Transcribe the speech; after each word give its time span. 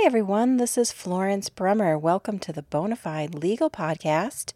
Hi, 0.00 0.06
everyone. 0.06 0.58
This 0.58 0.78
is 0.78 0.92
Florence 0.92 1.50
Brummer. 1.50 2.00
Welcome 2.00 2.38
to 2.40 2.52
the 2.52 2.62
Bonafide 2.62 3.34
Legal 3.34 3.68
Podcast. 3.68 4.52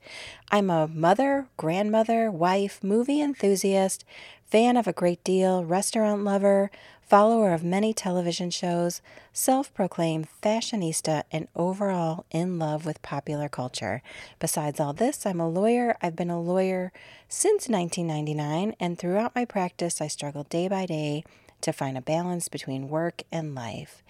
I'm 0.52 0.70
a 0.70 0.86
mother, 0.86 1.48
grandmother, 1.56 2.30
wife, 2.30 2.78
movie 2.84 3.20
enthusiast, 3.20 4.04
fan 4.46 4.76
of 4.76 4.86
a 4.86 4.92
great 4.92 5.24
deal, 5.24 5.64
restaurant 5.64 6.22
lover, 6.22 6.70
follower 7.02 7.52
of 7.52 7.64
many 7.64 7.92
television 7.92 8.50
shows, 8.50 9.02
self 9.32 9.74
proclaimed 9.74 10.28
fashionista, 10.40 11.24
and 11.32 11.48
overall 11.56 12.24
in 12.30 12.60
love 12.60 12.86
with 12.86 13.02
popular 13.02 13.48
culture. 13.48 14.00
Besides 14.38 14.78
all 14.78 14.92
this, 14.92 15.26
I'm 15.26 15.40
a 15.40 15.48
lawyer. 15.48 15.96
I've 16.00 16.14
been 16.14 16.30
a 16.30 16.40
lawyer 16.40 16.92
since 17.28 17.68
1999, 17.68 18.76
and 18.78 18.96
throughout 18.96 19.34
my 19.34 19.44
practice, 19.44 20.00
I 20.00 20.06
struggle 20.06 20.44
day 20.44 20.68
by 20.68 20.86
day 20.86 21.24
to 21.62 21.72
find 21.72 21.98
a 21.98 22.02
balance 22.02 22.48
between 22.48 22.88
work 22.88 23.22
and 23.32 23.54
life. 23.56 24.02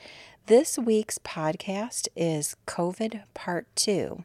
This 0.46 0.76
week's 0.76 1.18
podcast 1.18 2.08
is 2.16 2.56
COVID 2.66 3.22
Part 3.32 3.68
2. 3.76 4.24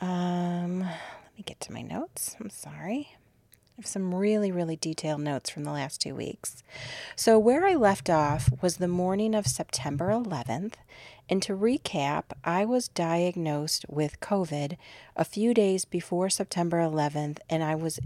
Um, 0.00 0.80
let 0.80 1.36
me 1.36 1.44
get 1.44 1.60
to 1.60 1.72
my 1.72 1.82
notes. 1.82 2.34
I'm 2.40 2.48
sorry. 2.48 3.10
I 3.12 3.72
have 3.76 3.86
some 3.86 4.14
really, 4.14 4.50
really 4.50 4.76
detailed 4.76 5.20
notes 5.20 5.50
from 5.50 5.64
the 5.64 5.70
last 5.70 6.00
two 6.00 6.14
weeks. 6.14 6.62
So, 7.14 7.38
where 7.38 7.66
I 7.66 7.74
left 7.74 8.08
off 8.08 8.48
was 8.62 8.78
the 8.78 8.88
morning 8.88 9.34
of 9.34 9.46
September 9.46 10.08
11th. 10.08 10.74
And 11.28 11.42
to 11.42 11.54
recap, 11.54 12.24
I 12.42 12.64
was 12.64 12.88
diagnosed 12.88 13.84
with 13.90 14.20
COVID 14.20 14.78
a 15.14 15.24
few 15.26 15.52
days 15.52 15.84
before 15.84 16.30
September 16.30 16.78
11th, 16.78 17.36
and 17.50 17.62
I 17.62 17.74
was 17.74 18.00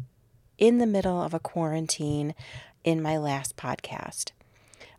in 0.58 0.78
the 0.78 0.86
middle 0.86 1.22
of 1.22 1.34
a 1.34 1.38
quarantine 1.38 2.34
in 2.82 3.00
my 3.00 3.16
last 3.16 3.56
podcast. 3.56 4.32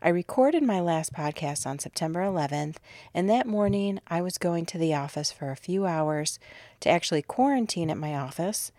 I 0.01 0.09
recorded 0.09 0.61
my 0.61 0.79
last 0.79 1.11
podcast 1.11 1.65
on 1.65 1.79
September 1.79 2.19
11th, 2.19 2.75
and 3.15 3.27
that 3.29 3.47
morning 3.47 3.99
I 4.07 4.21
was 4.21 4.37
going 4.37 4.67
to 4.67 4.77
the 4.77 4.93
office 4.93 5.31
for 5.31 5.49
a 5.49 5.55
few 5.55 5.87
hours 5.87 6.39
to 6.81 6.89
actually 6.89 7.23
quarantine 7.23 7.89
at 7.89 7.97
my 7.97 8.15
office 8.15 8.71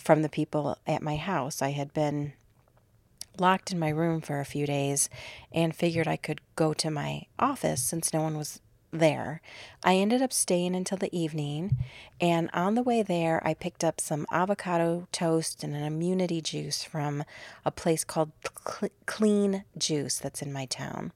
from 0.00 0.22
the 0.22 0.30
people 0.30 0.78
at 0.86 1.02
my 1.02 1.16
house. 1.16 1.60
I 1.60 1.72
had 1.72 1.92
been 1.92 2.32
locked 3.38 3.72
in 3.72 3.78
my 3.78 3.90
room 3.90 4.22
for 4.22 4.40
a 4.40 4.46
few 4.46 4.66
days 4.66 5.10
and 5.52 5.76
figured 5.76 6.08
I 6.08 6.16
could 6.16 6.40
go 6.56 6.72
to 6.72 6.90
my 6.90 7.26
office 7.38 7.82
since 7.82 8.14
no 8.14 8.22
one 8.22 8.38
was 8.38 8.60
there. 8.98 9.40
I 9.82 9.96
ended 9.96 10.22
up 10.22 10.32
staying 10.32 10.74
until 10.74 10.98
the 10.98 11.16
evening, 11.16 11.76
and 12.20 12.48
on 12.52 12.74
the 12.74 12.82
way 12.82 13.02
there, 13.02 13.40
I 13.46 13.54
picked 13.54 13.84
up 13.84 14.00
some 14.00 14.26
avocado 14.30 15.08
toast 15.12 15.62
and 15.64 15.74
an 15.74 15.82
immunity 15.82 16.40
juice 16.40 16.82
from 16.84 17.24
a 17.64 17.70
place 17.70 18.04
called 18.04 18.32
Clean 19.06 19.64
Juice 19.76 20.18
that's 20.18 20.42
in 20.42 20.52
my 20.52 20.66
town. 20.66 21.12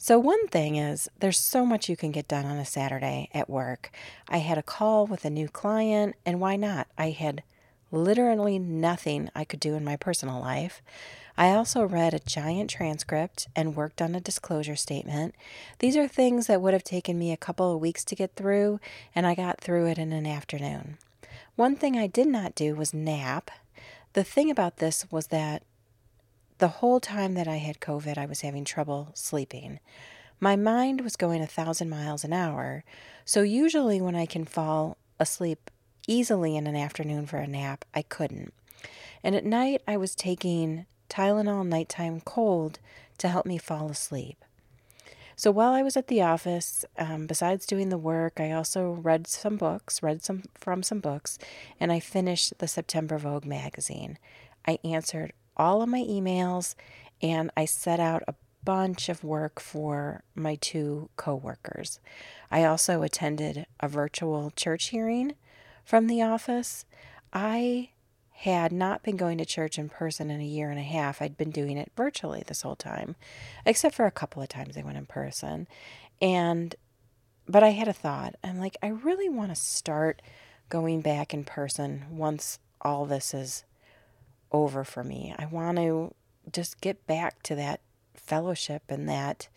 So, 0.00 0.18
one 0.18 0.46
thing 0.46 0.76
is, 0.76 1.08
there's 1.18 1.38
so 1.38 1.66
much 1.66 1.88
you 1.88 1.96
can 1.96 2.12
get 2.12 2.28
done 2.28 2.46
on 2.46 2.58
a 2.58 2.64
Saturday 2.64 3.30
at 3.34 3.50
work. 3.50 3.90
I 4.28 4.38
had 4.38 4.56
a 4.56 4.62
call 4.62 5.06
with 5.06 5.24
a 5.24 5.30
new 5.30 5.48
client, 5.48 6.14
and 6.24 6.40
why 6.40 6.54
not? 6.54 6.86
I 6.96 7.10
had 7.10 7.42
literally 7.90 8.58
nothing 8.58 9.30
I 9.34 9.44
could 9.44 9.60
do 9.60 9.74
in 9.74 9.84
my 9.84 9.96
personal 9.96 10.40
life. 10.40 10.82
I 11.38 11.52
also 11.52 11.84
read 11.84 12.14
a 12.14 12.18
giant 12.18 12.68
transcript 12.68 13.46
and 13.54 13.76
worked 13.76 14.02
on 14.02 14.16
a 14.16 14.20
disclosure 14.20 14.74
statement. 14.74 15.36
These 15.78 15.96
are 15.96 16.08
things 16.08 16.48
that 16.48 16.60
would 16.60 16.72
have 16.72 16.82
taken 16.82 17.16
me 17.16 17.30
a 17.30 17.36
couple 17.36 17.72
of 17.72 17.80
weeks 17.80 18.04
to 18.06 18.16
get 18.16 18.34
through, 18.34 18.80
and 19.14 19.24
I 19.24 19.36
got 19.36 19.60
through 19.60 19.86
it 19.86 19.98
in 19.98 20.12
an 20.12 20.26
afternoon. 20.26 20.98
One 21.54 21.76
thing 21.76 21.96
I 21.96 22.08
did 22.08 22.26
not 22.26 22.56
do 22.56 22.74
was 22.74 22.92
nap. 22.92 23.52
The 24.14 24.24
thing 24.24 24.50
about 24.50 24.78
this 24.78 25.06
was 25.12 25.28
that 25.28 25.62
the 26.58 26.66
whole 26.66 26.98
time 26.98 27.34
that 27.34 27.46
I 27.46 27.58
had 27.58 27.78
COVID, 27.78 28.18
I 28.18 28.26
was 28.26 28.40
having 28.40 28.64
trouble 28.64 29.12
sleeping. 29.14 29.78
My 30.40 30.56
mind 30.56 31.02
was 31.02 31.14
going 31.14 31.40
a 31.40 31.46
thousand 31.46 31.88
miles 31.88 32.24
an 32.24 32.32
hour, 32.32 32.82
so 33.24 33.42
usually 33.42 34.00
when 34.00 34.16
I 34.16 34.26
can 34.26 34.44
fall 34.44 34.96
asleep 35.20 35.70
easily 36.08 36.56
in 36.56 36.66
an 36.66 36.74
afternoon 36.74 37.26
for 37.26 37.36
a 37.36 37.46
nap, 37.46 37.84
I 37.94 38.02
couldn't. 38.02 38.52
And 39.22 39.36
at 39.36 39.44
night, 39.44 39.82
I 39.86 39.96
was 39.96 40.16
taking 40.16 40.86
Tylenol 41.08 41.66
nighttime 41.66 42.20
cold 42.20 42.78
to 43.18 43.28
help 43.28 43.46
me 43.46 43.58
fall 43.58 43.90
asleep. 43.90 44.44
So 45.36 45.52
while 45.52 45.72
I 45.72 45.82
was 45.82 45.96
at 45.96 46.08
the 46.08 46.20
office, 46.22 46.84
um, 46.98 47.26
besides 47.28 47.64
doing 47.64 47.90
the 47.90 47.96
work, 47.96 48.40
I 48.40 48.50
also 48.50 48.90
read 48.90 49.28
some 49.28 49.56
books, 49.56 50.02
read 50.02 50.22
some 50.22 50.42
from 50.54 50.82
some 50.82 50.98
books, 50.98 51.38
and 51.78 51.92
I 51.92 52.00
finished 52.00 52.58
the 52.58 52.66
September 52.66 53.18
Vogue 53.18 53.44
magazine. 53.44 54.18
I 54.66 54.80
answered 54.82 55.32
all 55.56 55.80
of 55.80 55.88
my 55.88 56.00
emails, 56.00 56.74
and 57.22 57.52
I 57.56 57.66
set 57.66 58.00
out 58.00 58.24
a 58.26 58.34
bunch 58.64 59.08
of 59.08 59.22
work 59.22 59.60
for 59.60 60.24
my 60.34 60.56
two 60.56 61.08
coworkers. 61.16 62.00
I 62.50 62.64
also 62.64 63.02
attended 63.02 63.64
a 63.78 63.88
virtual 63.88 64.50
church 64.56 64.86
hearing 64.88 65.34
from 65.84 66.08
the 66.08 66.20
office. 66.20 66.84
I 67.32 67.90
had 68.42 68.70
not 68.70 69.02
been 69.02 69.16
going 69.16 69.36
to 69.36 69.44
church 69.44 69.80
in 69.80 69.88
person 69.88 70.30
in 70.30 70.40
a 70.40 70.44
year 70.44 70.70
and 70.70 70.78
a 70.78 70.84
half. 70.84 71.20
I'd 71.20 71.36
been 71.36 71.50
doing 71.50 71.76
it 71.76 71.90
virtually 71.96 72.44
this 72.46 72.62
whole 72.62 72.76
time, 72.76 73.16
except 73.66 73.96
for 73.96 74.06
a 74.06 74.12
couple 74.12 74.40
of 74.40 74.48
times 74.48 74.76
I 74.76 74.82
went 74.82 74.96
in 74.96 75.06
person. 75.06 75.66
And, 76.22 76.76
but 77.48 77.64
I 77.64 77.70
had 77.70 77.88
a 77.88 77.92
thought. 77.92 78.36
I'm 78.44 78.60
like, 78.60 78.76
I 78.80 78.88
really 78.88 79.28
want 79.28 79.50
to 79.50 79.60
start 79.60 80.22
going 80.68 81.00
back 81.00 81.34
in 81.34 81.42
person 81.42 82.04
once 82.12 82.60
all 82.80 83.06
this 83.06 83.34
is 83.34 83.64
over 84.52 84.84
for 84.84 85.02
me. 85.02 85.34
I 85.36 85.46
want 85.46 85.78
to 85.78 86.14
just 86.52 86.80
get 86.80 87.08
back 87.08 87.42
to 87.42 87.56
that 87.56 87.80
fellowship 88.14 88.84
and 88.88 89.08
that 89.08 89.48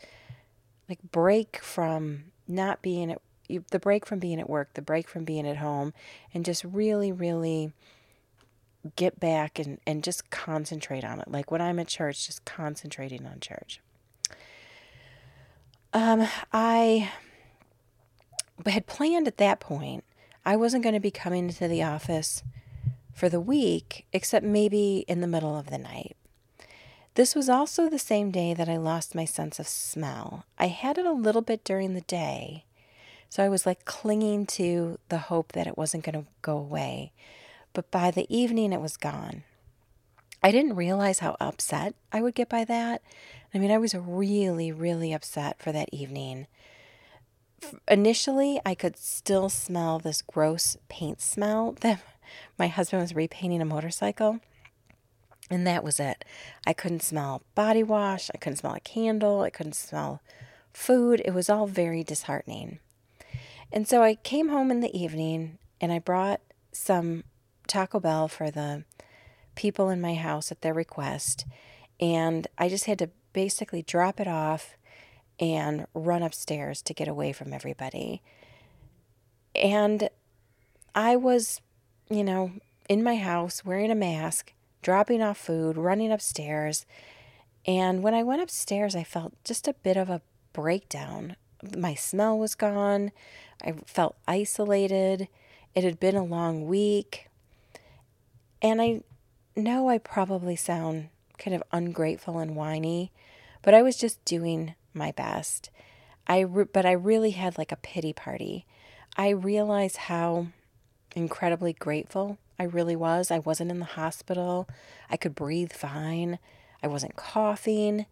like 0.90 1.00
break 1.12 1.59
from 1.62 2.31
not 2.48 2.81
being 2.81 3.12
at 3.12 3.22
the 3.69 3.80
break 3.80 4.08
from 4.08 4.18
being 4.18 4.40
at 4.40 4.50
work, 4.50 4.74
the 4.74 4.81
break 4.81 5.08
from 5.08 5.24
being 5.24 5.48
at 5.48 5.58
home, 5.58 5.94
and 6.34 6.44
just 6.44 6.63
really, 6.63 7.12
really 7.12 7.74
get 8.96 9.19
back 9.19 9.59
and, 9.59 9.80
and 9.86 10.03
just 10.03 10.30
concentrate 10.30 11.03
on 11.03 11.19
it. 11.19 11.30
Like 11.30 11.52
when 11.52 11.62
I'm 11.62 11.80
at 11.80 11.88
church, 11.88 12.25
just 12.25 12.46
concentrating 12.46 13.25
on 13.25 13.40
church. 13.40 13.80
Um, 15.94 16.28
I 16.53 17.12
had 18.66 18.88
planned 18.88 19.28
at 19.28 19.38
that 19.38 19.59
point, 19.59 20.03
I 20.46 20.56
wasn't 20.56 20.84
going 20.84 20.94
to 20.94 21.00
be 21.00 21.12
coming 21.12 21.50
to 21.50 21.68
the 21.68 21.84
office 21.84 22.44
for 23.14 23.30
the 23.30 23.42
week, 23.42 24.06
except 24.14 24.46
maybe 24.46 25.06
in 25.08 25.22
the 25.22 25.28
middle 25.28 25.58
of 25.58 25.69
the 25.69 25.78
night. 25.78 26.16
This 27.16 27.36
was 27.36 27.50
also 27.50 27.90
the 27.90 28.00
same 28.00 28.31
day 28.31 28.53
that 28.53 28.69
I 28.69 28.78
lost 28.78 29.13
my 29.13 29.25
sense 29.25 29.59
of 29.59 29.68
smell. 29.68 30.46
I 30.58 30.68
had 30.68 30.98
it 30.98 31.06
a 31.06 31.12
little 31.12 31.42
bit 31.42 31.66
during 31.66 31.94
the 31.94 32.02
day, 32.02 32.63
so 33.30 33.44
I 33.44 33.50
was 33.50 33.66
like 33.66 33.86
clinging 33.86 34.46
to 34.48 34.98
the 35.09 35.18
hope 35.18 35.52
that 35.52 35.68
it 35.68 35.78
wasn't 35.78 36.06
going 36.06 36.24
to 36.24 36.30
go 36.42 36.58
away 36.58 37.12
but 37.73 37.91
by 37.91 38.11
the 38.11 38.25
evening 38.35 38.73
it 38.73 38.81
was 38.81 38.97
gone. 38.97 39.43
I 40.43 40.51
didn't 40.51 40.75
realize 40.75 41.19
how 41.19 41.37
upset 41.39 41.93
I 42.11 42.21
would 42.21 42.33
get 42.33 42.49
by 42.49 42.63
that. 42.65 43.03
I 43.53 43.59
mean, 43.59 43.71
I 43.71 43.77
was 43.77 43.93
really, 43.93 44.71
really 44.71 45.13
upset 45.13 45.61
for 45.61 45.71
that 45.71 45.89
evening. 45.91 46.47
Initially, 47.87 48.59
I 48.65 48.73
could 48.73 48.97
still 48.97 49.49
smell 49.49 49.99
this 49.99 50.23
gross 50.23 50.77
paint 50.89 51.21
smell 51.21 51.73
that 51.81 52.01
my 52.57 52.67
husband 52.67 53.01
was 53.01 53.15
repainting 53.15 53.61
a 53.61 53.65
motorcycle. 53.65 54.39
And 55.49 55.67
that 55.67 55.83
was 55.83 55.99
it. 55.99 56.23
I 56.65 56.73
couldn't 56.73 57.03
smell 57.03 57.43
body 57.55 57.83
wash. 57.83 58.31
I 58.33 58.38
couldn't 58.38 58.57
smell 58.57 58.73
a 58.73 58.79
candle. 58.79 59.41
I 59.41 59.50
couldn't 59.50 59.74
smell 59.74 60.21
food. 60.71 61.21
It 61.25 61.33
was 61.33 61.50
all 61.50 61.67
very 61.67 62.03
disheartening. 62.03 62.79
And 63.71 63.88
so 63.88 64.01
I 64.01 64.15
came 64.15 64.50
home 64.50 64.71
in 64.71 64.79
the 64.79 64.97
evening 64.97 65.57
and 65.81 65.91
I 65.91 66.00
brought 66.00 66.41
some 66.71 67.25
Taco 67.68 68.00
Bell 68.00 68.28
for 68.28 68.52
the 68.52 68.84
people 69.56 69.90
in 69.90 70.02
my 70.02 70.16
house 70.16 70.52
at 70.52 70.62
their 70.62 70.74
request. 70.74 71.46
And 72.00 72.48
I 72.58 72.69
just 72.69 72.86
had 72.86 73.00
to 73.00 73.10
basically 73.34 73.81
drop 73.81 74.19
it 74.19 74.28
off 74.28 74.75
and 75.40 75.88
run 75.94 76.24
upstairs 76.24 76.81
to 76.84 76.94
get 76.94 77.08
away 77.08 77.34
from 77.34 77.54
everybody. 77.54 78.22
And 79.56 80.10
I 80.94 81.16
was, 81.16 81.62
you 82.10 82.24
know, 82.24 82.52
in 82.88 83.04
my 83.04 83.16
house 83.16 83.66
wearing 83.66 83.92
a 83.92 83.96
mask, 83.96 84.54
dropping 84.81 85.22
off 85.22 85.38
food, 85.38 85.78
running 85.78 86.12
upstairs. 86.12 86.86
And 87.66 88.04
when 88.04 88.13
I 88.13 88.24
went 88.24 88.42
upstairs, 88.42 88.96
I 88.96 89.04
felt 89.04 89.34
just 89.44 89.68
a 89.68 89.74
bit 89.74 89.98
of 89.98 90.10
a 90.10 90.22
breakdown. 90.54 91.36
My 91.78 91.94
smell 91.94 92.38
was 92.38 92.56
gone. 92.56 93.12
I 93.63 93.74
felt 93.86 94.16
isolated. 94.28 95.28
It 95.75 95.84
had 95.84 96.00
been 96.00 96.16
a 96.16 96.24
long 96.24 96.66
week. 96.68 97.30
And 98.62 98.81
I 98.81 99.02
know 99.56 99.90
I 99.90 99.98
probably 99.98 100.56
sound 100.56 101.10
kind 101.38 101.56
of 101.56 101.63
ungrateful 101.72 102.40
and 102.40 102.56
whiny, 102.56 103.12
but 103.62 103.74
I 103.74 103.81
was 103.81 103.98
just 103.98 104.24
doing 104.25 104.75
my 104.94 105.12
best. 105.12 105.69
I 106.28 106.42
re- 106.42 106.66
but 106.72 106.86
I 106.86 106.92
really 106.92 107.31
had 107.31 107.58
like 107.58 107.72
a 107.72 107.78
pity 107.78 108.13
party. 108.13 108.66
I 109.18 109.30
realized 109.30 109.98
how 109.98 110.48
incredibly 111.16 111.74
grateful 111.74 112.38
I 112.60 112.63
really 112.63 112.96
was. 112.96 113.31
I 113.31 113.40
wasn't 113.40 113.72
in 113.72 113.80
the 113.80 113.86
hospital. 113.86 114.69
I 115.10 115.18
could 115.18 115.36
breathe 115.36 115.74
fine. 115.74 116.40
I 116.84 116.88
wasn't 116.88 117.16
coughing. 117.16 118.06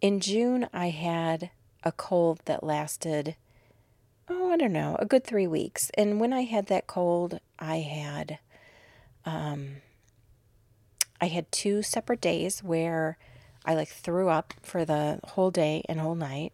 In 0.00 0.18
June, 0.18 0.68
I 0.72 0.88
had 0.88 1.50
a 1.84 1.92
cold 1.92 2.40
that 2.46 2.64
lasted, 2.64 3.36
oh, 4.28 4.52
I 4.52 4.56
don't 4.56 4.72
know, 4.72 4.96
a 4.98 5.06
good 5.06 5.24
three 5.24 5.46
weeks. 5.46 5.90
And 5.94 6.18
when 6.18 6.32
I 6.32 6.42
had 6.42 6.66
that 6.66 6.86
cold, 6.86 7.38
I 7.58 7.78
had, 7.78 8.38
um, 9.24 9.76
I 11.20 11.26
had 11.26 11.50
two 11.52 11.82
separate 11.82 12.20
days 12.20 12.62
where 12.62 13.18
I 13.64 13.74
like 13.74 13.88
threw 13.88 14.28
up 14.28 14.54
for 14.62 14.84
the 14.84 15.20
whole 15.24 15.50
day 15.50 15.82
and 15.88 16.00
whole 16.00 16.14
night. 16.14 16.52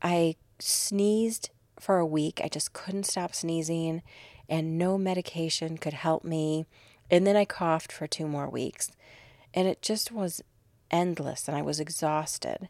I 0.00 0.36
sneezed 0.58 1.50
for 1.80 1.98
a 1.98 2.06
week. 2.06 2.40
I 2.42 2.48
just 2.48 2.72
couldn't 2.72 3.06
stop 3.06 3.34
sneezing, 3.34 4.02
and 4.48 4.78
no 4.78 4.98
medication 4.98 5.78
could 5.78 5.94
help 5.94 6.24
me. 6.24 6.66
And 7.10 7.26
then 7.26 7.36
I 7.36 7.44
coughed 7.44 7.92
for 7.92 8.06
two 8.06 8.26
more 8.26 8.48
weeks. 8.48 8.90
And 9.54 9.66
it 9.66 9.82
just 9.82 10.12
was 10.12 10.42
endless, 10.90 11.48
and 11.48 11.56
I 11.56 11.62
was 11.62 11.80
exhausted. 11.80 12.68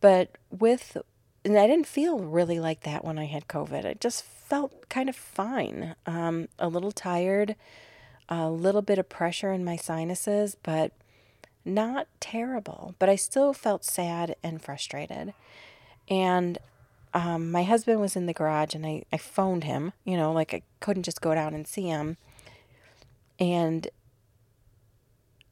But 0.00 0.36
with, 0.50 0.96
and 1.44 1.58
I 1.58 1.66
didn't 1.66 1.86
feel 1.86 2.18
really 2.18 2.60
like 2.60 2.82
that 2.82 3.04
when 3.04 3.18
I 3.18 3.24
had 3.24 3.48
COVID. 3.48 3.84
I 3.84 3.94
just 3.94 4.24
felt 4.24 4.88
kind 4.88 5.08
of 5.08 5.16
fine, 5.16 5.96
um, 6.04 6.48
a 6.58 6.68
little 6.68 6.92
tired, 6.92 7.56
a 8.28 8.50
little 8.50 8.82
bit 8.82 8.98
of 8.98 9.08
pressure 9.08 9.52
in 9.52 9.64
my 9.64 9.76
sinuses, 9.76 10.56
but 10.62 10.92
not 11.64 12.06
terrible. 12.20 12.94
But 12.98 13.08
I 13.08 13.16
still 13.16 13.52
felt 13.52 13.84
sad 13.84 14.36
and 14.42 14.62
frustrated. 14.62 15.34
And 16.08 16.58
um, 17.12 17.50
my 17.50 17.62
husband 17.62 18.00
was 18.00 18.16
in 18.16 18.26
the 18.26 18.32
garage 18.32 18.74
and 18.74 18.86
I, 18.86 19.02
I 19.12 19.16
phoned 19.16 19.64
him, 19.64 19.92
you 20.04 20.16
know, 20.16 20.32
like 20.32 20.52
I 20.54 20.62
couldn't 20.80 21.04
just 21.04 21.20
go 21.20 21.34
down 21.34 21.54
and 21.54 21.66
see 21.66 21.86
him. 21.86 22.16
And 23.38 23.88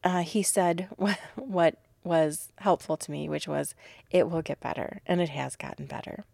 uh, 0.03 0.23
he 0.23 0.43
said 0.43 0.89
what, 0.97 1.19
what 1.37 1.77
was 2.03 2.53
helpful 2.59 2.97
to 2.99 3.11
me, 3.11 3.29
which 3.29 3.49
was, 3.49 3.75
it 4.11 4.29
will 4.29 4.43
get 4.43 4.61
better. 4.61 5.01
And 5.07 5.21
it 5.21 5.31
has 5.31 5.57
gotten 5.57 5.87
better. 5.87 6.25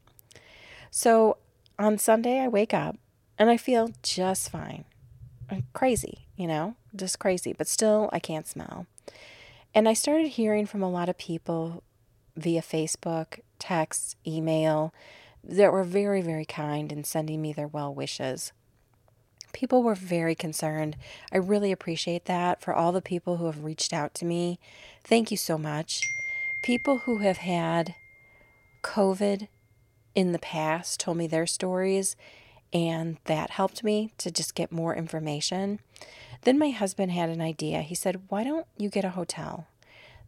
So 0.90 1.36
on 1.78 1.96
Sunday, 1.96 2.40
I 2.40 2.48
wake 2.48 2.74
up 2.74 2.96
and 3.38 3.48
I 3.48 3.56
feel 3.56 3.90
just 4.02 4.50
fine. 4.50 4.84
I'm 5.50 5.66
crazy, 5.72 6.26
you 6.40 6.46
know, 6.46 6.74
just 6.96 7.18
crazy, 7.18 7.52
but 7.52 7.68
still 7.68 8.08
I 8.14 8.18
can't 8.18 8.46
smell. 8.46 8.86
And 9.74 9.86
I 9.86 9.92
started 9.92 10.28
hearing 10.28 10.64
from 10.64 10.82
a 10.82 10.88
lot 10.88 11.10
of 11.10 11.18
people 11.18 11.82
via 12.34 12.62
Facebook, 12.62 13.40
text, 13.58 14.16
email 14.26 14.94
that 15.44 15.70
were 15.70 15.84
very, 15.84 16.22
very 16.22 16.46
kind 16.46 16.90
in 16.90 17.04
sending 17.04 17.42
me 17.42 17.52
their 17.52 17.68
well 17.68 17.94
wishes. 17.94 18.54
People 19.52 19.82
were 19.82 19.94
very 19.94 20.34
concerned. 20.34 20.96
I 21.30 21.36
really 21.36 21.72
appreciate 21.72 22.24
that 22.24 22.62
for 22.62 22.72
all 22.72 22.90
the 22.90 23.02
people 23.02 23.36
who 23.36 23.44
have 23.44 23.62
reached 23.62 23.92
out 23.92 24.14
to 24.14 24.24
me. 24.24 24.58
Thank 25.04 25.30
you 25.30 25.36
so 25.36 25.58
much. 25.58 26.00
People 26.62 26.98
who 26.98 27.18
have 27.18 27.38
had 27.38 27.94
COVID 28.82 29.48
in 30.14 30.32
the 30.32 30.38
past 30.38 31.00
told 31.00 31.18
me 31.18 31.26
their 31.26 31.46
stories, 31.46 32.16
and 32.72 33.18
that 33.24 33.50
helped 33.50 33.84
me 33.84 34.12
to 34.16 34.30
just 34.30 34.54
get 34.54 34.72
more 34.72 34.96
information. 34.96 35.80
Then 36.42 36.58
my 36.58 36.70
husband 36.70 37.12
had 37.12 37.28
an 37.28 37.40
idea. 37.40 37.82
He 37.82 37.94
said, 37.94 38.22
Why 38.28 38.44
don't 38.44 38.66
you 38.76 38.88
get 38.88 39.04
a 39.04 39.10
hotel? 39.10 39.66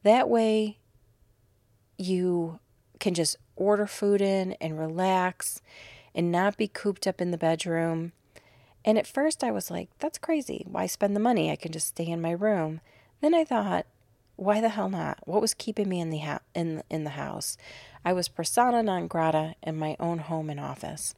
That 0.02 0.28
way 0.28 0.78
you 1.96 2.58
can 2.98 3.14
just 3.14 3.36
order 3.56 3.86
food 3.86 4.20
in 4.20 4.52
and 4.54 4.78
relax 4.78 5.60
and 6.14 6.30
not 6.30 6.56
be 6.56 6.68
cooped 6.68 7.06
up 7.06 7.20
in 7.20 7.30
the 7.30 7.38
bedroom. 7.38 8.12
And 8.84 8.98
at 8.98 9.06
first 9.06 9.44
I 9.44 9.50
was 9.50 9.70
like, 9.70 9.88
that's 9.98 10.18
crazy. 10.18 10.66
Why 10.68 10.86
spend 10.86 11.14
the 11.14 11.20
money? 11.20 11.50
I 11.50 11.56
can 11.56 11.72
just 11.72 11.88
stay 11.88 12.06
in 12.06 12.20
my 12.20 12.32
room. 12.32 12.80
Then 13.20 13.34
I 13.34 13.44
thought, 13.44 13.86
why 14.36 14.60
the 14.60 14.70
hell 14.70 14.88
not? 14.88 15.20
What 15.24 15.40
was 15.40 15.54
keeping 15.54 15.88
me 15.88 16.00
in 16.00 16.10
the 16.10 16.18
ha- 16.18 16.40
in 16.54 16.82
in 16.90 17.04
the 17.04 17.10
house? 17.10 17.56
I 18.04 18.12
was 18.12 18.28
persona 18.28 18.82
non 18.82 19.06
grata 19.06 19.54
in 19.62 19.78
my 19.78 19.96
own 20.00 20.18
home 20.18 20.50
and 20.50 20.58
office. 20.58 21.14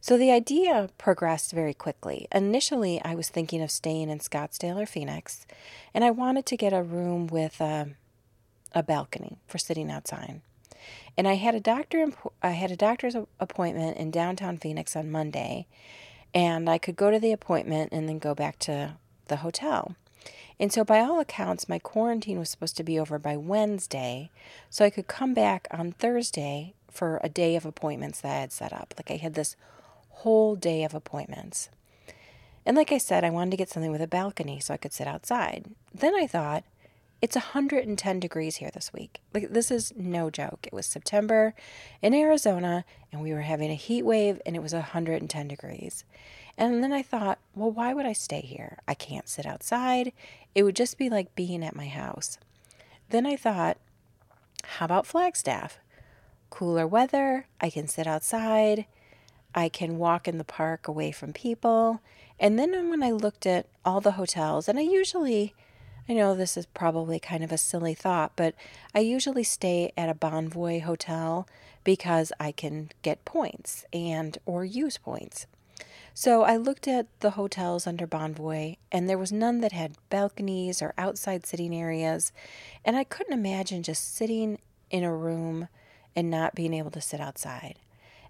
So 0.00 0.16
the 0.16 0.30
idea 0.30 0.90
progressed 0.98 1.52
very 1.52 1.74
quickly. 1.74 2.28
Initially, 2.32 3.00
I 3.04 3.14
was 3.14 3.28
thinking 3.28 3.62
of 3.62 3.70
staying 3.70 4.10
in 4.10 4.18
Scottsdale 4.18 4.80
or 4.80 4.86
Phoenix, 4.86 5.46
and 5.92 6.04
I 6.04 6.10
wanted 6.10 6.46
to 6.46 6.56
get 6.56 6.72
a 6.72 6.82
room 6.82 7.26
with 7.26 7.60
a, 7.60 7.96
a 8.72 8.82
balcony 8.82 9.38
for 9.48 9.58
sitting 9.58 9.90
outside. 9.90 10.40
And 11.16 11.26
I 11.26 11.34
had 11.34 11.54
a 11.54 11.60
doctor 11.60 12.12
I 12.42 12.50
had 12.50 12.70
a 12.70 12.76
doctor's 12.76 13.16
appointment 13.40 13.96
in 13.96 14.10
downtown 14.10 14.58
Phoenix 14.58 14.94
on 14.94 15.10
Monday, 15.10 15.66
and 16.34 16.68
I 16.68 16.78
could 16.78 16.96
go 16.96 17.10
to 17.10 17.18
the 17.18 17.32
appointment 17.32 17.92
and 17.92 18.08
then 18.08 18.18
go 18.18 18.34
back 18.34 18.58
to 18.60 18.96
the 19.28 19.36
hotel. 19.36 19.96
And 20.58 20.72
so, 20.72 20.84
by 20.84 21.00
all 21.00 21.20
accounts, 21.20 21.68
my 21.68 21.78
quarantine 21.78 22.38
was 22.38 22.50
supposed 22.50 22.76
to 22.78 22.84
be 22.84 22.98
over 22.98 23.18
by 23.18 23.36
Wednesday, 23.36 24.30
so 24.70 24.84
I 24.84 24.90
could 24.90 25.06
come 25.06 25.34
back 25.34 25.68
on 25.70 25.92
Thursday 25.92 26.74
for 26.90 27.20
a 27.22 27.28
day 27.28 27.56
of 27.56 27.66
appointments 27.66 28.20
that 28.20 28.34
I 28.34 28.40
had 28.40 28.52
set 28.52 28.72
up. 28.72 28.94
Like, 28.96 29.10
I 29.10 29.16
had 29.16 29.34
this 29.34 29.56
whole 30.16 30.56
day 30.56 30.84
of 30.84 30.94
appointments. 30.94 31.68
And 32.64 32.76
like 32.76 32.90
I 32.90 32.98
said, 32.98 33.22
I 33.22 33.30
wanted 33.30 33.52
to 33.52 33.56
get 33.56 33.68
something 33.68 33.92
with 33.92 34.02
a 34.02 34.08
balcony 34.08 34.58
so 34.60 34.74
I 34.74 34.78
could 34.78 34.92
sit 34.92 35.06
outside. 35.06 35.66
Then 35.94 36.14
I 36.14 36.26
thought, 36.26 36.64
it's 37.22 37.36
110 37.36 38.20
degrees 38.20 38.56
here 38.56 38.70
this 38.72 38.92
week. 38.92 39.20
Like 39.32 39.50
this 39.50 39.70
is 39.70 39.92
no 39.96 40.30
joke. 40.30 40.66
It 40.66 40.72
was 40.72 40.86
September 40.86 41.54
in 42.02 42.14
Arizona 42.14 42.84
and 43.10 43.22
we 43.22 43.32
were 43.32 43.42
having 43.42 43.70
a 43.70 43.74
heat 43.74 44.02
wave 44.02 44.40
and 44.44 44.54
it 44.54 44.62
was 44.62 44.72
110 44.74 45.48
degrees. 45.48 46.04
And 46.58 46.82
then 46.82 46.92
I 46.92 47.02
thought, 47.02 47.38
well, 47.54 47.70
why 47.70 47.94
would 47.94 48.06
I 48.06 48.12
stay 48.12 48.40
here? 48.40 48.78
I 48.86 48.94
can't 48.94 49.28
sit 49.28 49.46
outside. 49.46 50.12
It 50.54 50.62
would 50.62 50.76
just 50.76 50.98
be 50.98 51.08
like 51.08 51.34
being 51.34 51.64
at 51.64 51.76
my 51.76 51.86
house. 51.86 52.38
Then 53.10 53.26
I 53.26 53.36
thought, 53.36 53.78
how 54.64 54.86
about 54.86 55.06
Flagstaff? 55.06 55.78
Cooler 56.50 56.86
weather, 56.86 57.46
I 57.60 57.70
can 57.70 57.88
sit 57.88 58.06
outside. 58.06 58.86
I 59.56 59.70
can 59.70 59.96
walk 59.96 60.28
in 60.28 60.36
the 60.36 60.44
park 60.44 60.86
away 60.86 61.10
from 61.10 61.32
people. 61.32 62.02
And 62.38 62.58
then 62.58 62.90
when 62.90 63.02
I 63.02 63.10
looked 63.10 63.46
at 63.46 63.66
all 63.86 64.02
the 64.02 64.12
hotels, 64.12 64.68
and 64.68 64.78
I 64.78 64.82
usually, 64.82 65.54
I 66.06 66.12
know 66.12 66.34
this 66.34 66.58
is 66.58 66.66
probably 66.66 67.18
kind 67.18 67.42
of 67.42 67.50
a 67.50 67.56
silly 67.58 67.94
thought, 67.94 68.32
but 68.36 68.54
I 68.94 68.98
usually 69.00 69.42
stay 69.42 69.92
at 69.96 70.10
a 70.10 70.14
Bonvoy 70.14 70.82
hotel 70.82 71.48
because 71.82 72.32
I 72.38 72.52
can 72.52 72.90
get 73.00 73.24
points 73.24 73.86
and 73.94 74.36
or 74.44 74.66
use 74.66 74.98
points. 74.98 75.46
So 76.12 76.42
I 76.42 76.56
looked 76.56 76.86
at 76.86 77.06
the 77.20 77.30
hotels 77.30 77.86
under 77.86 78.06
Bonvoy, 78.06 78.76
and 78.92 79.08
there 79.08 79.18
was 79.18 79.32
none 79.32 79.60
that 79.60 79.72
had 79.72 79.96
balconies 80.10 80.82
or 80.82 80.92
outside 80.98 81.46
sitting 81.46 81.74
areas, 81.74 82.32
and 82.84 82.96
I 82.96 83.04
couldn't 83.04 83.34
imagine 83.34 83.82
just 83.82 84.14
sitting 84.14 84.58
in 84.90 85.04
a 85.04 85.14
room 85.14 85.68
and 86.14 86.30
not 86.30 86.54
being 86.54 86.74
able 86.74 86.90
to 86.90 87.00
sit 87.00 87.20
outside 87.20 87.78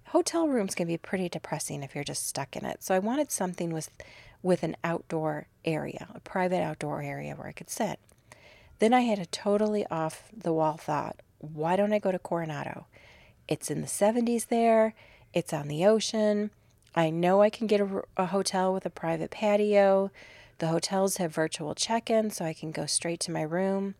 hotel 0.08 0.48
rooms 0.48 0.74
can 0.74 0.86
be 0.86 0.96
pretty 0.96 1.28
depressing 1.28 1.82
if 1.82 1.94
you're 1.94 2.04
just 2.04 2.26
stuck 2.26 2.56
in 2.56 2.64
it. 2.64 2.82
So 2.82 2.94
I 2.94 2.98
wanted 2.98 3.30
something 3.30 3.72
with 3.72 3.90
with 4.42 4.62
an 4.62 4.76
outdoor 4.84 5.48
area, 5.64 6.08
a 6.14 6.20
private 6.20 6.62
outdoor 6.62 7.02
area 7.02 7.34
where 7.34 7.48
I 7.48 7.52
could 7.52 7.70
sit. 7.70 7.98
Then 8.78 8.94
I 8.94 9.00
had 9.00 9.18
a 9.18 9.26
totally 9.26 9.86
off 9.86 10.28
the 10.36 10.52
wall 10.52 10.76
thought, 10.76 11.16
why 11.38 11.74
don't 11.76 11.92
I 11.92 11.98
go 11.98 12.12
to 12.12 12.18
Coronado? 12.18 12.86
It's 13.48 13.70
in 13.70 13.80
the 13.80 13.86
70s 13.86 14.48
there, 14.48 14.94
it's 15.32 15.52
on 15.52 15.68
the 15.68 15.84
ocean. 15.84 16.50
I 16.94 17.10
know 17.10 17.42
I 17.42 17.50
can 17.50 17.66
get 17.66 17.80
a, 17.80 18.02
a 18.16 18.26
hotel 18.26 18.72
with 18.72 18.86
a 18.86 18.90
private 18.90 19.30
patio. 19.30 20.10
The 20.58 20.68
hotels 20.68 21.18
have 21.18 21.34
virtual 21.34 21.74
check 21.74 22.08
in, 22.08 22.30
so 22.30 22.44
I 22.44 22.54
can 22.54 22.70
go 22.70 22.86
straight 22.86 23.20
to 23.20 23.30
my 23.30 23.42
room. 23.42 23.94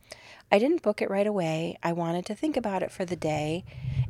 I 0.50 0.58
didn't 0.58 0.82
book 0.82 1.02
it 1.02 1.10
right 1.10 1.26
away. 1.26 1.76
I 1.82 1.92
wanted 1.92 2.24
to 2.26 2.34
think 2.34 2.56
about 2.56 2.82
it 2.82 2.90
for 2.90 3.04
the 3.04 3.16
day, 3.16 3.64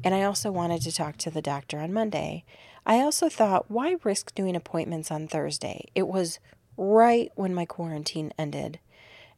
and 0.06 0.14
I 0.14 0.22
also 0.22 0.52
wanted 0.52 0.82
to 0.82 0.92
talk 0.92 1.16
to 1.16 1.32
the 1.32 1.42
doctor 1.42 1.80
on 1.80 1.92
Monday. 1.92 2.44
I 2.86 3.00
also 3.00 3.28
thought, 3.28 3.68
why 3.68 3.96
risk 4.04 4.32
doing 4.36 4.54
appointments 4.54 5.10
on 5.10 5.26
Thursday? 5.26 5.88
It 5.96 6.06
was 6.06 6.38
right 6.76 7.32
when 7.34 7.52
my 7.52 7.64
quarantine 7.64 8.32
ended. 8.38 8.78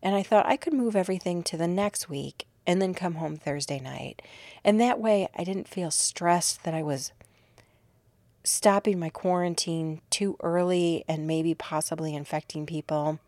And 0.02 0.14
I 0.14 0.22
thought 0.22 0.44
I 0.44 0.58
could 0.58 0.74
move 0.74 0.94
everything 0.94 1.42
to 1.44 1.56
the 1.56 1.66
next 1.66 2.10
week 2.10 2.46
and 2.66 2.82
then 2.82 2.92
come 2.92 3.14
home 3.14 3.38
Thursday 3.38 3.80
night. 3.80 4.20
And 4.62 4.78
that 4.78 5.00
way 5.00 5.30
I 5.34 5.42
didn't 5.42 5.68
feel 5.68 5.90
stressed 5.90 6.64
that 6.64 6.74
I 6.74 6.82
was 6.82 7.12
stopping 8.44 8.98
my 8.98 9.08
quarantine 9.08 10.02
too 10.10 10.36
early 10.40 11.02
and 11.08 11.26
maybe 11.26 11.54
possibly 11.54 12.14
infecting 12.14 12.66
people. 12.66 13.20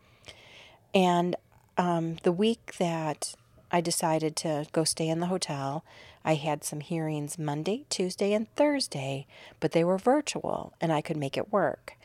And 0.93 1.35
um, 1.75 2.17
the 2.21 2.31
week 2.31 2.75
that 2.77 3.33
I 3.71 3.81
decided 3.81 4.35
to 4.37 4.67
go 4.73 4.83
stay 4.83 5.07
in 5.07 5.21
the 5.21 5.25
hotel, 5.25 5.83
I 6.23 6.35
had 6.35 6.63
some 6.63 6.81
hearings 6.81 7.39
Monday, 7.39 7.85
Tuesday, 7.89 8.33
and 8.33 8.53
Thursday, 8.55 9.25
but 9.59 9.71
they 9.71 9.83
were 9.83 9.97
virtual 9.97 10.73
and 10.79 10.91
I 10.91 11.01
could 11.01 11.17
make 11.17 11.37
it 11.37 11.51
work. 11.51 11.97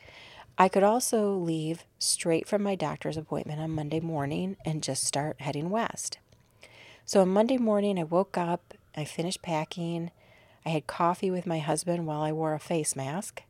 I 0.57 0.69
could 0.69 0.83
also 0.83 1.33
leave 1.33 1.85
straight 1.99 2.47
from 2.47 2.63
my 2.63 2.73
doctor's 2.75 3.17
appointment 3.17 3.59
on 3.59 3.71
Monday 3.71 3.99
morning 3.99 4.57
and 4.65 4.81
just 4.81 5.03
start 5.03 5.41
heading 5.41 5.69
west. 5.69 6.17
So 7.05 7.21
on 7.21 7.29
Monday 7.29 7.57
morning, 7.57 7.99
I 7.99 8.03
woke 8.03 8.37
up, 8.37 8.73
I 8.95 9.05
finished 9.05 9.43
packing, 9.43 10.09
I 10.65 10.69
had 10.69 10.87
coffee 10.87 11.31
with 11.31 11.45
my 11.45 11.59
husband 11.59 12.07
while 12.07 12.21
I 12.21 12.31
wore 12.31 12.53
a 12.53 12.59
face 12.59 12.95
mask. 12.95 13.43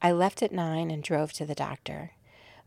I 0.00 0.12
left 0.12 0.42
at 0.42 0.52
nine 0.52 0.90
and 0.90 1.02
drove 1.02 1.32
to 1.34 1.44
the 1.44 1.54
doctor. 1.54 2.12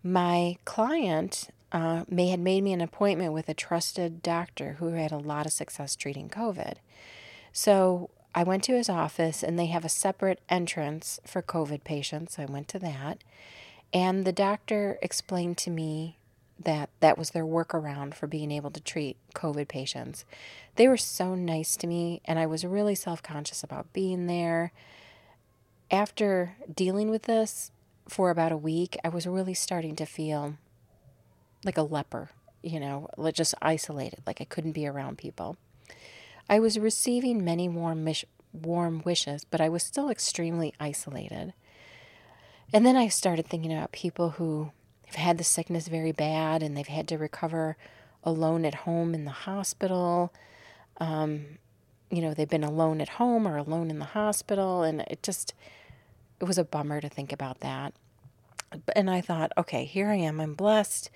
My 0.03 0.57
client 0.65 1.49
uh, 1.71 2.03
may 2.09 2.27
had 2.27 2.39
made 2.39 2.63
me 2.63 2.73
an 2.73 2.81
appointment 2.81 3.33
with 3.33 3.47
a 3.49 3.53
trusted 3.53 4.21
doctor 4.21 4.73
who 4.79 4.89
had 4.89 5.11
a 5.11 5.17
lot 5.17 5.45
of 5.45 5.53
success 5.53 5.95
treating 5.95 6.29
COVID. 6.29 6.75
So 7.51 8.09
I 8.33 8.43
went 8.43 8.63
to 8.65 8.73
his 8.73 8.89
office 8.89 9.43
and 9.43 9.57
they 9.57 9.67
have 9.67 9.85
a 9.85 9.89
separate 9.89 10.41
entrance 10.49 11.19
for 11.25 11.41
COVID 11.41 11.83
patients. 11.83 12.37
I 12.37 12.45
went 12.45 12.67
to 12.69 12.79
that. 12.79 13.23
And 13.91 14.23
the 14.25 14.31
doctor 14.31 14.99
explained 15.01 15.57
to 15.59 15.71
me 15.71 16.19
that 16.63 16.89
that 16.99 17.17
was 17.17 17.31
their 17.31 17.45
workaround 17.45 18.13
for 18.13 18.27
being 18.27 18.51
able 18.51 18.69
to 18.71 18.81
treat 18.81 19.17
COVID 19.33 19.67
patients. 19.67 20.25
They 20.75 20.87
were 20.87 20.97
so 20.97 21.33
nice 21.33 21.75
to 21.77 21.87
me, 21.87 22.21
and 22.25 22.37
I 22.37 22.45
was 22.45 22.65
really 22.65 22.95
self 22.95 23.23
conscious 23.23 23.63
about 23.63 23.93
being 23.93 24.27
there. 24.27 24.71
After 25.89 26.55
dealing 26.73 27.09
with 27.09 27.23
this 27.23 27.71
for 28.07 28.29
about 28.29 28.51
a 28.51 28.57
week, 28.57 28.97
I 29.03 29.09
was 29.09 29.25
really 29.25 29.53
starting 29.53 29.95
to 29.95 30.05
feel 30.05 30.57
like 31.63 31.77
a 31.77 31.83
leper, 31.83 32.29
you 32.61 32.79
know, 32.79 33.09
just 33.33 33.55
isolated, 33.61 34.21
like 34.27 34.41
I 34.41 34.45
couldn't 34.45 34.73
be 34.73 34.85
around 34.85 35.17
people. 35.17 35.57
I 36.49 36.59
was 36.59 36.79
receiving 36.79 37.45
many 37.45 37.69
warm, 37.69 38.07
warm 38.51 39.01
wishes, 39.05 39.45
but 39.45 39.61
I 39.61 39.69
was 39.69 39.83
still 39.83 40.09
extremely 40.09 40.73
isolated. 40.79 41.53
And 42.73 42.85
then 42.85 42.97
I 42.97 43.07
started 43.07 43.47
thinking 43.47 43.71
about 43.71 43.91
people 43.91 44.31
who 44.31 44.71
have 45.05 45.15
had 45.15 45.37
the 45.37 45.43
sickness 45.43 45.87
very 45.87 46.11
bad 46.11 46.63
and 46.63 46.75
they've 46.75 46.87
had 46.87 47.07
to 47.09 47.17
recover 47.17 47.77
alone 48.23 48.65
at 48.65 48.75
home 48.75 49.13
in 49.13 49.25
the 49.25 49.31
hospital. 49.31 50.33
Um, 50.97 51.59
you 52.09 52.21
know, 52.21 52.33
they've 52.33 52.49
been 52.49 52.63
alone 52.63 53.01
at 53.01 53.09
home 53.09 53.47
or 53.47 53.57
alone 53.57 53.89
in 53.91 53.99
the 53.99 54.05
hospital. 54.05 54.83
And 54.83 55.01
it 55.01 55.21
just, 55.21 55.53
it 56.39 56.45
was 56.45 56.57
a 56.57 56.63
bummer 56.63 56.99
to 57.01 57.09
think 57.09 57.31
about 57.31 57.59
that. 57.59 57.93
And 58.95 59.09
I 59.09 59.21
thought, 59.21 59.51
okay, 59.57 59.85
here 59.85 60.09
I 60.09 60.15
am. 60.15 60.39
I'm 60.39 60.53
blessed. 60.53 61.09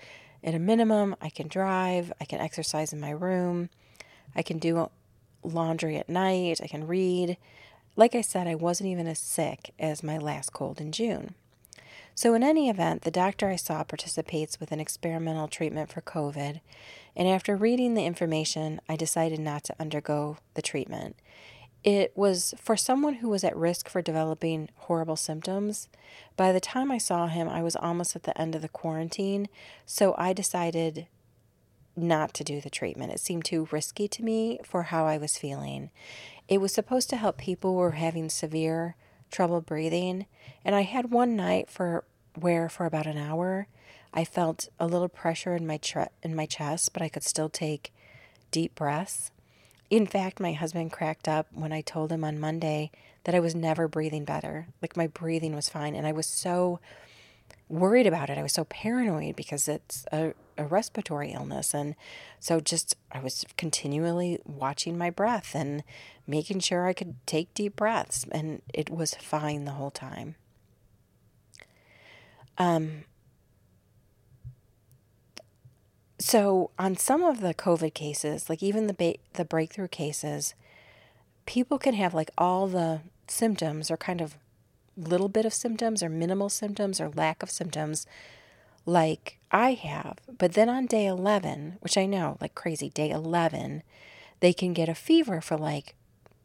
At 0.43 0.55
a 0.55 0.59
minimum, 0.59 1.15
I 1.21 1.29
can 1.29 1.47
drive, 1.47 2.11
I 2.19 2.25
can 2.25 2.41
exercise 2.41 2.91
in 2.93 2.99
my 2.99 3.11
room, 3.11 3.69
I 4.35 4.41
can 4.41 4.57
do 4.57 4.89
laundry 5.43 5.97
at 5.97 6.09
night, 6.09 6.62
I 6.63 6.67
can 6.67 6.88
read. 6.88 7.38
Like 7.95 8.15
I 8.15 8.21
said, 8.21 8.47
I 8.47 8.55
wasn't 8.55 8.89
even 8.89 9.07
as 9.07 9.19
sick 9.19 9.73
as 9.79 10.03
my 10.03 10.17
last 10.17 10.53
cold 10.53 10.81
in 10.81 10.91
June. 10.91 11.35
So, 12.15 12.35
in 12.35 12.43
any 12.43 12.69
event, 12.69 13.01
the 13.01 13.12
doctor 13.12 13.50
I 13.50 13.55
saw 13.55 13.83
participates 13.83 14.59
with 14.59 14.71
an 14.71 14.79
experimental 14.79 15.47
treatment 15.47 15.91
for 15.91 16.01
COVID, 16.01 16.62
and 17.15 17.27
after 17.27 17.55
reading 17.55 17.95
the 17.95 18.05
information, 18.05 18.79
I 18.88 18.95
decided 18.95 19.39
not 19.39 19.63
to 19.65 19.75
undergo 19.79 20.38
the 20.53 20.62
treatment. 20.62 21.15
It 21.83 22.13
was 22.15 22.53
for 22.57 22.77
someone 22.77 23.15
who 23.15 23.29
was 23.29 23.43
at 23.43 23.57
risk 23.57 23.89
for 23.89 24.01
developing 24.01 24.69
horrible 24.75 25.17
symptoms. 25.17 25.89
By 26.38 26.51
the 26.51 26.62
time 26.62 26.91
I 26.91 26.97
saw 26.97 27.27
him, 27.27 27.50
I 27.50 27.62
was 27.62 27.75
almost 27.75 28.15
at 28.15 28.23
the 28.23 28.39
end 28.39 28.55
of 28.55 28.62
the 28.62 28.69
quarantine, 28.69 29.50
so 29.85 30.15
I 30.17 30.33
decided 30.33 31.07
not 31.95 32.33
to 32.35 32.43
do 32.43 32.62
the 32.62 32.69
treatment. 32.69 33.12
It 33.12 33.19
seemed 33.19 33.45
too 33.45 33.67
risky 33.71 34.07
to 34.07 34.23
me 34.23 34.59
for 34.63 34.83
how 34.83 35.05
I 35.05 35.17
was 35.17 35.38
feeling. 35.38 35.89
It 36.47 36.59
was 36.59 36.73
supposed 36.73 37.09
to 37.12 37.17
help 37.17 37.38
people 37.38 37.71
who 37.71 37.77
were 37.77 37.91
having 37.91 38.29
severe 38.29 38.95
trouble 39.31 39.62
breathing. 39.62 40.25
And 40.65 40.75
I 40.75 40.81
had 40.81 41.12
one 41.12 41.35
night 41.35 41.69
for 41.69 42.03
where 42.35 42.69
for 42.69 42.85
about 42.85 43.07
an 43.07 43.17
hour 43.17 43.67
I 44.13 44.25
felt 44.25 44.69
a 44.79 44.85
little 44.85 45.09
pressure 45.09 45.55
in 45.55 45.65
my 45.65 45.77
tre- 45.77 46.09
in 46.21 46.35
my 46.35 46.45
chest, 46.45 46.93
but 46.93 47.01
I 47.01 47.09
could 47.09 47.23
still 47.23 47.50
take 47.50 47.91
deep 48.51 48.75
breaths. 48.75 49.31
In 49.89 50.05
fact, 50.05 50.39
my 50.39 50.53
husband 50.53 50.91
cracked 50.91 51.27
up 51.27 51.47
when 51.51 51.71
I 51.71 51.81
told 51.81 52.12
him 52.12 52.23
on 52.23 52.39
Monday 52.39 52.91
that 53.23 53.33
I 53.33 53.39
was 53.39 53.55
never 53.55 53.88
breathing 53.88 54.23
better. 54.23 54.67
Like 54.81 54.95
my 54.95 55.07
breathing 55.07 55.55
was 55.55 55.69
fine 55.69 55.95
and 55.95 56.05
I 56.05 56.12
was 56.12 56.27
so 56.27 56.79
worried 57.73 58.07
about 58.07 58.29
it. 58.29 58.37
I 58.37 58.43
was 58.43 58.53
so 58.53 58.65
paranoid 58.65 59.35
because 59.35 59.67
it's 59.67 60.05
a, 60.11 60.33
a 60.57 60.65
respiratory 60.65 61.31
illness. 61.31 61.73
And 61.73 61.95
so 62.39 62.59
just 62.59 62.95
I 63.11 63.19
was 63.19 63.45
continually 63.57 64.39
watching 64.45 64.97
my 64.97 65.09
breath 65.09 65.55
and 65.55 65.83
making 66.27 66.59
sure 66.59 66.85
I 66.85 66.93
could 66.93 67.15
take 67.25 67.53
deep 67.53 67.75
breaths. 67.75 68.25
And 68.31 68.61
it 68.73 68.89
was 68.89 69.15
fine 69.15 69.65
the 69.65 69.71
whole 69.71 69.91
time. 69.91 70.35
Um, 72.57 73.05
so 76.19 76.69
on 76.77 76.95
some 76.95 77.23
of 77.23 77.41
the 77.41 77.53
COVID 77.53 77.93
cases, 77.93 78.49
like 78.49 78.61
even 78.61 78.87
the 78.87 78.93
ba- 78.93 79.15
the 79.33 79.43
breakthrough 79.43 79.87
cases, 79.87 80.53
people 81.47 81.79
can 81.79 81.95
have 81.95 82.13
like 82.13 82.29
all 82.37 82.67
the 82.67 83.01
symptoms 83.27 83.89
or 83.89 83.97
kind 83.97 84.21
of 84.21 84.37
little 84.95 85.29
bit 85.29 85.45
of 85.45 85.53
symptoms 85.53 86.03
or 86.03 86.09
minimal 86.09 86.50
symptoms 86.50 87.01
or 87.01 87.09
lack 87.09 87.43
of 87.43 87.50
symptoms 87.50 88.05
like 88.85 89.39
I 89.51 89.73
have. 89.73 90.17
But 90.38 90.53
then 90.53 90.69
on 90.69 90.85
day 90.85 91.05
11, 91.05 91.77
which 91.81 91.97
I 91.97 92.05
know, 92.05 92.38
like 92.41 92.55
crazy, 92.55 92.89
day 92.89 93.09
11, 93.09 93.83
they 94.39 94.53
can 94.53 94.73
get 94.73 94.89
a 94.89 94.95
fever 94.95 95.41
for 95.41 95.57
like 95.57 95.95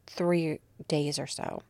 three 0.07 0.59
days 0.87 1.19
or 1.19 1.27
so. 1.27 1.61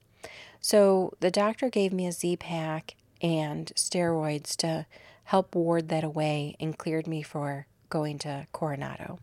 So 0.62 1.14
the 1.20 1.32
doctor 1.32 1.70
gave 1.70 1.94
me 1.94 2.06
a 2.08 2.12
Z 2.12 2.38
pack 2.38 2.96
and 3.22 3.72
steroids 3.76 4.56
to 4.58 4.86
help 5.26 5.56
ward 5.56 5.90
that 5.90 6.04
away 6.04 6.56
and 6.60 6.78
cleared 6.78 7.08
me 7.08 7.22
for 7.22 7.68
going 7.90 8.18
to 8.20 8.48
Coronado. 8.52 9.20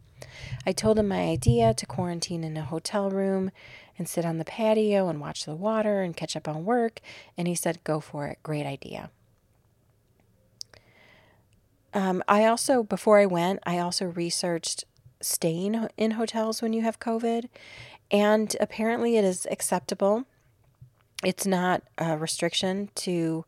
I 0.67 0.73
told 0.73 0.99
him 0.99 1.09
my 1.09 1.23
idea 1.23 1.75
to 1.75 1.87
quarantine 1.87 2.45
in 2.45 2.57
a 2.57 2.63
hotel 2.63 3.11
room 3.11 3.51
and 3.99 4.09
sit 4.09 4.25
on 4.25 4.39
the 4.39 4.45
patio 4.45 5.09
and 5.09 5.21
watch 5.21 5.45
the 5.45 5.55
water 5.55 6.03
and 6.03 6.17
catch 6.17 6.37
up 6.37 6.49
on 6.49 6.65
work. 6.65 7.01
And 7.37 7.49
he 7.49 7.55
said, 7.55 7.83
Go 7.85 8.01
for 8.01 8.27
it. 8.27 8.39
Great 8.43 8.67
idea. 8.67 9.11
Um, 11.95 12.23
I 12.29 12.45
also, 12.45 12.83
before 12.83 13.19
I 13.19 13.27
went, 13.27 13.61
I 13.65 13.79
also 13.79 14.07
researched 14.07 14.85
staying 15.21 15.89
in 15.97 16.13
hotels 16.13 16.61
when 16.61 16.73
you 16.73 16.83
have 16.83 17.01
COVID. 17.01 17.49
And 18.11 18.55
apparently, 18.61 19.17
it 19.17 19.25
is 19.25 19.47
acceptable. 19.51 20.25
It's 21.25 21.47
not 21.47 21.83
a 21.97 22.17
restriction 22.19 22.91
to 22.97 23.45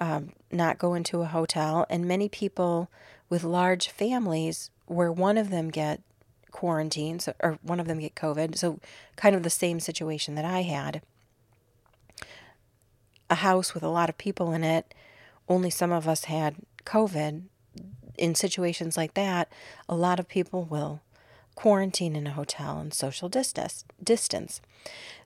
um, 0.00 0.32
not 0.50 0.78
go 0.78 0.94
into 0.94 1.22
a 1.22 1.26
hotel. 1.26 1.86
And 1.88 2.04
many 2.04 2.28
people 2.28 2.90
with 3.28 3.44
large 3.44 3.88
families, 3.88 4.70
where 4.88 5.12
one 5.12 5.38
of 5.38 5.50
them 5.50 5.70
get 5.70 6.02
quarantined 6.50 7.22
so, 7.22 7.34
or 7.40 7.58
one 7.62 7.80
of 7.80 7.86
them 7.86 7.98
get 7.98 8.14
COVID. 8.14 8.56
So, 8.56 8.80
kind 9.16 9.36
of 9.36 9.42
the 9.42 9.50
same 9.50 9.80
situation 9.80 10.34
that 10.34 10.44
I 10.44 10.62
had. 10.62 11.02
A 13.30 13.36
house 13.36 13.74
with 13.74 13.82
a 13.82 13.88
lot 13.88 14.08
of 14.08 14.18
people 14.18 14.52
in 14.52 14.64
it, 14.64 14.94
only 15.48 15.70
some 15.70 15.92
of 15.92 16.08
us 16.08 16.24
had 16.24 16.56
COVID. 16.84 17.42
In 18.16 18.34
situations 18.34 18.96
like 18.96 19.14
that, 19.14 19.52
a 19.88 19.94
lot 19.94 20.18
of 20.18 20.28
people 20.28 20.64
will 20.64 21.02
quarantine 21.54 22.16
in 22.16 22.26
a 22.26 22.32
hotel 22.32 22.78
and 22.78 22.94
social 22.94 23.28
distance. 23.28 23.84
distance. 24.02 24.60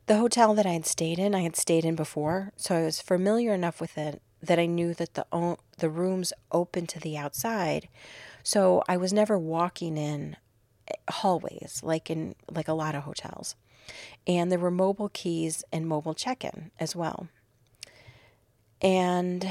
The 0.07 0.19
hotel 0.19 0.55
that 0.55 0.67
I 0.67 0.73
had 0.73 0.87
stayed 0.87 1.19
in, 1.19 1.35
I 1.35 1.41
had 1.41 1.57
stayed 1.57 1.85
in 1.85 1.95
before, 1.95 2.53
so 2.57 2.77
I 2.77 2.83
was 2.83 3.01
familiar 3.01 3.55
enough 3.55 3.81
with 3.81 3.97
it 3.97 4.21
that 4.43 4.59
I 4.59 4.67
knew 4.67 4.93
that 4.95 5.15
the 5.15 5.57
the 5.79 5.89
rooms 5.89 6.33
open 6.51 6.87
to 6.89 6.99
the 6.99 7.17
outside. 7.17 7.89
So 8.43 8.83
I 8.89 8.97
was 8.97 9.13
never 9.13 9.39
walking 9.39 9.97
in 9.97 10.37
hallways 11.09 11.81
like 11.83 12.11
in 12.11 12.35
like 12.51 12.69
a 12.69 12.73
lot 12.73 12.95
of 12.95 13.05
hotels. 13.05 13.57
And 14.27 14.51
there 14.51 14.59
were 14.59 14.71
mobile 14.71 15.11
keys 15.13 15.65
and 15.73 15.87
mobile 15.87 16.15
check-in 16.15 16.71
as 16.79 16.95
well. 16.95 17.29
And 18.81 19.49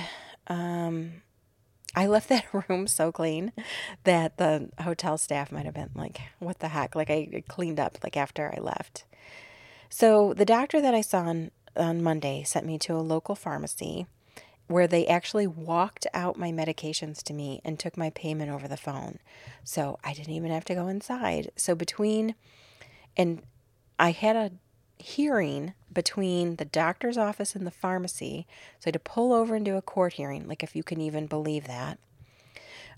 um, 0.47 1.21
I 1.95 2.07
left 2.07 2.29
that 2.29 2.45
room 2.53 2.87
so 2.87 3.11
clean 3.11 3.51
that 4.03 4.37
the 4.37 4.69
hotel 4.79 5.17
staff 5.17 5.51
might 5.51 5.65
have 5.65 5.73
been 5.73 5.91
like, 5.95 6.21
"What 6.39 6.59
the 6.59 6.69
heck?" 6.69 6.95
Like 6.95 7.09
I 7.09 7.43
cleaned 7.47 7.79
up 7.79 7.97
like 8.03 8.17
after 8.17 8.53
I 8.55 8.59
left. 8.59 9.05
So 9.89 10.33
the 10.33 10.45
doctor 10.45 10.79
that 10.79 10.95
I 10.95 11.01
saw 11.01 11.23
on, 11.23 11.51
on 11.75 12.01
Monday 12.01 12.43
sent 12.43 12.65
me 12.65 12.79
to 12.79 12.95
a 12.95 12.99
local 12.99 13.35
pharmacy 13.35 14.07
where 14.67 14.87
they 14.87 15.05
actually 15.07 15.47
walked 15.47 16.07
out 16.13 16.37
my 16.37 16.51
medications 16.51 17.21
to 17.23 17.33
me 17.33 17.61
and 17.65 17.77
took 17.77 17.97
my 17.97 18.09
payment 18.11 18.49
over 18.49 18.67
the 18.67 18.77
phone. 18.77 19.19
So 19.63 19.99
I 20.03 20.13
didn't 20.13 20.33
even 20.33 20.51
have 20.51 20.65
to 20.65 20.75
go 20.75 20.87
inside. 20.87 21.51
So 21.55 21.75
between, 21.75 22.35
and 23.17 23.41
I 23.99 24.11
had 24.11 24.35
a 24.35 24.51
hearing 24.97 25.73
between 25.91 26.55
the 26.55 26.65
doctor's 26.65 27.17
office 27.17 27.55
and 27.55 27.67
the 27.67 27.71
pharmacy. 27.71 28.47
So 28.79 28.85
I 28.85 28.89
had 28.89 28.93
to 28.93 28.99
pull 28.99 29.33
over 29.33 29.55
and 29.55 29.65
do 29.65 29.75
a 29.75 29.81
court 29.81 30.13
hearing, 30.13 30.47
like 30.47 30.63
if 30.63 30.75
you 30.75 30.83
can 30.83 31.01
even 31.01 31.27
believe 31.27 31.67
that. 31.67 31.99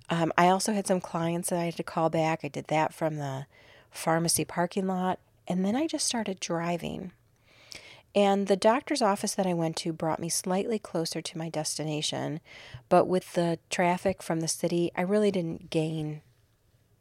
Um, 0.10 0.32
I 0.38 0.50
also 0.50 0.74
had 0.74 0.86
some 0.86 1.01
clients 1.01 1.50
that 1.50 1.60
I 1.60 1.65
had 1.65 1.77
to 1.77 1.84
call 1.84 2.10
back. 2.10 2.41
I 2.43 2.50
did 2.50 2.67
that 2.67 2.93
from 2.93 3.15
the 3.15 3.46
pharmacy 3.89 4.46
parking 4.46 4.86
lot. 4.86 5.20
And 5.48 5.65
then 5.65 5.75
I 5.75 5.88
just 5.88 6.05
started 6.05 6.39
driving. 6.39 7.12
And 8.15 8.48
the 8.48 8.55
doctor's 8.55 9.01
office 9.01 9.34
that 9.36 9.48
I 9.48 9.53
went 9.53 9.75
to 9.77 9.93
brought 9.93 10.20
me 10.20 10.29
slightly 10.29 10.77
closer 10.77 11.22
to 11.22 11.38
my 11.38 11.50
destination, 11.50 12.41
but 12.88 13.05
with 13.05 13.34
the 13.34 13.58
traffic 13.70 14.22
from 14.22 14.39
the 14.39 14.48
city, 14.48 14.91
I 14.96 15.01
really 15.01 15.32
didn't 15.32 15.72
gain 15.72 16.22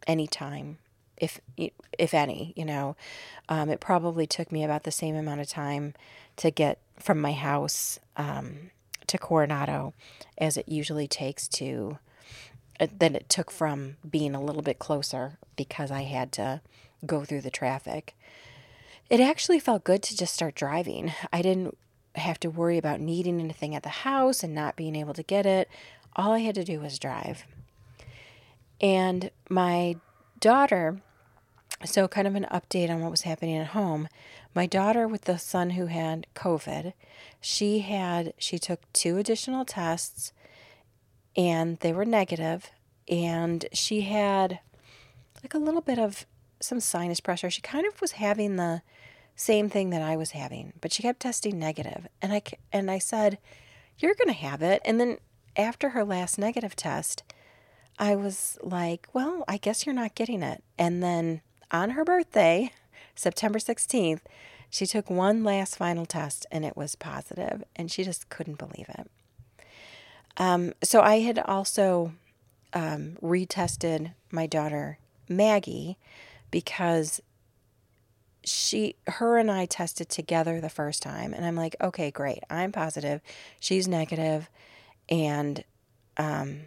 any 0.06 0.26
time, 0.26 0.78
if 1.18 1.38
if 1.98 2.14
any. 2.14 2.54
You 2.56 2.64
know, 2.64 2.96
um, 3.48 3.68
it 3.68 3.78
probably 3.78 4.26
took 4.26 4.50
me 4.50 4.64
about 4.64 4.84
the 4.84 4.90
same 4.90 5.14
amount 5.14 5.42
of 5.42 5.48
time 5.48 5.92
to 6.36 6.50
get 6.50 6.78
from 6.98 7.20
my 7.20 7.32
house 7.32 7.98
um, 8.16 8.70
to 9.06 9.18
Coronado 9.18 9.92
as 10.38 10.56
it 10.56 10.68
usually 10.68 11.06
takes 11.06 11.46
to 11.48 11.98
uh, 12.80 12.86
than 12.98 13.14
it 13.14 13.28
took 13.28 13.50
from 13.50 13.96
being 14.08 14.34
a 14.34 14.42
little 14.42 14.62
bit 14.62 14.78
closer 14.78 15.38
because 15.56 15.90
I 15.90 16.02
had 16.02 16.32
to 16.32 16.62
go 17.04 17.24
through 17.24 17.42
the 17.42 17.50
traffic. 17.50 18.16
It 19.10 19.20
actually 19.20 19.60
felt 19.60 19.84
good 19.84 20.02
to 20.04 20.16
just 20.16 20.34
start 20.34 20.54
driving. 20.54 21.12
I 21.32 21.42
didn't 21.42 21.76
have 22.14 22.40
to 22.40 22.50
worry 22.50 22.78
about 22.78 23.00
needing 23.00 23.40
anything 23.40 23.74
at 23.74 23.82
the 23.82 23.88
house 23.88 24.42
and 24.42 24.54
not 24.54 24.76
being 24.76 24.96
able 24.96 25.14
to 25.14 25.22
get 25.22 25.46
it. 25.46 25.68
All 26.14 26.32
I 26.32 26.40
had 26.40 26.54
to 26.56 26.64
do 26.64 26.80
was 26.80 26.98
drive. 26.98 27.44
And 28.80 29.30
my 29.48 29.96
daughter, 30.40 31.00
so 31.84 32.08
kind 32.08 32.26
of 32.26 32.34
an 32.34 32.46
update 32.50 32.90
on 32.90 33.00
what 33.00 33.10
was 33.10 33.22
happening 33.22 33.56
at 33.56 33.68
home. 33.68 34.08
My 34.54 34.66
daughter 34.66 35.08
with 35.08 35.22
the 35.22 35.38
son 35.38 35.70
who 35.70 35.86
had 35.86 36.26
COVID, 36.34 36.92
she 37.40 37.80
had 37.80 38.34
she 38.38 38.58
took 38.58 38.80
two 38.92 39.16
additional 39.16 39.64
tests 39.64 40.32
and 41.36 41.78
they 41.78 41.92
were 41.92 42.04
negative 42.04 42.70
and 43.08 43.64
she 43.72 44.02
had 44.02 44.60
like 45.42 45.54
a 45.54 45.58
little 45.58 45.80
bit 45.80 45.98
of 45.98 46.26
some 46.64 46.80
sinus 46.80 47.20
pressure. 47.20 47.50
She 47.50 47.60
kind 47.60 47.86
of 47.86 48.00
was 48.00 48.12
having 48.12 48.56
the 48.56 48.82
same 49.34 49.68
thing 49.68 49.90
that 49.90 50.02
I 50.02 50.16
was 50.16 50.32
having, 50.32 50.72
but 50.80 50.92
she 50.92 51.02
kept 51.02 51.20
testing 51.20 51.58
negative. 51.58 52.06
And 52.20 52.32
I 52.32 52.42
and 52.72 52.90
I 52.90 52.98
said, 52.98 53.38
"You're 53.98 54.14
going 54.14 54.28
to 54.28 54.40
have 54.40 54.62
it." 54.62 54.82
And 54.84 55.00
then 55.00 55.18
after 55.56 55.90
her 55.90 56.04
last 56.04 56.38
negative 56.38 56.76
test, 56.76 57.22
I 57.98 58.14
was 58.14 58.58
like, 58.62 59.08
"Well, 59.12 59.44
I 59.48 59.56
guess 59.56 59.86
you're 59.86 59.94
not 59.94 60.14
getting 60.14 60.42
it." 60.42 60.62
And 60.78 61.02
then 61.02 61.40
on 61.70 61.90
her 61.90 62.04
birthday, 62.04 62.72
September 63.14 63.58
16th, 63.58 64.20
she 64.68 64.86
took 64.86 65.10
one 65.10 65.44
last 65.44 65.76
final 65.76 66.06
test 66.06 66.46
and 66.50 66.64
it 66.64 66.76
was 66.76 66.94
positive, 66.96 67.62
and 67.76 67.90
she 67.90 68.04
just 68.04 68.28
couldn't 68.28 68.58
believe 68.58 68.86
it. 68.88 69.10
Um, 70.36 70.72
so 70.82 71.00
I 71.02 71.20
had 71.20 71.38
also 71.38 72.12
um, 72.72 73.18
retested 73.22 74.12
my 74.30 74.46
daughter 74.46 74.98
Maggie 75.28 75.98
because 76.52 77.20
she 78.44 78.94
her 79.06 79.38
and 79.38 79.50
I 79.50 79.66
tested 79.66 80.08
together 80.08 80.60
the 80.60 80.68
first 80.68 81.02
time 81.02 81.34
and 81.34 81.44
I'm 81.44 81.56
like, 81.56 81.74
"Okay, 81.80 82.12
great. 82.12 82.44
I'm 82.48 82.70
positive. 82.70 83.20
She's 83.58 83.88
negative 83.88 84.48
and 85.08 85.64
um 86.16 86.60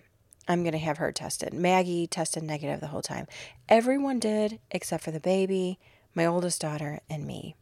I'm 0.48 0.64
going 0.64 0.74
to 0.74 0.78
have 0.78 0.98
her 0.98 1.12
tested." 1.14 1.54
Maggie 1.54 2.08
tested 2.08 2.44
negative 2.44 2.82
the 2.82 2.88
whole 2.88 3.02
time. 3.02 3.28
Everyone 3.70 4.20
did 4.20 4.60
except 4.72 5.04
for 5.04 5.12
the 5.12 5.20
baby, 5.22 5.80
my 6.14 6.26
oldest 6.26 6.60
daughter, 6.62 7.00
and 7.10 7.26
me. 7.26 7.56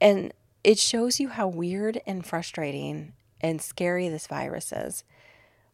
And 0.00 0.32
it 0.64 0.78
shows 0.78 1.20
you 1.20 1.28
how 1.28 1.48
weird 1.48 2.00
and 2.06 2.24
frustrating 2.24 3.12
and 3.40 3.60
scary 3.60 4.08
this 4.08 4.26
virus 4.26 4.72
is. 4.72 5.04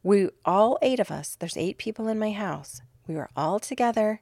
We 0.02 0.28
all 0.44 0.78
eight 0.82 1.00
of 1.00 1.10
us, 1.10 1.36
there's 1.36 1.56
eight 1.56 1.78
people 1.78 2.08
in 2.08 2.18
my 2.18 2.32
house. 2.32 2.82
We 3.06 3.14
were 3.14 3.30
all 3.36 3.60
together 3.60 4.20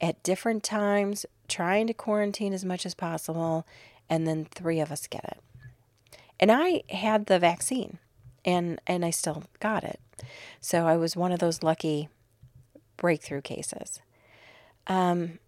at 0.00 0.22
different 0.22 0.62
times 0.62 1.26
trying 1.48 1.86
to 1.86 1.94
quarantine 1.94 2.52
as 2.52 2.64
much 2.64 2.84
as 2.84 2.94
possible, 2.94 3.66
and 4.08 4.26
then 4.26 4.44
three 4.44 4.80
of 4.80 4.90
us 4.90 5.06
get 5.06 5.24
it. 5.24 5.40
And 6.38 6.52
I 6.52 6.82
had 6.90 7.26
the 7.26 7.38
vaccine 7.38 7.98
and 8.46 8.80
and 8.86 9.04
I 9.04 9.10
still 9.10 9.44
got 9.60 9.84
it. 9.84 10.00
So 10.60 10.86
I 10.86 10.96
was 10.96 11.16
one 11.16 11.32
of 11.32 11.40
those 11.40 11.62
lucky 11.62 12.08
breakthrough 12.96 13.42
cases. 13.42 14.00
Um, 14.86 15.40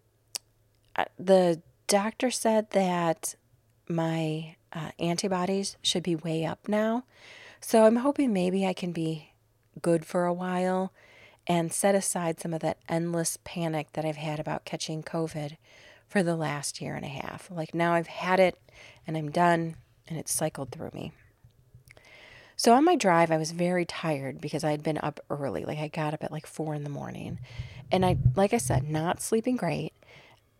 the 1.17 1.61
doctor 1.87 2.29
said 2.29 2.71
that 2.71 3.35
my 3.87 4.57
uh, 4.73 4.91
antibodies 4.99 5.77
should 5.81 6.03
be 6.03 6.15
way 6.15 6.45
up 6.45 6.67
now. 6.67 7.05
So 7.61 7.85
I'm 7.85 7.97
hoping 7.97 8.33
maybe 8.33 8.65
I 8.67 8.73
can 8.73 8.91
be 8.91 9.31
good 9.81 10.05
for 10.05 10.25
a 10.25 10.33
while 10.33 10.91
and 11.49 11.73
set 11.73 11.95
aside 11.95 12.39
some 12.39 12.53
of 12.53 12.61
that 12.61 12.77
endless 12.87 13.39
panic 13.43 13.91
that 13.93 14.05
I've 14.05 14.17
had 14.17 14.39
about 14.39 14.65
catching 14.65 15.01
COVID 15.01 15.57
for 16.07 16.21
the 16.21 16.35
last 16.35 16.79
year 16.79 16.93
and 16.93 17.03
a 17.03 17.09
half. 17.09 17.49
Like 17.49 17.73
now 17.73 17.93
I've 17.93 18.07
had 18.07 18.39
it 18.39 18.55
and 19.07 19.17
I'm 19.17 19.31
done 19.31 19.75
and 20.07 20.19
it's 20.19 20.31
cycled 20.31 20.71
through 20.71 20.91
me. 20.93 21.11
So 22.55 22.73
on 22.73 22.85
my 22.85 22.95
drive, 22.95 23.31
I 23.31 23.37
was 23.37 23.51
very 23.51 23.85
tired 23.85 24.39
because 24.39 24.63
I 24.63 24.71
had 24.71 24.83
been 24.83 24.99
up 25.01 25.19
early. 25.29 25.65
Like 25.65 25.79
I 25.79 25.87
got 25.87 26.13
up 26.13 26.23
at 26.23 26.31
like 26.31 26.45
four 26.45 26.75
in 26.75 26.83
the 26.83 26.89
morning. 26.89 27.39
And 27.91 28.05
I, 28.05 28.17
like 28.35 28.53
I 28.53 28.57
said, 28.57 28.87
not 28.87 29.21
sleeping 29.21 29.55
great. 29.55 29.93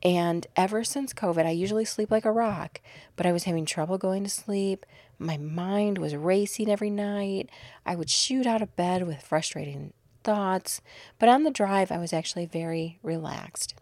And 0.01 0.47
ever 0.55 0.83
since 0.83 1.13
COVID, 1.13 1.45
I 1.45 1.51
usually 1.51 1.85
sleep 1.85 2.09
like 2.09 2.25
a 2.25 2.31
rock, 2.31 2.79
but 3.15 3.25
I 3.25 3.33
was 3.33 3.43
having 3.43 3.65
trouble 3.65 3.97
going 3.97 4.23
to 4.23 4.29
sleep. 4.29 4.85
My 5.19 5.37
mind 5.37 5.97
was 5.97 6.15
racing 6.15 6.69
every 6.69 6.89
night. 6.89 7.49
I 7.85 7.95
would 7.95 8.09
shoot 8.09 8.47
out 8.47 8.61
of 8.61 8.75
bed 8.77 9.05
with 9.05 9.21
frustrating 9.21 9.93
thoughts. 10.23 10.81
But 11.17 11.29
on 11.29 11.43
the 11.43 11.51
drive, 11.51 11.91
I 11.91 11.97
was 11.97 12.13
actually 12.13 12.45
very 12.45 12.99
relaxed. 13.03 13.75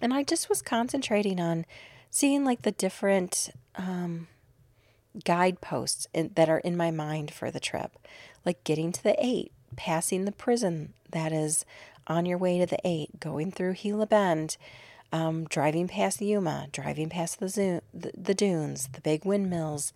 And 0.00 0.12
I 0.12 0.22
just 0.22 0.48
was 0.48 0.62
concentrating 0.62 1.40
on 1.40 1.64
seeing 2.10 2.44
like 2.44 2.62
the 2.62 2.72
different 2.72 3.50
um, 3.76 4.28
guideposts 5.24 6.06
in, 6.12 6.30
that 6.34 6.48
are 6.48 6.58
in 6.58 6.76
my 6.76 6.90
mind 6.90 7.30
for 7.32 7.50
the 7.50 7.60
trip, 7.60 7.92
like 8.44 8.62
getting 8.64 8.92
to 8.92 9.02
the 9.02 9.16
eight, 9.18 9.52
passing 9.76 10.24
the 10.24 10.32
prison 10.32 10.92
that 11.10 11.32
is 11.32 11.64
on 12.06 12.26
your 12.26 12.38
way 12.38 12.58
to 12.58 12.66
the 12.66 12.78
eight, 12.84 13.18
going 13.20 13.50
through 13.50 13.74
Gila 13.74 14.06
Bend, 14.06 14.56
um, 15.12 15.44
driving 15.44 15.88
past 15.88 16.20
Yuma, 16.20 16.68
driving 16.72 17.08
past 17.08 17.40
the, 17.40 17.82
the, 17.92 18.12
the 18.16 18.34
dunes, 18.34 18.88
the 18.92 19.00
big 19.00 19.24
windmills, 19.24 19.92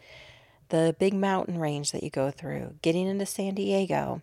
the 0.70 0.94
big 0.98 1.14
mountain 1.14 1.58
range 1.58 1.92
that 1.92 2.02
you 2.02 2.10
go 2.10 2.30
through, 2.30 2.74
getting 2.82 3.06
into 3.06 3.26
San 3.26 3.54
Diego, 3.54 4.22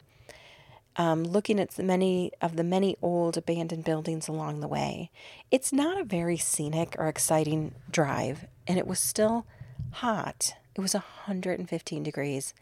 um, 0.98 1.24
looking 1.24 1.60
at 1.60 1.78
many 1.78 2.32
of 2.42 2.56
the 2.56 2.64
many 2.64 2.98
old 3.02 3.38
abandoned 3.38 3.84
buildings 3.84 4.28
along 4.28 4.60
the 4.60 4.68
way. 4.68 5.12
It's 5.52 5.72
not 5.72 6.00
a 6.00 6.04
very 6.04 6.38
scenic 6.38 6.96
or 6.98 7.08
exciting 7.08 7.76
drive, 7.90 8.48
and 8.68 8.80
it 8.80 8.88
was 8.88 9.00
still 9.00 9.46
hot. 9.92 10.56
It 10.76 10.82
was 10.82 10.94
115 10.94 12.04
degrees 12.04 12.54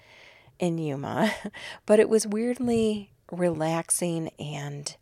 in 0.59 0.77
Yuma, 0.77 1.33
but 1.85 1.99
it 1.99 2.09
was 2.09 2.27
weirdly 2.27 3.11
relaxing 3.31 4.29
and 4.39 4.95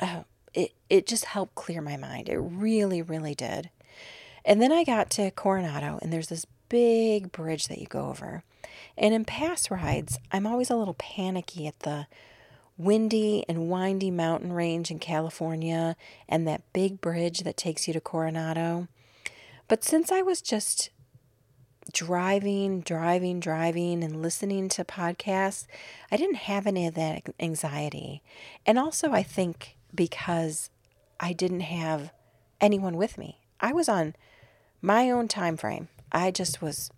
uh, 0.00 0.22
it, 0.54 0.72
it 0.88 1.06
just 1.06 1.26
helped 1.26 1.54
clear 1.54 1.80
my 1.80 1.96
mind. 1.96 2.28
It 2.28 2.38
really, 2.38 3.02
really 3.02 3.34
did. 3.34 3.70
And 4.44 4.60
then 4.60 4.72
I 4.72 4.84
got 4.84 5.10
to 5.10 5.30
Coronado, 5.30 5.98
and 6.00 6.10
there's 6.10 6.28
this 6.28 6.46
big 6.70 7.30
bridge 7.30 7.68
that 7.68 7.78
you 7.78 7.86
go 7.86 8.08
over. 8.08 8.42
And 8.96 9.14
in 9.14 9.24
past 9.24 9.70
rides, 9.70 10.18
I'm 10.32 10.46
always 10.46 10.70
a 10.70 10.76
little 10.76 10.94
panicky 10.94 11.66
at 11.66 11.80
the 11.80 12.06
windy 12.76 13.44
and 13.48 13.68
windy 13.68 14.10
mountain 14.10 14.52
range 14.52 14.90
in 14.90 14.98
California 14.98 15.96
and 16.28 16.48
that 16.48 16.72
big 16.72 17.00
bridge 17.00 17.40
that 17.40 17.56
takes 17.56 17.86
you 17.86 17.92
to 17.92 18.00
Coronado. 18.00 18.88
But 19.68 19.84
since 19.84 20.10
I 20.10 20.22
was 20.22 20.40
just 20.40 20.90
driving, 21.92 22.80
driving, 22.80 23.40
driving, 23.40 24.02
and 24.02 24.22
listening 24.22 24.68
to 24.70 24.84
podcasts, 24.84 25.66
I 26.10 26.16
didn't 26.16 26.36
have 26.36 26.66
any 26.66 26.86
of 26.86 26.94
that 26.94 27.22
anxiety. 27.38 28.22
And 28.64 28.78
also, 28.78 29.12
I 29.12 29.22
think 29.22 29.76
because 29.94 30.70
I 31.18 31.32
didn't 31.32 31.60
have 31.60 32.12
anyone 32.60 32.96
with 32.96 33.18
me, 33.18 33.38
I 33.60 33.72
was 33.72 33.88
on 33.88 34.14
my 34.80 35.10
own 35.10 35.28
time 35.28 35.56
frame. 35.56 35.88
I 36.12 36.30
just 36.30 36.62
was 36.62 36.90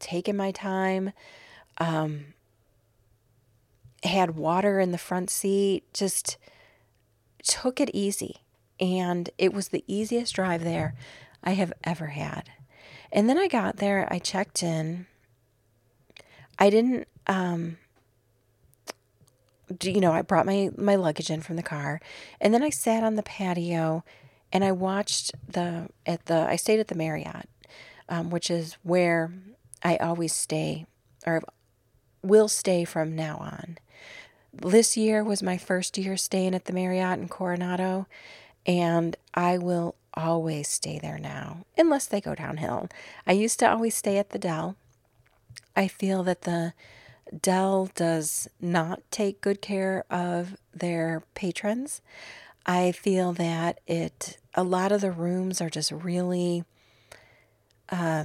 taking 0.00 0.36
my 0.36 0.50
time. 0.50 1.12
Um, 1.78 2.34
had 4.02 4.36
water 4.36 4.80
in 4.80 4.92
the 4.92 4.98
front 4.98 5.30
seat, 5.30 5.84
just 5.92 6.38
took 7.42 7.80
it 7.80 7.90
easy. 7.92 8.36
And 8.78 9.28
it 9.36 9.52
was 9.52 9.68
the 9.68 9.84
easiest 9.86 10.34
drive 10.34 10.64
there 10.64 10.94
I 11.44 11.52
have 11.52 11.72
ever 11.84 12.06
had. 12.06 12.50
And 13.12 13.28
then 13.28 13.38
I 13.38 13.46
got 13.46 13.76
there, 13.76 14.08
I 14.10 14.18
checked 14.18 14.62
in. 14.62 15.06
I 16.58 16.70
didn't, 16.70 17.08
um, 17.26 17.76
you 19.82 20.00
know, 20.00 20.12
I 20.12 20.22
brought 20.22 20.46
my, 20.46 20.70
my 20.76 20.96
luggage 20.96 21.30
in 21.30 21.42
from 21.42 21.56
the 21.56 21.62
car. 21.62 22.00
And 22.40 22.54
then 22.54 22.62
I 22.62 22.70
sat 22.70 23.02
on 23.02 23.16
the 23.16 23.22
patio 23.22 24.04
and 24.52 24.64
I 24.64 24.72
watched 24.72 25.32
the, 25.46 25.88
at 26.06 26.26
the, 26.26 26.46
I 26.48 26.56
stayed 26.56 26.80
at 26.80 26.88
the 26.88 26.94
Marriott 26.94 27.48
um, 28.10 28.28
which 28.28 28.50
is 28.50 28.76
where 28.82 29.32
I 29.82 29.96
always 29.96 30.34
stay 30.34 30.86
or 31.26 31.42
will 32.22 32.48
stay 32.48 32.84
from 32.84 33.14
now 33.14 33.38
on. 33.38 33.78
This 34.52 34.96
year 34.96 35.22
was 35.22 35.42
my 35.42 35.56
first 35.56 35.96
year 35.96 36.16
staying 36.16 36.54
at 36.54 36.64
the 36.64 36.72
Marriott 36.72 37.18
in 37.18 37.28
Coronado, 37.28 38.06
and 38.66 39.16
I 39.32 39.58
will 39.58 39.94
always 40.14 40.68
stay 40.68 40.98
there 40.98 41.18
now, 41.18 41.64
unless 41.78 42.06
they 42.06 42.20
go 42.20 42.34
downhill. 42.34 42.88
I 43.26 43.32
used 43.32 43.58
to 43.60 43.70
always 43.70 43.94
stay 43.94 44.18
at 44.18 44.30
the 44.30 44.38
Del. 44.38 44.76
I 45.76 45.88
feel 45.88 46.22
that 46.24 46.42
the 46.42 46.74
Del 47.40 47.86
does 47.94 48.48
not 48.60 49.02
take 49.10 49.40
good 49.40 49.62
care 49.62 50.04
of 50.10 50.56
their 50.74 51.22
patrons. 51.34 52.02
I 52.66 52.92
feel 52.92 53.32
that 53.34 53.80
it 53.86 54.38
a 54.54 54.64
lot 54.64 54.90
of 54.90 55.00
the 55.00 55.12
rooms 55.12 55.60
are 55.60 55.70
just 55.70 55.92
really 55.92 56.64
uh, 57.88 58.24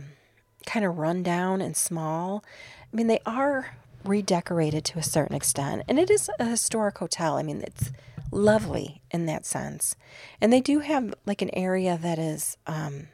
kind 0.66 0.86
of 0.86 0.98
run 0.98 1.24
down 1.24 1.62
and 1.62 1.76
small. 1.76 2.44
I 2.82 2.96
mean, 2.96 3.08
they 3.08 3.20
are 3.26 3.78
redecorated 4.04 4.86
to 4.86 5.00
a 5.00 5.04
certain 5.04 5.36
extent, 5.36 5.84
and 5.88 6.00
it 6.00 6.10
is 6.10 6.30
a 6.40 6.46
historic 6.46 6.98
hotel. 6.98 7.38
I 7.38 7.44
mean, 7.44 7.62
it's 7.62 7.92
lovely 8.32 9.02
in 9.12 9.26
that 9.26 9.46
sense. 9.46 9.96
And 10.42 10.52
they 10.52 10.62
do 10.62 10.80
have 10.80 11.14
like 11.26 11.42
an 11.42 11.50
area 11.54 11.98
that 12.02 12.20
is 12.20 12.58
um, 12.68 13.08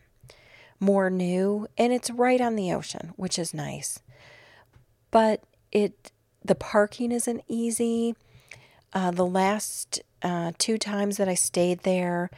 more 0.80 1.10
new 1.10 1.68
and 1.78 1.94
it's 1.94 2.10
right 2.10 2.42
on 2.42 2.56
the 2.56 2.74
ocean, 2.74 3.14
which 3.16 3.38
is 3.38 3.54
nice. 3.54 4.00
But 5.12 5.44
it 5.72 6.12
the 6.44 6.56
parking 6.56 7.12
isn't 7.12 7.44
easy. 7.48 8.16
Uh, 8.94 9.12
the 9.12 9.26
last 9.26 10.02
uh, 10.24 10.52
two 10.58 10.78
times 10.78 11.18
that 11.18 11.30
I 11.30 11.36
stayed 11.36 11.82
there, 11.84 12.30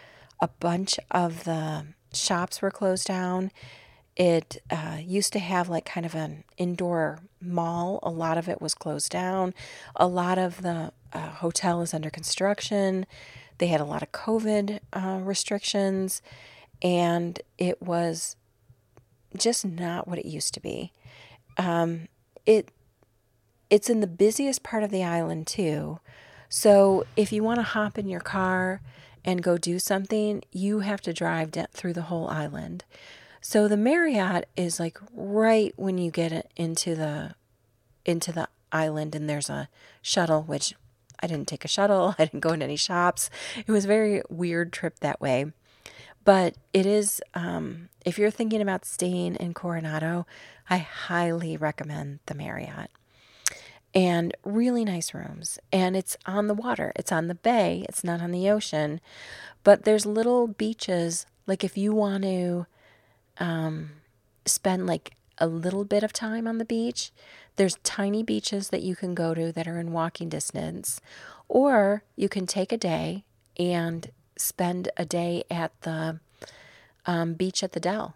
a 0.42 0.50
bunch 0.60 1.00
of 1.10 1.46
the 1.46 1.88
shops 2.14 2.62
were 2.62 2.70
closed 2.70 3.08
down. 3.08 3.50
It 4.16 4.62
uh, 4.70 4.98
used 5.02 5.34
to 5.34 5.40
have 5.40 5.70
like 5.70 5.86
kind 5.86 6.06
of 6.06 6.14
an 6.14 6.44
indoor 6.58 7.20
mall. 7.42 8.00
A 8.04 8.10
lot 8.10 8.38
of 8.38 8.48
it 8.48 8.62
was 8.62 8.76
closed 8.76 9.12
down. 9.12 9.54
A 9.96 10.08
lot 10.08 10.38
of 10.38 10.62
the 10.62 10.92
uh, 11.12 11.30
hotel 11.30 11.82
is 11.82 11.94
under 11.94 12.10
construction. 12.10 13.06
They 13.58 13.68
had 13.68 13.82
a 13.82 13.86
lot 13.86 14.04
of 14.04 14.12
COVID 14.12 14.80
uh, 14.94 15.20
restrictions, 15.24 16.22
and 16.82 17.40
it 17.58 17.82
was 17.82 18.36
just 19.38 19.66
not 19.66 20.08
what 20.08 20.20
it 20.20 20.26
used 20.26 20.54
to 20.54 20.60
be. 20.60 20.92
Um, 21.58 22.08
it 22.46 22.70
it's 23.70 23.90
in 23.90 24.02
the 24.02 24.08
busiest 24.08 24.62
part 24.62 24.84
of 24.84 24.92
the 24.92 25.04
island 25.04 25.48
too. 25.48 26.00
So 26.50 27.06
if 27.16 27.32
you 27.32 27.44
want 27.44 27.58
to 27.58 27.64
hop 27.64 27.98
in 27.98 28.08
your 28.08 28.20
car 28.20 28.82
and 29.26 29.42
go 29.42 29.58
do 29.58 29.80
something, 29.80 30.44
you 30.52 30.82
have 30.82 31.02
to 31.02 31.14
drive 31.14 31.52
through 31.72 31.94
the 31.94 32.04
whole 32.04 32.28
island. 32.28 32.84
So 33.46 33.68
the 33.68 33.76
Marriott 33.76 34.48
is 34.56 34.80
like 34.80 34.98
right 35.14 35.74
when 35.76 35.98
you 35.98 36.12
get 36.12 36.50
into 36.56 36.96
the 36.96 37.36
into 38.06 38.32
the 38.32 38.48
island 38.72 39.16
and 39.16 39.30
there's 39.30 39.50
a 39.50 39.68
shuttle 40.02 40.44
which 40.44 40.74
I 41.20 41.28
didn't 41.28 41.50
take 41.50 41.66
a 41.66 41.68
shuttle, 41.68 42.16
I 42.20 42.26
didn't 42.26 42.40
go 42.40 42.54
into 42.54 42.64
any 42.64 42.78
shops. 42.78 43.30
It 43.68 43.72
was 43.72 43.84
a 43.84 43.90
very 43.90 44.22
weird 44.30 44.72
trip 44.72 45.00
that 45.00 45.20
way. 45.20 45.52
But 46.24 46.56
it 46.72 46.86
is 46.86 47.22
um, 47.34 47.90
if 48.06 48.18
you're 48.18 48.32
thinking 48.32 48.62
about 48.62 48.86
staying 48.86 49.36
in 49.36 49.54
Coronado, 49.54 50.26
I 50.70 50.78
highly 50.78 51.58
recommend 51.58 52.20
the 52.28 52.36
Marriott. 52.36 52.92
And 53.94 54.34
really 54.46 54.86
nice 54.86 55.14
rooms. 55.14 55.60
And 55.70 55.98
it's 55.98 56.16
on 56.26 56.48
the 56.48 56.54
water. 56.54 56.94
It's 56.96 57.12
on 57.12 57.28
the 57.28 57.36
bay. 57.36 57.86
It's 57.90 58.06
not 58.06 58.22
on 58.22 58.32
the 58.32 58.50
ocean. 58.50 59.02
But 59.66 59.84
there's 59.84 60.06
little 60.06 60.48
beaches 60.48 61.26
like 61.46 61.66
if 61.66 61.78
you 61.78 61.94
want 61.94 62.24
to 62.24 62.68
um, 63.40 63.92
spend 64.46 64.86
like 64.88 65.16
a 65.38 65.48
little 65.48 65.84
bit 65.84 66.04
of 66.04 66.14
time 66.14 66.48
on 66.48 66.58
the 66.58 66.66
beach, 66.66 67.12
there's 67.56 67.78
tiny 67.84 68.24
beaches 68.24 68.70
that 68.70 68.82
you 68.82 68.96
can 68.96 69.14
go 69.14 69.34
to 69.34 69.52
that 69.52 69.68
are 69.68 69.80
in 69.80 69.92
walking 69.92 70.30
distance, 70.30 71.02
or 71.48 72.04
you 72.16 72.30
can 72.30 72.48
take 72.48 72.72
a 72.72 72.78
day 72.78 73.26
and 73.58 74.12
spend 74.38 74.90
a 74.98 75.06
day 75.06 75.44
at 75.50 75.80
the 75.82 76.20
um, 77.06 77.34
beach 77.34 77.64
at 77.64 77.74
the 77.74 77.80
Del. 77.80 78.16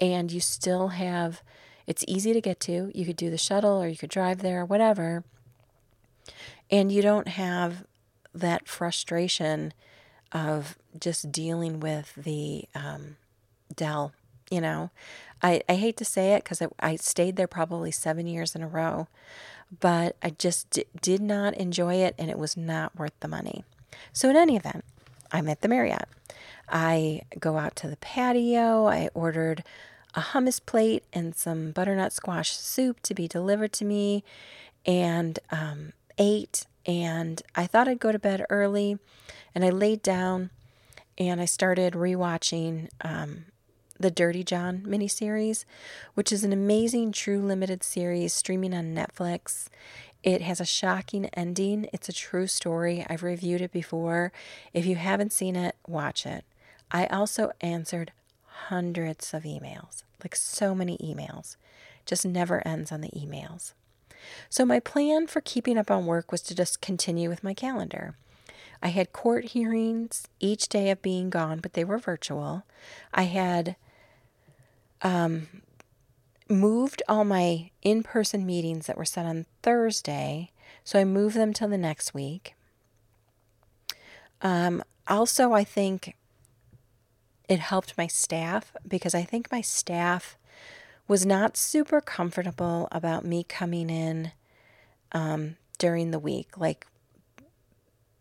and 0.00 0.32
you 0.32 0.40
still 0.40 0.88
have. 0.88 1.42
It's 1.86 2.04
easy 2.06 2.32
to 2.32 2.40
get 2.40 2.60
to. 2.60 2.90
You 2.94 3.04
could 3.04 3.16
do 3.16 3.28
the 3.28 3.38
shuttle, 3.38 3.82
or 3.82 3.88
you 3.88 3.96
could 3.96 4.10
drive 4.10 4.38
there, 4.38 4.64
whatever, 4.64 5.24
and 6.70 6.90
you 6.90 7.02
don't 7.02 7.28
have 7.28 7.84
that 8.34 8.68
frustration 8.68 9.74
of 10.30 10.78
just 10.98 11.30
dealing 11.30 11.80
with 11.80 12.14
the 12.14 12.64
um, 12.74 13.16
Del 13.74 14.12
you 14.52 14.60
know. 14.60 14.90
I, 15.42 15.62
I 15.68 15.74
hate 15.74 15.96
to 15.96 16.04
say 16.04 16.34
it 16.34 16.44
because 16.44 16.62
I, 16.62 16.68
I 16.78 16.96
stayed 16.96 17.36
there 17.36 17.48
probably 17.48 17.90
seven 17.90 18.26
years 18.26 18.54
in 18.54 18.62
a 18.62 18.68
row, 18.68 19.08
but 19.80 20.14
I 20.22 20.30
just 20.30 20.70
d- 20.70 20.84
did 21.00 21.20
not 21.20 21.54
enjoy 21.54 21.96
it 21.96 22.14
and 22.18 22.30
it 22.30 22.38
was 22.38 22.56
not 22.56 22.96
worth 22.96 23.18
the 23.20 23.28
money. 23.28 23.64
So, 24.12 24.28
in 24.30 24.36
any 24.36 24.56
event, 24.56 24.84
I'm 25.32 25.48
at 25.48 25.62
the 25.62 25.68
Marriott. 25.68 26.08
I 26.68 27.22
go 27.40 27.58
out 27.58 27.74
to 27.76 27.88
the 27.88 27.96
patio. 27.96 28.86
I 28.86 29.08
ordered 29.14 29.64
a 30.14 30.20
hummus 30.20 30.64
plate 30.64 31.04
and 31.12 31.34
some 31.34 31.72
butternut 31.72 32.12
squash 32.12 32.52
soup 32.52 33.00
to 33.00 33.14
be 33.14 33.26
delivered 33.26 33.72
to 33.74 33.84
me 33.84 34.22
and 34.84 35.38
um, 35.50 35.92
ate. 36.18 36.66
And 36.84 37.42
I 37.54 37.66
thought 37.66 37.88
I'd 37.88 37.98
go 37.98 38.12
to 38.12 38.18
bed 38.18 38.44
early. 38.50 38.98
And 39.54 39.64
I 39.64 39.70
laid 39.70 40.02
down 40.02 40.50
and 41.18 41.40
I 41.40 41.46
started 41.46 41.94
rewatching 41.94 42.88
um, 43.02 43.46
the 44.02 44.10
Dirty 44.10 44.44
John 44.44 44.82
miniseries, 44.86 45.64
which 46.14 46.32
is 46.32 46.44
an 46.44 46.52
amazing 46.52 47.12
true 47.12 47.40
limited 47.40 47.82
series 47.82 48.32
streaming 48.32 48.74
on 48.74 48.94
Netflix. 48.94 49.68
It 50.22 50.42
has 50.42 50.60
a 50.60 50.66
shocking 50.66 51.26
ending. 51.34 51.88
It's 51.92 52.08
a 52.08 52.12
true 52.12 52.46
story. 52.46 53.06
I've 53.08 53.22
reviewed 53.22 53.60
it 53.60 53.72
before. 53.72 54.32
If 54.72 54.86
you 54.86 54.96
haven't 54.96 55.32
seen 55.32 55.56
it, 55.56 55.74
watch 55.86 56.26
it. 56.26 56.44
I 56.90 57.06
also 57.06 57.52
answered 57.60 58.12
hundreds 58.68 59.32
of 59.32 59.44
emails, 59.44 60.02
like 60.22 60.36
so 60.36 60.74
many 60.74 60.98
emails. 60.98 61.56
Just 62.04 62.26
never 62.26 62.66
ends 62.66 62.92
on 62.92 63.00
the 63.00 63.10
emails. 63.10 63.72
So, 64.48 64.64
my 64.64 64.78
plan 64.78 65.26
for 65.26 65.40
keeping 65.40 65.76
up 65.76 65.90
on 65.90 66.06
work 66.06 66.30
was 66.30 66.42
to 66.42 66.54
just 66.54 66.80
continue 66.80 67.28
with 67.28 67.42
my 67.42 67.54
calendar. 67.54 68.14
I 68.82 68.88
had 68.88 69.12
court 69.12 69.46
hearings 69.46 70.26
each 70.40 70.68
day 70.68 70.90
of 70.90 71.02
being 71.02 71.30
gone, 71.30 71.60
but 71.60 71.74
they 71.74 71.84
were 71.84 71.98
virtual. 71.98 72.64
I 73.14 73.24
had 73.24 73.76
um, 75.02 75.48
moved 76.48 77.02
all 77.08 77.24
my 77.24 77.70
in 77.82 78.02
person 78.02 78.46
meetings 78.46 78.86
that 78.86 78.96
were 78.96 79.04
set 79.04 79.26
on 79.26 79.46
Thursday. 79.62 80.50
So 80.84 80.98
I 80.98 81.04
moved 81.04 81.36
them 81.36 81.52
till 81.52 81.68
the 81.68 81.78
next 81.78 82.14
week. 82.14 82.54
Um, 84.40 84.82
also, 85.06 85.52
I 85.52 85.64
think 85.64 86.16
it 87.48 87.58
helped 87.58 87.98
my 87.98 88.06
staff 88.06 88.72
because 88.86 89.14
I 89.14 89.22
think 89.22 89.52
my 89.52 89.60
staff 89.60 90.36
was 91.08 91.26
not 91.26 91.56
super 91.56 92.00
comfortable 92.00 92.88
about 92.90 93.24
me 93.24 93.44
coming 93.44 93.90
in 93.90 94.32
um, 95.12 95.56
during 95.78 96.10
the 96.10 96.18
week. 96.18 96.56
Like, 96.56 96.86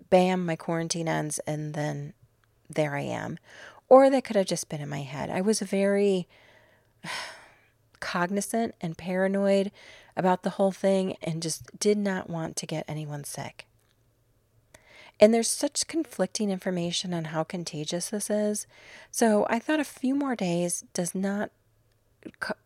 bam, 0.09 0.45
my 0.45 0.55
quarantine 0.55 1.07
ends, 1.07 1.39
and 1.47 1.73
then 1.73 2.13
there 2.69 2.95
I 2.95 3.01
am. 3.01 3.37
Or 3.87 4.09
that 4.09 4.23
could 4.23 4.35
have 4.35 4.47
just 4.47 4.69
been 4.69 4.81
in 4.81 4.89
my 4.89 5.01
head. 5.01 5.29
I 5.29 5.41
was 5.41 5.59
very 5.61 6.27
cognizant 7.99 8.75
and 8.81 8.97
paranoid 8.97 9.71
about 10.17 10.43
the 10.43 10.51
whole 10.51 10.71
thing 10.71 11.15
and 11.21 11.41
just 11.41 11.79
did 11.79 11.97
not 11.97 12.29
want 12.29 12.55
to 12.57 12.65
get 12.65 12.85
anyone 12.87 13.23
sick. 13.23 13.65
And 15.19 15.33
there's 15.33 15.49
such 15.49 15.87
conflicting 15.87 16.49
information 16.49 17.13
on 17.13 17.25
how 17.25 17.43
contagious 17.43 18.09
this 18.09 18.29
is. 18.29 18.65
So 19.11 19.45
I 19.49 19.59
thought 19.59 19.79
a 19.79 19.85
few 19.85 20.15
more 20.15 20.35
days 20.35 20.83
does 20.93 21.13
not, 21.13 21.51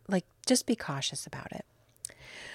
like, 0.07 0.25
just 0.45 0.65
be 0.65 0.75
cautious 0.75 1.27
about 1.27 1.51
it. 1.51 1.65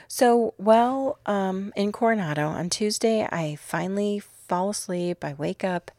So, 0.09 0.55
well, 0.59 1.19
um, 1.27 1.73
in 1.77 1.93
Coronado 1.93 2.49
on 2.49 2.71
Tuesday, 2.71 3.29
I 3.31 3.57
finally 3.57 4.19
fall 4.19 4.71
asleep. 4.71 5.23
I 5.23 5.35
wake 5.35 5.63
up, 5.63 5.91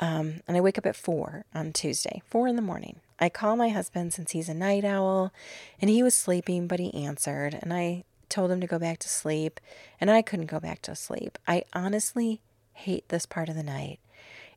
um, 0.00 0.40
and 0.46 0.56
I 0.56 0.60
wake 0.60 0.76
up 0.76 0.84
at 0.84 0.96
four 0.96 1.44
on 1.54 1.72
Tuesday, 1.72 2.22
four 2.26 2.48
in 2.48 2.56
the 2.56 2.62
morning. 2.62 3.00
I 3.22 3.28
call 3.28 3.54
my 3.54 3.68
husband 3.68 4.12
since 4.12 4.32
he's 4.32 4.48
a 4.48 4.54
night 4.54 4.84
owl, 4.84 5.32
and 5.80 5.88
he 5.88 6.02
was 6.02 6.12
sleeping, 6.12 6.66
but 6.66 6.80
he 6.80 6.92
answered, 6.92 7.56
and 7.62 7.72
I 7.72 8.02
told 8.28 8.50
him 8.50 8.60
to 8.60 8.66
go 8.66 8.80
back 8.80 8.98
to 8.98 9.08
sleep, 9.08 9.60
and 10.00 10.10
I 10.10 10.22
couldn't 10.22 10.46
go 10.46 10.58
back 10.58 10.82
to 10.82 10.96
sleep. 10.96 11.38
I 11.46 11.62
honestly 11.72 12.40
hate 12.72 13.08
this 13.10 13.24
part 13.24 13.48
of 13.48 13.54
the 13.54 13.62
night. 13.62 14.00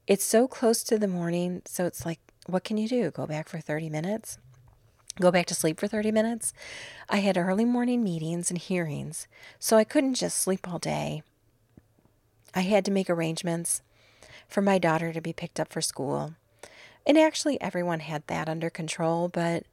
It's 0.07 0.23
so 0.23 0.47
close 0.47 0.81
to 0.85 0.97
the 0.97 1.07
morning, 1.07 1.61
so 1.65 1.85
it's 1.85 2.07
like, 2.07 2.17
what 2.47 2.63
can 2.63 2.77
you 2.77 2.87
do? 2.87 3.11
Go 3.11 3.27
back 3.27 3.49
for 3.49 3.59
30 3.59 3.87
minutes? 3.87 4.39
Go 5.21 5.29
back 5.29 5.45
to 5.45 5.53
sleep 5.53 5.79
for 5.79 5.87
30 5.87 6.11
minutes? 6.11 6.51
I 7.07 7.17
had 7.17 7.37
early 7.37 7.65
morning 7.65 8.03
meetings 8.03 8.49
and 8.49 8.57
hearings, 8.57 9.27
so 9.59 9.77
I 9.77 9.83
couldn't 9.83 10.15
just 10.15 10.39
sleep 10.39 10.67
all 10.67 10.79
day. 10.79 11.21
I 12.55 12.61
had 12.61 12.83
to 12.85 12.91
make 12.91 13.11
arrangements 13.11 13.83
for 14.47 14.63
my 14.63 14.79
daughter 14.79 15.13
to 15.13 15.21
be 15.21 15.33
picked 15.33 15.59
up 15.59 15.71
for 15.71 15.81
school. 15.81 16.33
And 17.05 17.17
actually, 17.17 17.59
everyone 17.61 17.99
had 17.99 18.25
that 18.27 18.49
under 18.49 18.69
control. 18.69 19.27
But 19.27 19.65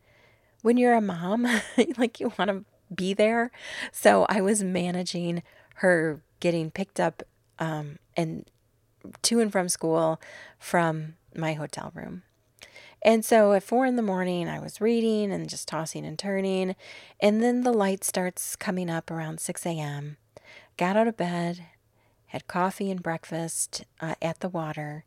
when 0.63 0.77
you're 0.77 0.95
a 0.95 1.01
mom, 1.01 1.47
like 1.97 2.21
you 2.21 2.33
want 2.39 2.51
to 2.51 2.65
be 2.95 3.15
there. 3.15 3.51
So 3.91 4.27
I 4.29 4.41
was 4.41 4.63
managing 4.63 5.43
her 5.77 6.23
getting 6.41 6.71
picked 6.71 7.01
up 7.01 7.23
um, 7.59 7.99
and 8.17 8.45
to 9.23 9.41
and 9.41 9.51
from 9.51 9.69
school 9.69 10.21
from 10.59 11.15
my 11.35 11.55
hotel 11.55 11.93
room. 11.95 12.23
And 13.05 13.25
so 13.25 13.53
at 13.53 13.65
four 13.65 13.85
in 13.85 13.97
the 13.97 14.03
morning, 14.03 14.49
I 14.49 14.61
was 14.61 14.81
reading 14.81 15.33
and 15.33 15.49
just 15.49 15.67
tossing 15.67 16.07
and 16.07 16.19
turning. 16.19 16.77
And 17.19 17.43
then 17.43 17.63
the 17.63 17.73
light 17.73 18.05
starts 18.05 18.55
coming 18.55 18.89
up 18.89 19.11
around 19.11 19.41
6 19.41 19.67
a.m. 19.67 20.19
Got 20.77 20.97
out 20.97 21.09
of 21.09 21.17
bed, 21.17 21.67
had 22.27 22.47
coffee 22.47 22.91
and 22.91 23.03
breakfast 23.03 23.85
uh, 24.01 24.15
at 24.23 24.39
the 24.39 24.49
water. 24.49 25.05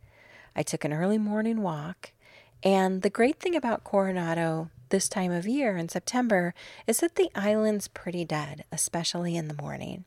I 0.55 0.63
took 0.63 0.83
an 0.83 0.93
early 0.93 1.17
morning 1.17 1.61
walk 1.61 2.11
and 2.63 3.01
the 3.01 3.09
great 3.09 3.39
thing 3.39 3.55
about 3.55 3.83
Coronado 3.83 4.69
this 4.89 5.09
time 5.09 5.31
of 5.31 5.47
year 5.47 5.77
in 5.77 5.89
September 5.89 6.53
is 6.87 6.99
that 6.99 7.15
the 7.15 7.29
island's 7.35 7.87
pretty 7.87 8.25
dead, 8.25 8.63
especially 8.71 9.35
in 9.35 9.47
the 9.47 9.61
morning. 9.61 10.05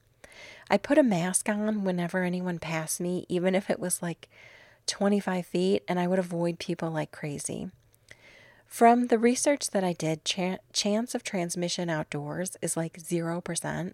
I 0.71 0.77
put 0.77 0.99
a 0.99 1.03
mask 1.03 1.49
on 1.49 1.85
whenever 1.85 2.23
anyone 2.23 2.59
passed 2.59 3.01
me, 3.01 3.27
even 3.29 3.55
if 3.55 3.71
it 3.71 3.81
was 3.81 4.03
like 4.03 4.29
25 4.87 5.47
feet, 5.47 5.83
and 5.89 5.99
I 5.99 6.07
would 6.07 6.19
avoid 6.19 6.59
people 6.59 6.91
like 6.91 7.11
crazy. 7.13 7.71
From 8.67 9.07
the 9.07 9.19
research 9.19 9.71
that 9.71 9.83
I 9.83 9.95
did, 9.95 10.25
ch- 10.25 10.59
chance 10.73 11.15
of 11.15 11.23
transmission 11.23 11.89
outdoors 11.89 12.57
is 12.61 12.77
like 12.77 12.99
0%, 12.99 13.93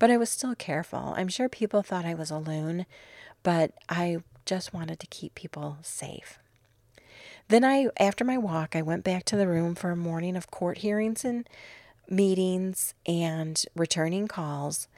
but 0.00 0.10
I 0.10 0.16
was 0.16 0.30
still 0.30 0.56
careful. 0.56 1.14
I'm 1.16 1.28
sure 1.28 1.48
people 1.48 1.82
thought 1.82 2.04
I 2.04 2.14
was 2.14 2.32
a 2.32 2.38
loon, 2.38 2.86
but 3.44 3.72
I 3.88 4.18
just 4.44 4.74
wanted 4.74 4.98
to 5.00 5.06
keep 5.06 5.36
people 5.36 5.78
safe. 5.82 6.40
Then 7.48 7.64
I 7.64 7.88
after 7.98 8.24
my 8.24 8.38
walk, 8.38 8.74
I 8.74 8.82
went 8.82 9.04
back 9.04 9.24
to 9.26 9.36
the 9.36 9.46
room 9.46 9.74
for 9.74 9.90
a 9.90 9.96
morning 9.96 10.36
of 10.36 10.50
court 10.50 10.78
hearings 10.78 11.24
and 11.24 11.48
meetings 12.08 12.94
and 13.06 13.62
returning 13.74 14.26
calls. 14.28 14.88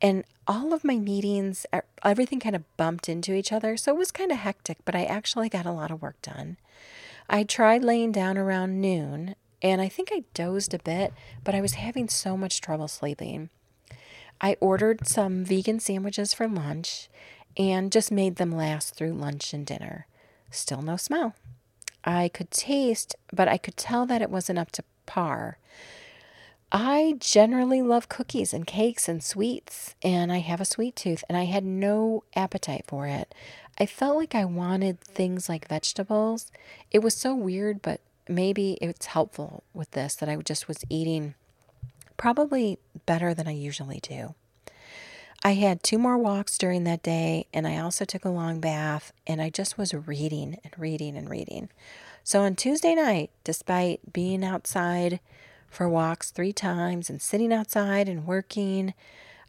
And 0.00 0.24
all 0.48 0.72
of 0.72 0.84
my 0.84 0.96
meetings, 0.96 1.64
everything 2.04 2.40
kind 2.40 2.56
of 2.56 2.76
bumped 2.76 3.08
into 3.08 3.34
each 3.34 3.52
other. 3.52 3.76
So 3.76 3.94
it 3.94 3.98
was 3.98 4.10
kind 4.10 4.32
of 4.32 4.38
hectic, 4.38 4.78
but 4.84 4.96
I 4.96 5.04
actually 5.04 5.48
got 5.48 5.66
a 5.66 5.72
lot 5.72 5.92
of 5.92 6.02
work 6.02 6.20
done. 6.22 6.56
I 7.30 7.44
tried 7.44 7.84
laying 7.84 8.10
down 8.10 8.36
around 8.36 8.80
noon, 8.80 9.36
and 9.62 9.80
I 9.80 9.88
think 9.88 10.10
I 10.12 10.24
dozed 10.34 10.74
a 10.74 10.80
bit, 10.80 11.12
but 11.44 11.54
I 11.54 11.60
was 11.60 11.74
having 11.74 12.08
so 12.08 12.36
much 12.36 12.60
trouble 12.60 12.88
sleeping. 12.88 13.48
I 14.40 14.56
ordered 14.60 15.06
some 15.06 15.44
vegan 15.44 15.78
sandwiches 15.78 16.34
for 16.34 16.48
lunch 16.48 17.08
and 17.56 17.92
just 17.92 18.10
made 18.10 18.36
them 18.36 18.50
last 18.50 18.96
through 18.96 19.12
lunch 19.12 19.54
and 19.54 19.64
dinner. 19.64 20.08
Still 20.50 20.82
no 20.82 20.96
smell. 20.96 21.34
I 22.04 22.28
could 22.28 22.50
taste, 22.50 23.14
but 23.32 23.48
I 23.48 23.56
could 23.58 23.76
tell 23.76 24.06
that 24.06 24.22
it 24.22 24.30
wasn't 24.30 24.58
up 24.58 24.72
to 24.72 24.84
par. 25.06 25.58
I 26.74 27.16
generally 27.20 27.82
love 27.82 28.08
cookies 28.08 28.54
and 28.54 28.66
cakes 28.66 29.08
and 29.08 29.22
sweets, 29.22 29.94
and 30.02 30.32
I 30.32 30.38
have 30.38 30.60
a 30.60 30.64
sweet 30.64 30.96
tooth, 30.96 31.22
and 31.28 31.36
I 31.36 31.44
had 31.44 31.64
no 31.64 32.24
appetite 32.34 32.84
for 32.86 33.06
it. 33.06 33.34
I 33.78 33.86
felt 33.86 34.16
like 34.16 34.34
I 34.34 34.44
wanted 34.46 35.00
things 35.00 35.48
like 35.48 35.68
vegetables. 35.68 36.50
It 36.90 37.00
was 37.00 37.14
so 37.14 37.34
weird, 37.34 37.82
but 37.82 38.00
maybe 38.28 38.78
it's 38.80 39.06
helpful 39.06 39.64
with 39.74 39.90
this 39.90 40.14
that 40.16 40.28
I 40.28 40.36
just 40.36 40.66
was 40.68 40.84
eating 40.88 41.34
probably 42.16 42.78
better 43.04 43.34
than 43.34 43.46
I 43.46 43.52
usually 43.52 44.00
do. 44.00 44.34
I 45.44 45.54
had 45.54 45.82
two 45.82 45.98
more 45.98 46.16
walks 46.16 46.56
during 46.56 46.84
that 46.84 47.02
day, 47.02 47.46
and 47.52 47.66
I 47.66 47.78
also 47.78 48.04
took 48.04 48.24
a 48.24 48.30
long 48.30 48.60
bath, 48.60 49.12
and 49.26 49.42
I 49.42 49.50
just 49.50 49.76
was 49.76 49.92
reading 49.92 50.58
and 50.62 50.72
reading 50.78 51.16
and 51.16 51.28
reading. 51.28 51.68
So 52.22 52.42
on 52.42 52.54
Tuesday 52.54 52.94
night, 52.94 53.30
despite 53.42 54.12
being 54.12 54.44
outside 54.44 55.18
for 55.68 55.88
walks 55.88 56.30
three 56.30 56.52
times 56.52 57.10
and 57.10 57.20
sitting 57.20 57.52
outside 57.52 58.08
and 58.08 58.24
working, 58.24 58.94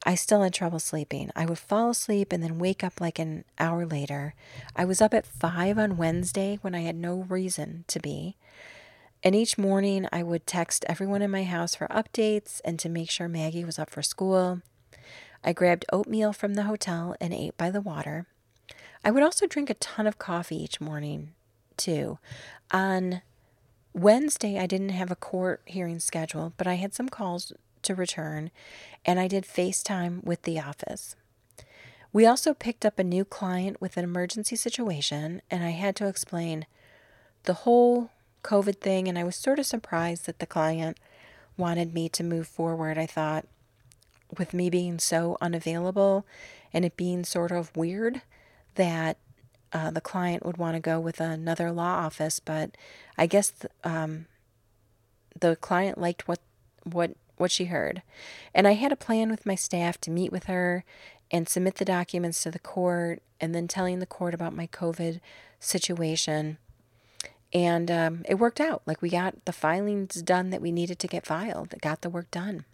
I 0.04 0.16
still 0.16 0.42
had 0.42 0.52
trouble 0.52 0.80
sleeping. 0.80 1.30
I 1.36 1.46
would 1.46 1.60
fall 1.60 1.92
asleep 1.92 2.34
and 2.34 2.42
then 2.42 2.58
wake 2.58 2.84
up 2.84 3.00
like 3.00 3.20
an 3.20 3.46
hour 3.60 3.86
later. 3.86 4.34
I 4.76 4.86
was 4.86 5.00
up 5.00 5.14
at 5.14 5.28
five 5.28 5.78
on 5.78 5.98
Wednesday 5.98 6.58
when 6.62 6.74
I 6.74 6.82
had 6.82 6.96
no 6.96 7.28
reason 7.30 7.86
to 7.90 8.00
be. 8.00 8.36
And 9.22 9.36
each 9.36 9.60
morning 9.60 10.08
I 10.12 10.24
would 10.24 10.48
text 10.48 10.86
everyone 10.90 11.22
in 11.22 11.30
my 11.30 11.44
house 11.44 11.76
for 11.76 11.88
updates 11.88 12.62
and 12.66 12.80
to 12.80 12.90
make 12.90 13.12
sure 13.12 13.28
Maggie 13.30 13.64
was 13.64 13.78
up 13.78 13.92
for 13.92 14.02
school. 14.02 14.62
I 15.44 15.54
grabbed 15.54 15.86
oatmeal 15.92 16.34
from 16.34 16.54
the 16.54 16.64
hotel 16.64 17.16
and 17.20 17.34
ate 17.34 17.58
by 17.58 17.70
the 17.70 17.82
water. 17.82 18.28
I 19.04 19.12
would 19.12 19.24
also 19.24 19.46
drink 19.46 19.70
a 19.70 19.76
ton 19.76 20.08
of 20.08 20.18
coffee 20.18 20.64
each 20.64 20.80
morning, 20.80 21.34
too. 21.76 22.20
On 22.72 23.22
Wednesday, 23.94 24.58
I 24.58 24.66
didn't 24.66 24.90
have 24.90 25.12
a 25.12 25.16
court 25.16 25.62
hearing 25.66 26.00
scheduled, 26.00 26.54
but 26.56 26.68
I 26.68 26.76
had 26.76 26.94
some 26.94 27.10
calls 27.10 27.52
to 27.82 27.96
return, 27.96 28.50
and 29.06 29.20
I 29.20 29.28
did 29.28 29.44
FaceTime 29.44 30.24
with 30.24 30.44
the 30.44 30.60
office. 30.60 31.16
We 32.14 32.26
also 32.26 32.54
picked 32.54 32.86
up 32.86 32.98
a 32.98 33.04
new 33.04 33.26
client 33.26 33.82
with 33.82 33.98
an 33.98 34.04
emergency 34.04 34.56
situation, 34.56 35.42
and 35.52 35.64
I 35.64 35.72
had 35.72 35.96
to 35.98 36.08
explain 36.08 36.66
the 37.44 37.54
whole 37.54 38.12
COVID 38.44 38.80
thing, 38.80 39.08
and 39.08 39.18
I 39.18 39.24
was 39.24 39.36
sort 39.36 39.60
of 39.60 39.66
surprised 39.66 40.26
that 40.28 40.40
the 40.40 40.46
client 40.46 40.98
wanted 41.58 41.94
me 41.94 42.08
to 42.10 42.24
move 42.24 42.48
forward. 42.48 42.98
I 42.98 43.06
thought, 43.06 43.46
with 44.40 44.54
me 44.54 44.70
being 44.70 45.00
so 45.00 45.38
unavailable 45.42 46.26
and 46.74 46.84
it 46.86 46.98
being 46.98 47.24
sort 47.24 47.52
of 47.52 47.76
weird 47.76 48.22
that 48.76 49.18
uh, 49.74 49.90
the 49.90 50.02
client 50.02 50.46
would 50.46 50.58
want 50.58 50.76
to 50.76 50.80
go 50.80 51.00
with 51.00 51.20
another 51.20 51.72
law 51.72 52.06
office, 52.06 52.40
but 52.40 52.78
I 53.18 53.26
guess 53.26 53.52
th- 53.52 53.72
um, 53.84 54.28
the 55.40 55.56
client 55.56 55.98
liked 55.98 56.28
what 56.28 56.40
what 56.84 57.16
what 57.38 57.50
she 57.50 57.66
heard, 57.66 58.04
and 58.54 58.68
I 58.68 58.74
had 58.74 58.92
a 58.92 58.96
plan 58.96 59.32
with 59.32 59.46
my 59.46 59.56
staff 59.56 60.00
to 60.02 60.12
meet 60.12 60.32
with 60.32 60.46
her 60.46 60.84
and 61.32 61.50
submit 61.50 61.76
the 61.76 61.86
documents 61.86 62.44
to 62.44 62.52
the 62.52 62.60
court, 62.60 63.24
and 63.42 63.56
then 63.56 63.68
telling 63.68 63.98
the 63.98 64.06
court 64.06 64.36
about 64.36 64.56
my 64.56 64.68
COVID 64.68 65.20
situation. 65.60 66.58
And 67.52 67.90
um, 67.90 68.24
it 68.28 68.36
worked 68.36 68.60
out. 68.60 68.82
Like 68.86 69.02
we 69.02 69.10
got 69.10 69.46
the 69.46 69.54
filings 69.54 70.22
done 70.22 70.50
that 70.52 70.62
we 70.62 70.72
needed 70.72 71.00
to 71.00 71.08
get 71.08 71.26
filed. 71.26 71.74
Got 71.82 72.02
the 72.02 72.10
work 72.10 72.30
done. 72.32 72.66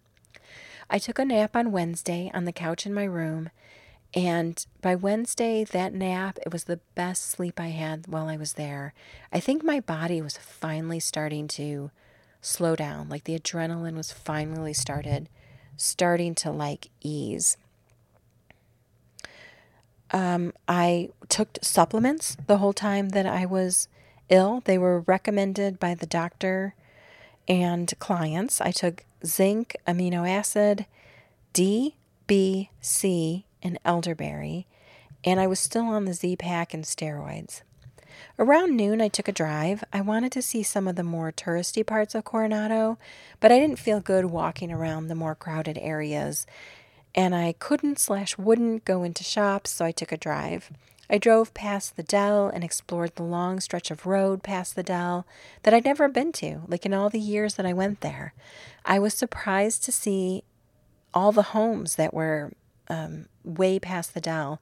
I 0.89 0.97
took 0.97 1.19
a 1.19 1.25
nap 1.25 1.56
on 1.56 1.71
Wednesday 1.71 2.32
on 2.34 2.45
the 2.45 2.52
couch 2.52 2.86
in 2.86 2.93
my 2.93 3.04
room, 3.04 3.49
and 4.13 4.65
by 4.82 4.95
Wednesday, 4.95 5.63
that 5.63 5.93
nap, 5.93 6.39
it 6.41 6.52
was 6.52 6.63
the 6.63 6.80
best 6.95 7.30
sleep 7.30 7.60
I 7.60 7.67
had 7.67 8.08
while 8.08 8.28
I 8.28 8.38
was 8.38 8.54
there. 8.54 8.93
I 9.32 9.39
think 9.39 9.63
my 9.63 9.80
body 9.80 10.21
was 10.21 10.38
finally 10.38 10.99
starting 10.99 11.47
to 11.49 11.91
slow 12.41 12.75
down. 12.75 13.08
Like 13.08 13.25
the 13.25 13.38
adrenaline 13.38 13.95
was 13.95 14.12
finally 14.12 14.73
started, 14.73 15.30
starting 15.78 16.34
to 16.36 16.49
like 16.52 16.89
ease. 17.02 17.58
Um, 20.12 20.54
I 20.67 21.10
took 21.28 21.60
supplements 21.62 22.36
the 22.47 22.58
whole 22.58 22.73
time 22.73 23.10
that 23.10 23.28
I 23.28 23.45
was 23.45 23.88
ill. 24.30 24.63
They 24.65 24.80
were 24.80 25.02
recommended 25.02 25.80
by 25.80 25.93
the 25.93 26.08
doctor 26.08 26.73
and 27.50 27.92
clients. 28.00 28.62
I 28.62 28.72
took 28.72 29.04
zinc, 29.26 29.76
amino 29.88 30.30
acid, 30.30 30.86
D, 31.52 31.96
B, 32.28 32.70
C, 32.80 33.46
and 33.62 33.80
elderberry, 33.84 34.68
and 35.26 35.40
I 35.40 35.48
was 35.48 35.60
still 35.60 35.86
on 35.86 36.06
the 36.06 36.14
Z 36.14 36.38
Pack 36.38 36.74
and 36.74 36.86
steroids. 36.86 37.64
Around 38.38 38.78
noon, 38.78 39.02
I 39.02 39.08
took 39.08 39.28
a 39.28 39.34
drive. 39.34 39.84
I 39.92 40.02
wanted 40.02 40.32
to 40.34 40.42
see 40.42 40.64
some 40.64 40.88
of 40.88 40.96
the 40.96 41.04
more 41.04 41.32
touristy 41.32 41.86
parts 41.86 42.16
of 42.16 42.24
Coronado, 42.24 42.98
but 43.40 43.52
I 43.52 43.60
didn't 43.60 43.80
feel 43.80 44.00
good 44.00 44.26
walking 44.26 44.72
around 44.72 45.08
the 45.08 45.16
more 45.16 45.36
crowded 45.36 45.78
areas, 45.78 46.46
and 47.16 47.34
I 47.34 47.54
couldn't 47.58 48.00
slash 48.00 48.38
wouldn't 48.38 48.86
go 48.86 49.04
into 49.04 49.24
shops, 49.24 49.72
so 49.72 49.84
I 49.84 49.92
took 49.92 50.12
a 50.12 50.18
drive. 50.18 50.72
I 51.10 51.17
drove 51.17 51.54
past 51.54 51.95
the 51.95 52.04
Del 52.04 52.48
and 52.48 52.63
explored 52.63 53.15
the 53.15 53.24
long 53.24 53.60
stretch 53.60 53.89
of 53.89 54.06
road 54.06 54.43
past 54.43 54.76
the 54.76 54.84
Del 54.84 55.26
that 55.63 55.74
I'd 55.74 55.86
never 55.86 56.08
been 56.08 56.32
to, 56.34 56.62
like 56.67 56.86
in 56.86 56.93
all 56.93 57.10
the 57.10 57.19
years 57.19 57.56
that 57.56 57.65
I 57.65 57.74
went 57.74 58.02
there. 58.02 58.34
I 58.86 59.00
was 59.00 59.13
surprised 59.13 59.84
to 59.86 59.91
see 59.91 60.43
all 61.13 61.32
the 61.32 61.41
homes 61.41 61.95
that 61.95 62.13
were 62.13 62.52
um, 62.89 63.28
way 63.43 63.80
past 63.80 64.13
the 64.13 64.22
Del, 64.22 64.60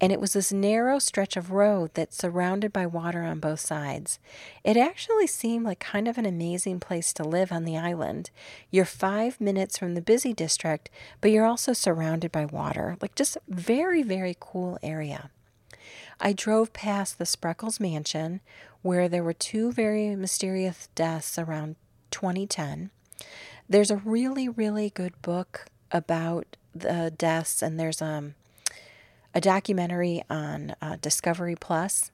and 0.00 0.12
it 0.12 0.20
was 0.20 0.32
this 0.32 0.52
narrow 0.52 0.98
stretch 0.98 1.36
of 1.36 1.50
road 1.50 1.90
that's 1.94 2.16
surrounded 2.16 2.72
by 2.72 2.86
water 2.86 3.22
on 3.22 3.38
both 3.38 3.60
sides. 3.60 4.18
It 4.64 4.76
actually 4.76 5.26
seemed 5.26 5.64
like 5.64 5.78
kind 5.78 6.08
of 6.08 6.18
an 6.18 6.26
amazing 6.26 6.80
place 6.80 7.12
to 7.14 7.22
live 7.22 7.52
on 7.52 7.64
the 7.64 7.76
island. 7.76 8.30
You're 8.70 8.84
five 8.86 9.40
minutes 9.40 9.78
from 9.78 9.94
the 9.94 10.02
busy 10.02 10.32
district, 10.32 10.90
but 11.20 11.30
you're 11.30 11.46
also 11.46 11.72
surrounded 11.72 12.32
by 12.32 12.46
water. 12.46 12.96
Like 13.00 13.14
just 13.14 13.38
very, 13.48 14.02
very 14.02 14.36
cool 14.38 14.78
area. 14.82 15.30
I 16.20 16.32
drove 16.32 16.72
past 16.72 17.18
the 17.18 17.24
Spreckels 17.24 17.78
mansion 17.78 18.40
where 18.82 19.08
there 19.08 19.24
were 19.24 19.32
two 19.32 19.72
very 19.72 20.14
mysterious 20.16 20.88
deaths 20.94 21.38
around 21.38 21.76
2010. 22.10 22.90
There's 23.68 23.90
a 23.90 23.96
really, 23.96 24.48
really 24.48 24.90
good 24.90 25.20
book 25.22 25.66
about 25.90 26.56
the 26.74 27.12
deaths, 27.16 27.62
and 27.62 27.78
there's 27.78 28.00
um, 28.00 28.34
a 29.34 29.40
documentary 29.40 30.22
on 30.30 30.74
uh, 30.80 30.96
Discovery 31.00 31.56
Plus. 31.56 32.10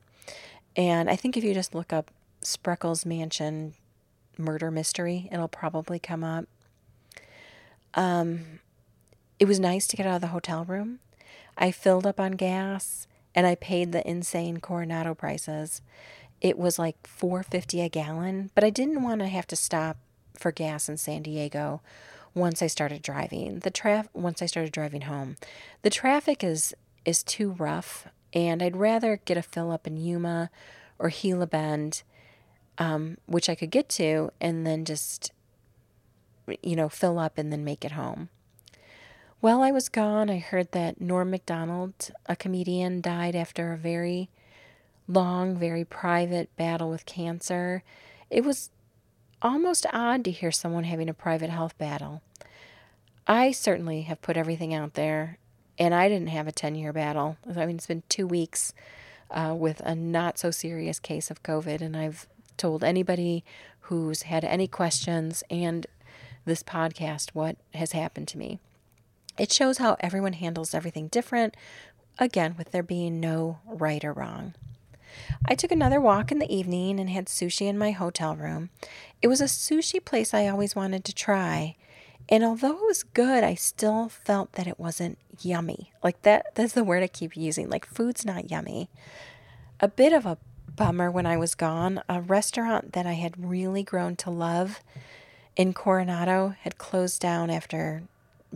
And 0.76 1.10
I 1.10 1.16
think 1.16 1.36
if 1.36 1.44
you 1.44 1.52
just 1.54 1.74
look 1.74 1.92
up 1.92 2.10
Spreckels 2.42 3.04
Mansion 3.04 3.74
murder 4.38 4.70
mystery, 4.70 5.28
it'll 5.30 5.48
probably 5.48 5.98
come 5.98 6.24
up. 6.24 6.46
Um, 7.94 8.60
it 9.38 9.44
was 9.44 9.60
nice 9.60 9.86
to 9.88 9.96
get 9.96 10.06
out 10.06 10.16
of 10.16 10.20
the 10.22 10.28
hotel 10.28 10.64
room. 10.64 11.00
I 11.58 11.70
filled 11.70 12.06
up 12.06 12.18
on 12.18 12.32
gas 12.32 13.06
and 13.34 13.46
I 13.46 13.54
paid 13.54 13.92
the 13.92 14.08
insane 14.08 14.58
Coronado 14.58 15.14
prices. 15.14 15.80
It 16.40 16.58
was 16.58 16.78
like 16.78 17.02
4.50 17.04 17.84
a 17.84 17.88
gallon, 17.88 18.50
but 18.54 18.64
I 18.64 18.70
didn't 18.70 19.02
want 19.02 19.20
to 19.20 19.28
have 19.28 19.46
to 19.48 19.56
stop 19.56 19.96
for 20.36 20.50
gas 20.50 20.88
in 20.88 20.96
San 20.96 21.22
Diego 21.22 21.80
once 22.34 22.62
I 22.62 22.66
started 22.66 23.02
driving. 23.02 23.60
The 23.60 23.70
traf 23.70 24.08
once 24.12 24.42
I 24.42 24.46
started 24.46 24.72
driving 24.72 25.02
home. 25.02 25.36
The 25.82 25.90
traffic 25.90 26.42
is 26.42 26.74
is 27.04 27.22
too 27.22 27.52
rough 27.52 28.06
and 28.32 28.62
I'd 28.62 28.76
rather 28.76 29.20
get 29.24 29.36
a 29.36 29.42
fill 29.42 29.72
up 29.72 29.86
in 29.86 29.96
Yuma 29.96 30.50
or 30.98 31.10
Gila 31.10 31.48
Bend, 31.48 32.02
um, 32.78 33.18
which 33.26 33.48
I 33.48 33.56
could 33.56 33.70
get 33.70 33.88
to 33.90 34.30
and 34.40 34.66
then 34.66 34.84
just 34.84 35.32
you 36.62 36.76
know, 36.76 36.88
fill 36.88 37.18
up 37.18 37.38
and 37.38 37.52
then 37.52 37.64
make 37.64 37.84
it 37.84 37.92
home. 37.92 38.28
While 39.42 39.62
I 39.62 39.72
was 39.72 39.88
gone, 39.88 40.30
I 40.30 40.38
heard 40.38 40.70
that 40.70 41.00
Norm 41.00 41.32
MacDonald, 41.32 42.12
a 42.26 42.36
comedian, 42.36 43.00
died 43.00 43.34
after 43.34 43.72
a 43.72 43.76
very 43.76 44.30
long, 45.08 45.56
very 45.56 45.84
private 45.84 46.54
battle 46.56 46.90
with 46.90 47.06
cancer. 47.06 47.82
It 48.30 48.44
was 48.44 48.70
almost 49.42 49.84
odd 49.92 50.24
to 50.26 50.30
hear 50.30 50.52
someone 50.52 50.84
having 50.84 51.08
a 51.08 51.12
private 51.12 51.50
health 51.50 51.76
battle. 51.76 52.22
I 53.26 53.50
certainly 53.50 54.02
have 54.02 54.22
put 54.22 54.36
everything 54.36 54.72
out 54.72 54.94
there, 54.94 55.38
and 55.76 55.92
I 55.92 56.08
didn't 56.08 56.28
have 56.28 56.46
a 56.46 56.52
10 56.52 56.76
year 56.76 56.92
battle. 56.92 57.36
I 57.44 57.66
mean, 57.66 57.74
it's 57.78 57.88
been 57.88 58.04
two 58.08 58.28
weeks 58.28 58.74
uh, 59.28 59.56
with 59.58 59.80
a 59.80 59.96
not 59.96 60.38
so 60.38 60.52
serious 60.52 61.00
case 61.00 61.32
of 61.32 61.42
COVID, 61.42 61.80
and 61.80 61.96
I've 61.96 62.28
told 62.56 62.84
anybody 62.84 63.42
who's 63.80 64.22
had 64.22 64.44
any 64.44 64.68
questions 64.68 65.42
and 65.50 65.84
this 66.44 66.62
podcast 66.62 67.30
what 67.32 67.56
has 67.74 67.90
happened 67.90 68.28
to 68.28 68.38
me. 68.38 68.60
It 69.38 69.52
shows 69.52 69.78
how 69.78 69.96
everyone 70.00 70.34
handles 70.34 70.74
everything 70.74 71.08
different, 71.08 71.56
again, 72.18 72.54
with 72.58 72.70
there 72.72 72.82
being 72.82 73.20
no 73.20 73.58
right 73.66 74.04
or 74.04 74.12
wrong. 74.12 74.54
I 75.46 75.54
took 75.54 75.72
another 75.72 76.00
walk 76.00 76.30
in 76.30 76.38
the 76.38 76.54
evening 76.54 76.98
and 77.00 77.10
had 77.10 77.26
sushi 77.26 77.66
in 77.66 77.78
my 77.78 77.90
hotel 77.90 78.36
room. 78.36 78.70
It 79.20 79.28
was 79.28 79.40
a 79.40 79.44
sushi 79.44 80.04
place 80.04 80.32
I 80.32 80.48
always 80.48 80.76
wanted 80.76 81.04
to 81.04 81.14
try. 81.14 81.76
And 82.28 82.44
although 82.44 82.76
it 82.76 82.86
was 82.86 83.02
good, 83.02 83.44
I 83.44 83.54
still 83.54 84.08
felt 84.08 84.52
that 84.52 84.66
it 84.66 84.78
wasn't 84.78 85.18
yummy. 85.40 85.92
Like 86.02 86.22
that 86.22 86.54
that's 86.54 86.72
the 86.72 86.84
word 86.84 87.02
I 87.02 87.08
keep 87.08 87.36
using. 87.36 87.68
Like 87.68 87.86
food's 87.86 88.24
not 88.24 88.50
yummy. 88.50 88.88
A 89.80 89.88
bit 89.88 90.12
of 90.12 90.24
a 90.24 90.38
bummer 90.76 91.10
when 91.10 91.26
I 91.26 91.36
was 91.36 91.54
gone. 91.54 92.02
A 92.08 92.20
restaurant 92.20 92.92
that 92.92 93.06
I 93.06 93.14
had 93.14 93.48
really 93.50 93.82
grown 93.82 94.16
to 94.16 94.30
love 94.30 94.80
in 95.56 95.74
Coronado 95.74 96.54
had 96.60 96.78
closed 96.78 97.20
down 97.20 97.50
after 97.50 98.02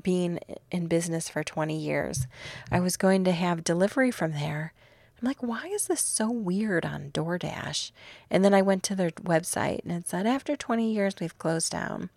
being 0.02 0.38
in 0.70 0.86
business 0.86 1.28
for 1.28 1.44
20 1.44 1.76
years. 1.76 2.26
I 2.70 2.80
was 2.80 2.96
going 2.96 3.24
to 3.24 3.32
have 3.32 3.64
delivery 3.64 4.10
from 4.10 4.32
there. 4.32 4.72
I'm 5.20 5.26
like, 5.26 5.42
why 5.42 5.66
is 5.66 5.86
this 5.86 6.00
so 6.00 6.30
weird 6.30 6.84
on 6.84 7.10
DoorDash? 7.10 7.90
And 8.30 8.44
then 8.44 8.52
I 8.52 8.62
went 8.62 8.82
to 8.84 8.94
their 8.94 9.10
website 9.10 9.82
and 9.82 9.92
it 9.92 10.08
said, 10.08 10.26
after 10.26 10.56
20 10.56 10.92
years, 10.92 11.14
we've 11.20 11.38
closed 11.38 11.72
down. 11.72 12.10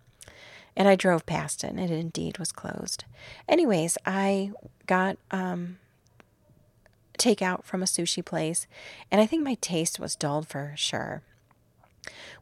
And 0.76 0.88
I 0.88 0.96
drove 0.96 1.26
past 1.26 1.64
it 1.64 1.72
and 1.72 1.80
it 1.80 1.92
indeed 1.92 2.38
was 2.38 2.52
closed. 2.52 3.06
Anyways, 3.48 3.98
I 4.06 4.52
got 4.86 5.18
um, 5.32 5.78
takeout 7.18 7.64
from 7.64 7.82
a 7.82 7.86
sushi 7.86 8.24
place 8.24 8.68
and 9.12 9.22
I 9.22 9.26
think 9.26 9.44
my 9.44 9.56
taste 9.56 10.00
was 10.00 10.16
dulled 10.16 10.48
for 10.48 10.74
sure. 10.76 11.22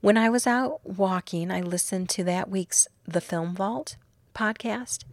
When 0.02 0.18
I 0.18 0.30
was 0.30 0.48
out 0.48 0.80
walking, 0.86 1.52
I 1.52 1.62
listened 1.62 2.10
to 2.10 2.24
that 2.26 2.50
week's 2.50 2.88
The 3.08 3.22
Film 3.22 3.56
Vault 3.56 3.96
podcast. 4.38 5.04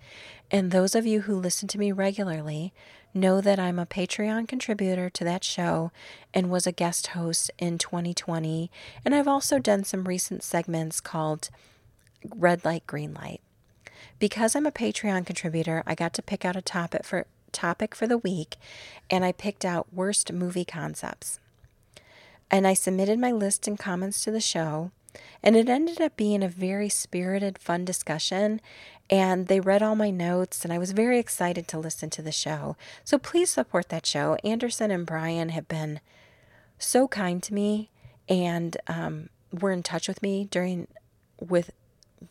And 0.50 0.70
those 0.70 0.94
of 0.94 1.06
you 1.06 1.22
who 1.22 1.34
listen 1.34 1.66
to 1.68 1.78
me 1.78 1.92
regularly 1.92 2.72
know 3.14 3.40
that 3.40 3.58
I'm 3.58 3.78
a 3.78 3.86
Patreon 3.86 4.48
contributor 4.48 5.08
to 5.08 5.24
that 5.24 5.44
show 5.44 5.90
and 6.32 6.50
was 6.50 6.66
a 6.66 6.72
guest 6.72 7.08
host 7.08 7.50
in 7.58 7.78
2020. 7.78 8.70
And 9.04 9.14
I've 9.14 9.28
also 9.28 9.58
done 9.58 9.84
some 9.84 10.04
recent 10.04 10.42
segments 10.42 11.00
called 11.00 11.48
Red 12.34 12.64
Light, 12.64 12.86
Green 12.86 13.14
Light. 13.14 13.40
Because 14.18 14.54
I'm 14.54 14.66
a 14.66 14.72
Patreon 14.72 15.26
contributor, 15.26 15.82
I 15.86 15.94
got 15.94 16.12
to 16.14 16.22
pick 16.22 16.44
out 16.44 16.56
a 16.56 16.62
topic 16.62 17.04
for 17.04 17.26
topic 17.52 17.94
for 17.94 18.08
the 18.08 18.18
week 18.18 18.56
and 19.08 19.24
I 19.24 19.30
picked 19.30 19.64
out 19.64 19.92
worst 19.92 20.32
movie 20.32 20.64
concepts. 20.64 21.38
And 22.50 22.66
I 22.66 22.74
submitted 22.74 23.18
my 23.18 23.30
list 23.30 23.68
and 23.68 23.78
comments 23.78 24.22
to 24.24 24.32
the 24.32 24.40
show 24.40 24.90
and 25.42 25.56
it 25.56 25.68
ended 25.68 26.00
up 26.00 26.16
being 26.16 26.42
a 26.42 26.48
very 26.48 26.88
spirited, 26.88 27.58
fun 27.58 27.84
discussion. 27.84 28.60
And 29.10 29.48
they 29.48 29.60
read 29.60 29.82
all 29.82 29.96
my 29.96 30.10
notes, 30.10 30.64
and 30.64 30.72
I 30.72 30.78
was 30.78 30.92
very 30.92 31.18
excited 31.18 31.68
to 31.68 31.78
listen 31.78 32.08
to 32.10 32.22
the 32.22 32.32
show. 32.32 32.76
So 33.04 33.18
please 33.18 33.50
support 33.50 33.90
that 33.90 34.06
show. 34.06 34.36
Anderson 34.42 34.90
and 34.90 35.04
Brian 35.04 35.50
have 35.50 35.68
been 35.68 36.00
so 36.78 37.06
kind 37.06 37.42
to 37.42 37.54
me 37.54 37.90
and 38.28 38.76
um, 38.86 39.28
were 39.52 39.72
in 39.72 39.82
touch 39.82 40.08
with 40.08 40.22
me 40.22 40.48
during 40.50 40.88
with 41.38 41.70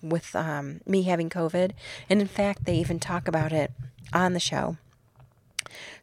with 0.01 0.36
um, 0.36 0.81
me 0.88 1.03
having 1.03 1.29
COVID. 1.29 1.71
And 2.09 2.21
in 2.21 2.27
fact, 2.27 2.65
they 2.65 2.75
even 2.75 2.99
talk 2.99 3.27
about 3.27 3.51
it 3.51 3.71
on 4.12 4.33
the 4.33 4.39
show. 4.39 4.77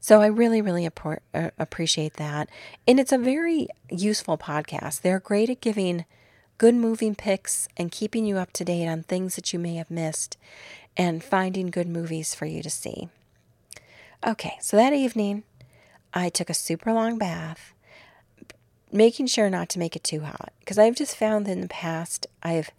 So 0.01 0.21
I 0.21 0.27
really, 0.27 0.63
really 0.63 0.87
uh, 0.87 1.51
appreciate 1.59 2.15
that. 2.15 2.49
And 2.87 2.99
it's 2.99 3.13
a 3.13 3.19
very 3.19 3.69
useful 3.91 4.39
podcast. 4.39 5.03
They're 5.03 5.21
great 5.21 5.51
at 5.51 5.61
giving 5.61 6.05
good 6.61 6.75
moving 6.75 7.15
picks 7.15 7.69
and 7.79 7.91
keeping 7.91 8.27
you 8.27 8.37
up 8.37 8.53
to 8.53 8.67
date 8.67 8.87
on 8.87 9.03
things 9.03 9.35
that 9.35 9.51
you 9.51 9.59
may 9.59 9.77
have 9.77 9.91
missed 9.91 10.37
and 10.95 11.25
finding 11.25 11.71
good 11.71 11.89
movies 11.89 12.35
for 12.35 12.45
you 12.45 12.63
to 12.63 12.69
see. 12.69 13.09
Okay, 14.27 14.59
so 14.61 14.77
that 14.77 14.93
evening, 14.93 15.45
I 16.13 16.29
took 16.29 16.51
a 16.51 16.55
super 16.55 16.93
long 16.93 17.17
bath, 17.17 17.73
making 18.93 19.29
sure 19.29 19.49
not 19.49 19.71
to 19.71 19.79
make 19.79 19.97
it 19.97 20.05
too 20.05 20.21
hot 20.21 20.53
because 20.59 20.77
I've 20.77 20.97
just 20.97 21.17
found 21.17 21.47
that 21.47 21.53
in 21.53 21.63
the 21.63 21.69
past 21.69 22.27
I've 22.43 22.71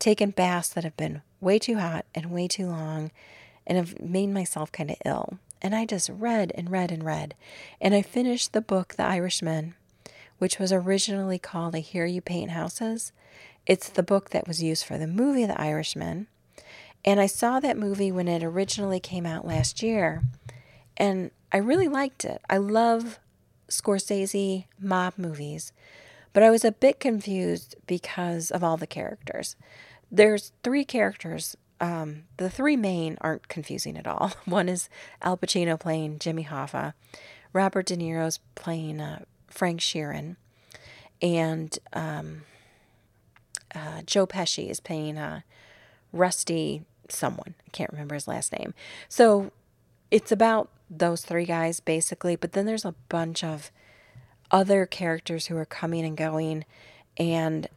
taken 0.00 0.30
baths 0.30 0.70
that 0.70 0.82
have 0.82 0.96
been 0.96 1.22
way 1.40 1.60
too 1.60 1.78
hot 1.78 2.06
and 2.12 2.32
way 2.32 2.48
too 2.48 2.66
long 2.66 3.12
and 3.64 3.78
have 3.78 4.00
made 4.00 4.30
myself 4.30 4.72
kind 4.72 4.90
of 4.90 4.96
ill. 5.04 5.38
And 5.62 5.72
I 5.72 5.86
just 5.86 6.10
read 6.10 6.50
and 6.56 6.68
read 6.68 6.90
and 6.90 7.04
read. 7.04 7.36
And 7.80 7.94
I 7.94 8.02
finished 8.02 8.52
the 8.52 8.60
book, 8.60 8.94
The 8.96 9.04
Irishman, 9.04 9.76
which 10.40 10.58
was 10.58 10.72
originally 10.72 11.38
called 11.38 11.76
I 11.76 11.80
Hear 11.80 12.06
You 12.06 12.22
Paint 12.22 12.52
Houses. 12.52 13.12
It's 13.66 13.90
the 13.90 14.02
book 14.02 14.30
that 14.30 14.48
was 14.48 14.62
used 14.62 14.86
for 14.86 14.96
the 14.96 15.06
movie 15.06 15.44
The 15.44 15.60
Irishman. 15.60 16.28
And 17.04 17.20
I 17.20 17.26
saw 17.26 17.60
that 17.60 17.76
movie 17.76 18.10
when 18.10 18.26
it 18.26 18.42
originally 18.42 19.00
came 19.00 19.26
out 19.26 19.46
last 19.46 19.82
year. 19.82 20.22
And 20.96 21.30
I 21.52 21.58
really 21.58 21.88
liked 21.88 22.24
it. 22.24 22.40
I 22.48 22.56
love 22.56 23.18
Scorsese 23.68 24.64
mob 24.80 25.14
movies. 25.18 25.74
But 26.32 26.42
I 26.42 26.50
was 26.50 26.64
a 26.64 26.72
bit 26.72 26.98
confused 26.98 27.76
because 27.86 28.50
of 28.50 28.64
all 28.64 28.78
the 28.78 28.86
characters. 28.86 29.56
There's 30.10 30.52
three 30.62 30.86
characters. 30.86 31.54
Um, 31.82 32.22
the 32.38 32.48
three 32.48 32.76
main 32.76 33.18
aren't 33.20 33.48
confusing 33.48 33.98
at 33.98 34.06
all. 34.06 34.32
One 34.46 34.70
is 34.70 34.88
Al 35.20 35.36
Pacino 35.36 35.78
playing 35.78 36.18
Jimmy 36.18 36.44
Hoffa. 36.44 36.94
Robert 37.52 37.84
De 37.84 37.96
Niro's 37.96 38.38
playing 38.54 39.02
uh, 39.02 39.24
Frank 39.50 39.80
Sheeran, 39.80 40.36
and 41.20 41.78
um, 41.92 42.42
uh, 43.74 44.02
Joe 44.06 44.26
Pesci 44.26 44.70
is 44.70 44.80
playing 44.80 45.18
uh, 45.18 45.40
Rusty 46.12 46.82
someone. 47.08 47.54
I 47.66 47.70
can't 47.70 47.92
remember 47.92 48.14
his 48.14 48.28
last 48.28 48.52
name. 48.52 48.74
So 49.08 49.52
it's 50.10 50.32
about 50.32 50.70
those 50.88 51.22
three 51.22 51.44
guys 51.44 51.80
basically, 51.80 52.36
but 52.36 52.52
then 52.52 52.66
there's 52.66 52.84
a 52.84 52.94
bunch 53.08 53.44
of 53.44 53.70
other 54.50 54.86
characters 54.86 55.46
who 55.46 55.56
are 55.56 55.66
coming 55.66 56.04
and 56.04 56.16
going. 56.16 56.64
And 57.16 57.68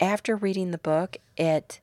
after 0.00 0.36
reading 0.36 0.70
the 0.70 0.78
book, 0.78 1.16
it 1.36 1.80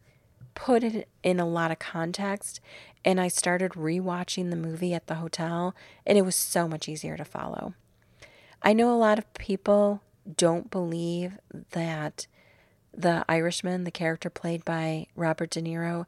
put 0.53 0.83
it 0.83 1.07
in 1.23 1.39
a 1.39 1.47
lot 1.47 1.71
of 1.71 1.79
context. 1.79 2.59
And 3.05 3.19
I 3.19 3.29
started 3.29 3.71
rewatching 3.71 4.49
the 4.49 4.55
movie 4.55 4.93
at 4.93 5.07
the 5.07 5.15
hotel, 5.15 5.73
and 6.05 6.17
it 6.17 6.23
was 6.23 6.35
so 6.35 6.67
much 6.67 6.89
easier 6.89 7.15
to 7.15 7.23
follow. 7.23 7.73
I 8.61 8.73
know 8.73 8.93
a 8.93 8.97
lot 8.97 9.17
of 9.17 9.33
people 9.35 10.01
don't 10.37 10.69
believe 10.69 11.37
that 11.71 12.27
the 12.93 13.23
Irishman, 13.29 13.83
the 13.83 13.91
character 13.91 14.29
played 14.29 14.65
by 14.65 15.07
Robert 15.15 15.51
De 15.51 15.61
Niro, 15.61 16.05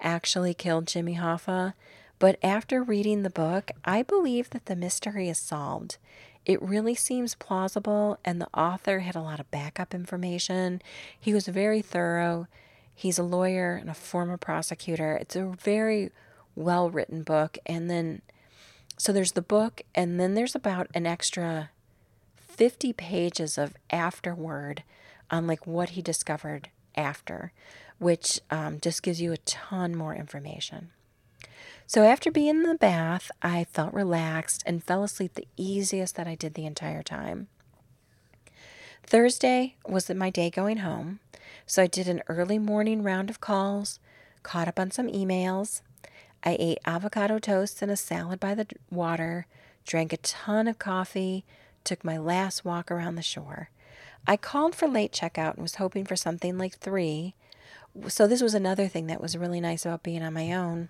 actually 0.00 0.52
killed 0.54 0.86
Jimmy 0.86 1.16
Hoffa. 1.16 1.74
But 2.18 2.38
after 2.42 2.82
reading 2.82 3.22
the 3.22 3.30
book, 3.30 3.70
I 3.84 4.02
believe 4.02 4.50
that 4.50 4.66
the 4.66 4.76
mystery 4.76 5.28
is 5.28 5.38
solved. 5.38 5.96
It 6.44 6.60
really 6.60 6.94
seems 6.94 7.34
plausible, 7.34 8.18
and 8.24 8.40
the 8.40 8.48
author 8.54 9.00
had 9.00 9.16
a 9.16 9.22
lot 9.22 9.40
of 9.40 9.50
backup 9.50 9.94
information. 9.94 10.82
He 11.18 11.32
was 11.32 11.48
very 11.48 11.80
thorough. 11.80 12.46
He's 12.94 13.18
a 13.18 13.22
lawyer 13.22 13.76
and 13.76 13.88
a 13.88 13.94
former 13.94 14.36
prosecutor. 14.36 15.16
It's 15.16 15.36
a 15.36 15.46
very 15.46 16.10
well 16.54 16.90
written 16.90 17.22
book. 17.22 17.56
And 17.64 17.90
then, 17.90 18.20
so 18.98 19.12
there's 19.12 19.32
the 19.32 19.42
book, 19.42 19.82
and 19.94 20.20
then 20.20 20.34
there's 20.34 20.54
about 20.54 20.88
an 20.94 21.06
extra 21.06 21.70
50 22.54 22.92
pages 22.92 23.58
of 23.58 23.76
afterword 23.90 24.82
on 25.30 25.46
like 25.46 25.66
what 25.66 25.90
he 25.90 26.02
discovered 26.02 26.68
after, 26.96 27.52
which 27.98 28.40
um, 28.50 28.78
just 28.80 29.02
gives 29.02 29.20
you 29.20 29.32
a 29.32 29.38
ton 29.38 29.94
more 29.96 30.14
information. 30.14 30.90
So 31.86 32.04
after 32.04 32.30
being 32.30 32.48
in 32.48 32.62
the 32.62 32.76
bath, 32.76 33.30
I 33.42 33.64
felt 33.64 33.92
relaxed 33.92 34.62
and 34.64 34.82
fell 34.82 35.04
asleep 35.04 35.34
the 35.34 35.48
easiest 35.56 36.16
that 36.16 36.26
I 36.26 36.34
did 36.34 36.54
the 36.54 36.64
entire 36.64 37.02
time. 37.02 37.48
Thursday 39.02 39.74
was 39.86 40.08
my 40.10 40.30
day 40.30 40.48
going 40.48 40.78
home, 40.78 41.20
so 41.66 41.82
I 41.82 41.86
did 41.86 42.08
an 42.08 42.22
early 42.28 42.58
morning 42.58 43.02
round 43.02 43.28
of 43.28 43.40
calls, 43.40 43.98
caught 44.42 44.68
up 44.68 44.78
on 44.78 44.90
some 44.90 45.08
emails. 45.08 45.82
I 46.42 46.56
ate 46.58 46.78
avocado 46.86 47.38
toast 47.38 47.82
and 47.82 47.90
a 47.90 47.96
salad 47.96 48.40
by 48.40 48.54
the 48.54 48.66
water, 48.90 49.46
drank 49.84 50.12
a 50.12 50.18
ton 50.18 50.68
of 50.68 50.78
coffee, 50.78 51.44
took 51.84 52.04
my 52.04 52.18
last 52.18 52.64
walk 52.64 52.90
around 52.90 53.14
the 53.14 53.22
shore. 53.22 53.70
I 54.26 54.36
called 54.36 54.74
for 54.74 54.88
late 54.88 55.12
checkout 55.12 55.54
and 55.54 55.62
was 55.62 55.76
hoping 55.76 56.04
for 56.04 56.16
something 56.16 56.56
like 56.56 56.78
three. 56.78 57.34
So, 58.08 58.26
this 58.26 58.42
was 58.42 58.54
another 58.54 58.88
thing 58.88 59.06
that 59.06 59.20
was 59.20 59.36
really 59.36 59.60
nice 59.60 59.84
about 59.84 60.02
being 60.02 60.22
on 60.22 60.32
my 60.32 60.52
own. 60.52 60.88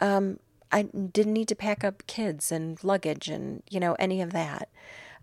Um, 0.00 0.38
I 0.72 0.82
didn't 0.82 1.32
need 1.32 1.48
to 1.48 1.54
pack 1.54 1.84
up 1.84 2.06
kids 2.06 2.50
and 2.50 2.82
luggage 2.82 3.28
and, 3.28 3.62
you 3.70 3.78
know, 3.78 3.94
any 3.98 4.20
of 4.20 4.32
that. 4.32 4.68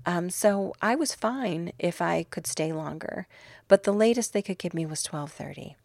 Um, 0.06 0.30
so 0.30 0.74
I 0.82 0.96
was 0.96 1.14
fine 1.14 1.74
if 1.78 2.02
I 2.02 2.24
could 2.24 2.48
stay 2.48 2.72
longer, 2.72 3.28
but 3.68 3.84
the 3.84 3.92
latest 3.92 4.34
they 4.34 4.42
could 4.42 4.58
give 4.58 4.74
me 4.74 4.86
was 4.86 5.04
12:30. 5.04 5.76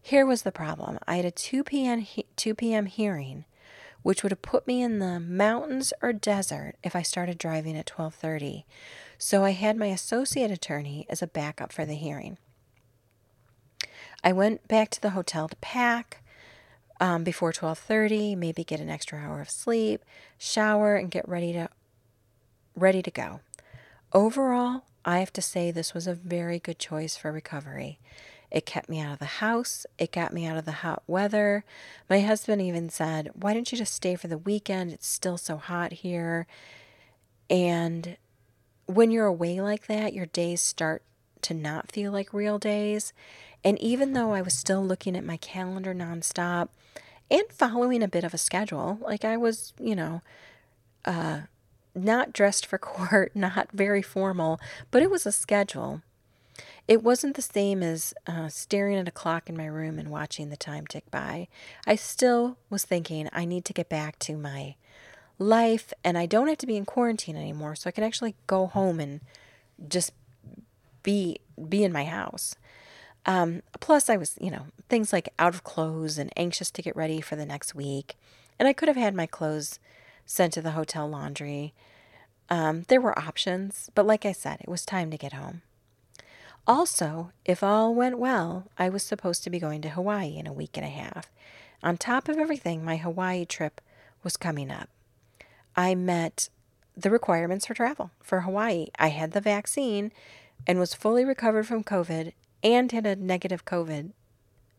Here 0.00 0.26
was 0.26 0.42
the 0.42 0.52
problem. 0.52 0.98
I 1.06 1.16
had 1.16 1.24
a 1.24 1.30
2 1.30 1.64
p.m. 1.64 2.06
2 2.36 2.54
p.m. 2.54 2.86
hearing, 2.86 3.44
which 4.04 4.22
would 4.22 4.30
have 4.30 4.42
put 4.42 4.66
me 4.66 4.82
in 4.82 4.98
the 4.98 5.18
mountains 5.18 5.92
or 6.02 6.12
desert 6.12 6.74
if 6.84 6.94
I 6.94 7.00
started 7.00 7.38
driving 7.38 7.74
at 7.74 7.86
12:30. 7.86 8.64
So 9.16 9.44
I 9.44 9.52
had 9.52 9.78
my 9.78 9.86
associate 9.86 10.50
attorney 10.50 11.06
as 11.08 11.22
a 11.22 11.26
backup 11.26 11.72
for 11.72 11.86
the 11.86 11.94
hearing. 11.94 12.36
I 14.22 14.32
went 14.32 14.68
back 14.68 14.90
to 14.90 15.00
the 15.00 15.10
hotel 15.10 15.48
to 15.48 15.56
pack 15.56 16.22
um, 17.00 17.24
before 17.24 17.50
12:30, 17.50 18.36
maybe 18.36 18.62
get 18.62 18.78
an 18.78 18.90
extra 18.90 19.18
hour 19.18 19.40
of 19.40 19.48
sleep, 19.48 20.04
shower, 20.36 20.96
and 20.96 21.10
get 21.10 21.26
ready 21.26 21.54
to 21.54 21.70
ready 22.76 23.00
to 23.00 23.10
go. 23.10 23.40
Overall, 24.12 24.82
I 25.02 25.20
have 25.20 25.32
to 25.32 25.42
say 25.42 25.70
this 25.70 25.94
was 25.94 26.06
a 26.06 26.14
very 26.14 26.58
good 26.58 26.78
choice 26.78 27.16
for 27.16 27.32
recovery. 27.32 27.98
It 28.54 28.66
kept 28.66 28.88
me 28.88 29.00
out 29.00 29.12
of 29.12 29.18
the 29.18 29.24
house. 29.24 29.84
It 29.98 30.12
got 30.12 30.32
me 30.32 30.46
out 30.46 30.56
of 30.56 30.64
the 30.64 30.70
hot 30.70 31.02
weather. 31.08 31.64
My 32.08 32.20
husband 32.20 32.62
even 32.62 32.88
said, 32.88 33.32
Why 33.34 33.52
don't 33.52 33.70
you 33.72 33.76
just 33.76 33.92
stay 33.92 34.14
for 34.14 34.28
the 34.28 34.38
weekend? 34.38 34.92
It's 34.92 35.08
still 35.08 35.36
so 35.36 35.56
hot 35.56 35.92
here. 35.92 36.46
And 37.50 38.16
when 38.86 39.10
you're 39.10 39.26
away 39.26 39.60
like 39.60 39.88
that, 39.88 40.14
your 40.14 40.26
days 40.26 40.62
start 40.62 41.02
to 41.42 41.52
not 41.52 41.90
feel 41.90 42.12
like 42.12 42.32
real 42.32 42.60
days. 42.60 43.12
And 43.64 43.76
even 43.80 44.12
though 44.12 44.32
I 44.32 44.40
was 44.40 44.54
still 44.54 44.86
looking 44.86 45.16
at 45.16 45.24
my 45.24 45.36
calendar 45.38 45.92
nonstop 45.92 46.68
and 47.28 47.42
following 47.50 48.04
a 48.04 48.08
bit 48.08 48.22
of 48.22 48.34
a 48.34 48.38
schedule, 48.38 48.98
like 49.00 49.24
I 49.24 49.36
was, 49.36 49.72
you 49.80 49.96
know, 49.96 50.22
uh, 51.04 51.40
not 51.92 52.32
dressed 52.32 52.66
for 52.66 52.78
court, 52.78 53.32
not 53.34 53.72
very 53.72 54.00
formal, 54.00 54.60
but 54.92 55.02
it 55.02 55.10
was 55.10 55.26
a 55.26 55.32
schedule. 55.32 56.02
It 56.86 57.02
wasn't 57.02 57.36
the 57.36 57.42
same 57.42 57.82
as 57.82 58.12
uh, 58.26 58.48
staring 58.48 58.98
at 58.98 59.08
a 59.08 59.12
clock 59.12 59.48
in 59.48 59.56
my 59.56 59.66
room 59.66 59.98
and 59.98 60.10
watching 60.10 60.50
the 60.50 60.56
time 60.56 60.86
tick 60.86 61.10
by. 61.10 61.48
I 61.86 61.94
still 61.94 62.58
was 62.68 62.84
thinking 62.84 63.28
I 63.32 63.44
need 63.46 63.64
to 63.66 63.72
get 63.72 63.88
back 63.88 64.18
to 64.20 64.36
my 64.36 64.76
life 65.38 65.92
and 66.04 66.18
I 66.18 66.26
don't 66.26 66.48
have 66.48 66.58
to 66.58 66.66
be 66.66 66.76
in 66.76 66.84
quarantine 66.84 67.36
anymore, 67.36 67.74
so 67.74 67.88
I 67.88 67.92
can 67.92 68.04
actually 68.04 68.34
go 68.46 68.66
home 68.66 69.00
and 69.00 69.20
just 69.88 70.12
be 71.02 71.38
be 71.68 71.84
in 71.84 71.92
my 71.92 72.04
house. 72.04 72.54
Um, 73.26 73.62
plus, 73.80 74.10
I 74.10 74.16
was, 74.16 74.36
you 74.40 74.50
know, 74.50 74.66
things 74.88 75.12
like 75.12 75.30
out 75.38 75.54
of 75.54 75.64
clothes 75.64 76.18
and 76.18 76.30
anxious 76.36 76.70
to 76.72 76.82
get 76.82 76.96
ready 76.96 77.20
for 77.20 77.36
the 77.36 77.46
next 77.46 77.74
week. 77.74 78.16
And 78.58 78.68
I 78.68 78.72
could 78.72 78.88
have 78.88 78.96
had 78.96 79.14
my 79.14 79.26
clothes 79.26 79.78
sent 80.26 80.52
to 80.54 80.62
the 80.62 80.72
hotel 80.72 81.08
laundry. 81.08 81.72
Um, 82.50 82.84
there 82.88 83.00
were 83.00 83.18
options, 83.18 83.90
but 83.94 84.06
like 84.06 84.26
I 84.26 84.32
said, 84.32 84.60
it 84.60 84.68
was 84.68 84.84
time 84.84 85.10
to 85.10 85.16
get 85.16 85.32
home. 85.32 85.62
Also, 86.66 87.30
if 87.44 87.62
all 87.62 87.94
went 87.94 88.18
well, 88.18 88.64
I 88.78 88.88
was 88.88 89.02
supposed 89.02 89.44
to 89.44 89.50
be 89.50 89.58
going 89.58 89.82
to 89.82 89.90
Hawaii 89.90 90.36
in 90.36 90.46
a 90.46 90.52
week 90.52 90.76
and 90.76 90.86
a 90.86 90.88
half. 90.88 91.30
On 91.82 91.98
top 91.98 92.28
of 92.28 92.38
everything, 92.38 92.84
my 92.84 92.96
Hawaii 92.96 93.44
trip 93.44 93.80
was 94.22 94.38
coming 94.38 94.70
up. 94.70 94.88
I 95.76 95.94
met 95.94 96.48
the 96.96 97.10
requirements 97.10 97.66
for 97.66 97.74
travel 97.74 98.10
for 98.22 98.40
Hawaii. 98.40 98.86
I 98.98 99.08
had 99.08 99.32
the 99.32 99.40
vaccine 99.40 100.12
and 100.66 100.78
was 100.78 100.94
fully 100.94 101.24
recovered 101.24 101.66
from 101.66 101.84
COVID 101.84 102.32
and 102.62 102.90
had 102.92 103.06
a 103.06 103.16
negative 103.16 103.66
COVID 103.66 104.12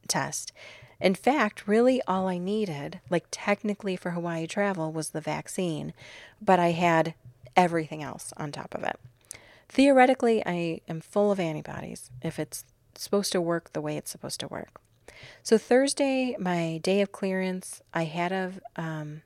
test. 0.07 0.51
In 0.99 1.13
fact, 1.13 1.67
really 1.67 2.01
all 2.07 2.27
I 2.27 2.37
needed, 2.37 3.01
like 3.09 3.25
technically 3.29 3.95
for 3.95 4.11
Hawaii 4.11 4.47
travel, 4.47 4.91
was 4.91 5.09
the 5.09 5.21
vaccine, 5.21 5.93
but 6.41 6.59
I 6.59 6.71
had 6.71 7.13
everything 7.55 8.01
else 8.01 8.33
on 8.37 8.51
top 8.51 8.73
of 8.73 8.83
it. 8.83 8.99
Theoretically, 9.69 10.45
I 10.45 10.81
am 10.87 11.01
full 11.01 11.31
of 11.31 11.39
antibodies 11.39 12.09
if 12.21 12.39
it's 12.39 12.63
supposed 12.95 13.31
to 13.33 13.41
work 13.41 13.73
the 13.73 13.81
way 13.81 13.97
it's 13.97 14.11
supposed 14.11 14.39
to 14.39 14.47
work. 14.47 14.79
So 15.43 15.57
Thursday, 15.57 16.35
my 16.39 16.79
day 16.83 17.01
of 17.01 17.11
clearance, 17.11 17.81
I 17.93 18.03
had 18.05 18.31
a, 18.31 18.53
um, 18.75 19.21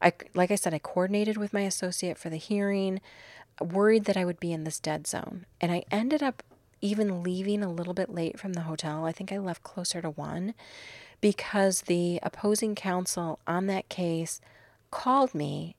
I 0.00 0.12
like 0.34 0.50
I 0.50 0.54
said, 0.54 0.74
I 0.74 0.78
coordinated 0.78 1.36
with 1.36 1.52
my 1.52 1.62
associate 1.62 2.18
for 2.18 2.30
the 2.30 2.36
hearing, 2.36 3.00
worried 3.60 4.04
that 4.04 4.16
I 4.16 4.24
would 4.24 4.40
be 4.40 4.52
in 4.52 4.64
this 4.64 4.80
dead 4.80 5.06
zone, 5.06 5.46
and 5.60 5.72
I 5.72 5.84
ended 5.90 6.22
up 6.22 6.42
even 6.80 7.22
leaving 7.22 7.62
a 7.62 7.72
little 7.72 7.94
bit 7.94 8.08
late 8.08 8.38
from 8.38 8.52
the 8.52 8.62
hotel. 8.62 9.04
I 9.04 9.12
think 9.12 9.32
I 9.32 9.38
left 9.38 9.64
closer 9.64 10.00
to 10.00 10.10
one 10.10 10.54
because 11.20 11.82
the 11.82 12.20
opposing 12.22 12.74
counsel 12.74 13.40
on 13.46 13.66
that 13.66 13.88
case 13.88 14.40
called 14.90 15.34
me, 15.34 15.74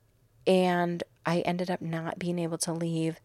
and 0.46 1.04
I 1.26 1.40
ended 1.42 1.72
up 1.72 1.82
not 1.82 2.20
being 2.20 2.40
able 2.40 2.58
to 2.60 2.74
leave 2.74 3.20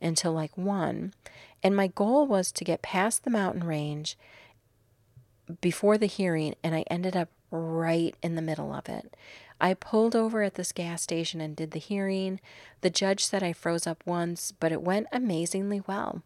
until 0.00 0.32
like 0.32 0.56
one. 0.56 1.14
And 1.62 1.76
my 1.76 1.88
goal 1.88 2.26
was 2.26 2.52
to 2.52 2.64
get 2.64 2.82
past 2.82 3.24
the 3.24 3.30
mountain 3.30 3.64
range 3.64 4.16
before 5.60 5.98
the 5.98 6.06
hearing, 6.06 6.54
and 6.62 6.74
I 6.74 6.84
ended 6.90 7.16
up 7.16 7.28
right 7.50 8.14
in 8.22 8.34
the 8.34 8.42
middle 8.42 8.72
of 8.72 8.88
it. 8.88 9.16
I 9.60 9.74
pulled 9.74 10.16
over 10.16 10.42
at 10.42 10.54
this 10.54 10.72
gas 10.72 11.02
station 11.02 11.40
and 11.40 11.54
did 11.54 11.72
the 11.72 11.78
hearing. 11.78 12.40
The 12.80 12.90
judge 12.90 13.24
said 13.24 13.42
I 13.42 13.52
froze 13.52 13.86
up 13.86 14.02
once, 14.06 14.52
but 14.52 14.72
it 14.72 14.82
went 14.82 15.08
amazingly 15.12 15.82
well. 15.86 16.22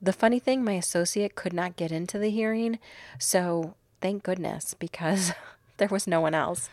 The 0.00 0.12
funny 0.12 0.38
thing, 0.38 0.64
my 0.64 0.74
associate 0.74 1.34
could 1.34 1.52
not 1.52 1.76
get 1.76 1.92
into 1.92 2.18
the 2.18 2.30
hearing, 2.30 2.78
so 3.18 3.74
thank 4.00 4.22
goodness 4.22 4.74
because 4.74 5.32
there 5.78 5.88
was 5.88 6.06
no 6.06 6.20
one 6.20 6.34
else. 6.34 6.70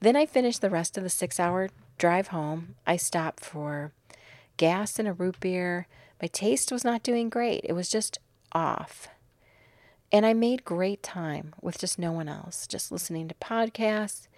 Then 0.00 0.16
I 0.16 0.26
finished 0.26 0.60
the 0.60 0.70
rest 0.70 0.98
of 0.98 1.04
the 1.04 1.10
six 1.10 1.40
hour 1.40 1.70
drive 1.98 2.28
home. 2.28 2.74
I 2.86 2.96
stopped 2.96 3.44
for 3.44 3.92
gas 4.56 4.98
and 4.98 5.08
a 5.08 5.12
root 5.12 5.40
beer. 5.40 5.86
My 6.20 6.28
taste 6.28 6.72
was 6.72 6.84
not 6.84 7.02
doing 7.02 7.28
great, 7.28 7.62
it 7.64 7.72
was 7.72 7.88
just 7.88 8.18
off. 8.52 9.08
And 10.12 10.24
I 10.24 10.34
made 10.34 10.64
great 10.64 11.02
time 11.02 11.54
with 11.60 11.78
just 11.78 11.98
no 11.98 12.12
one 12.12 12.28
else, 12.28 12.66
just 12.66 12.92
listening 12.92 13.28
to 13.28 13.34
podcasts 13.34 14.28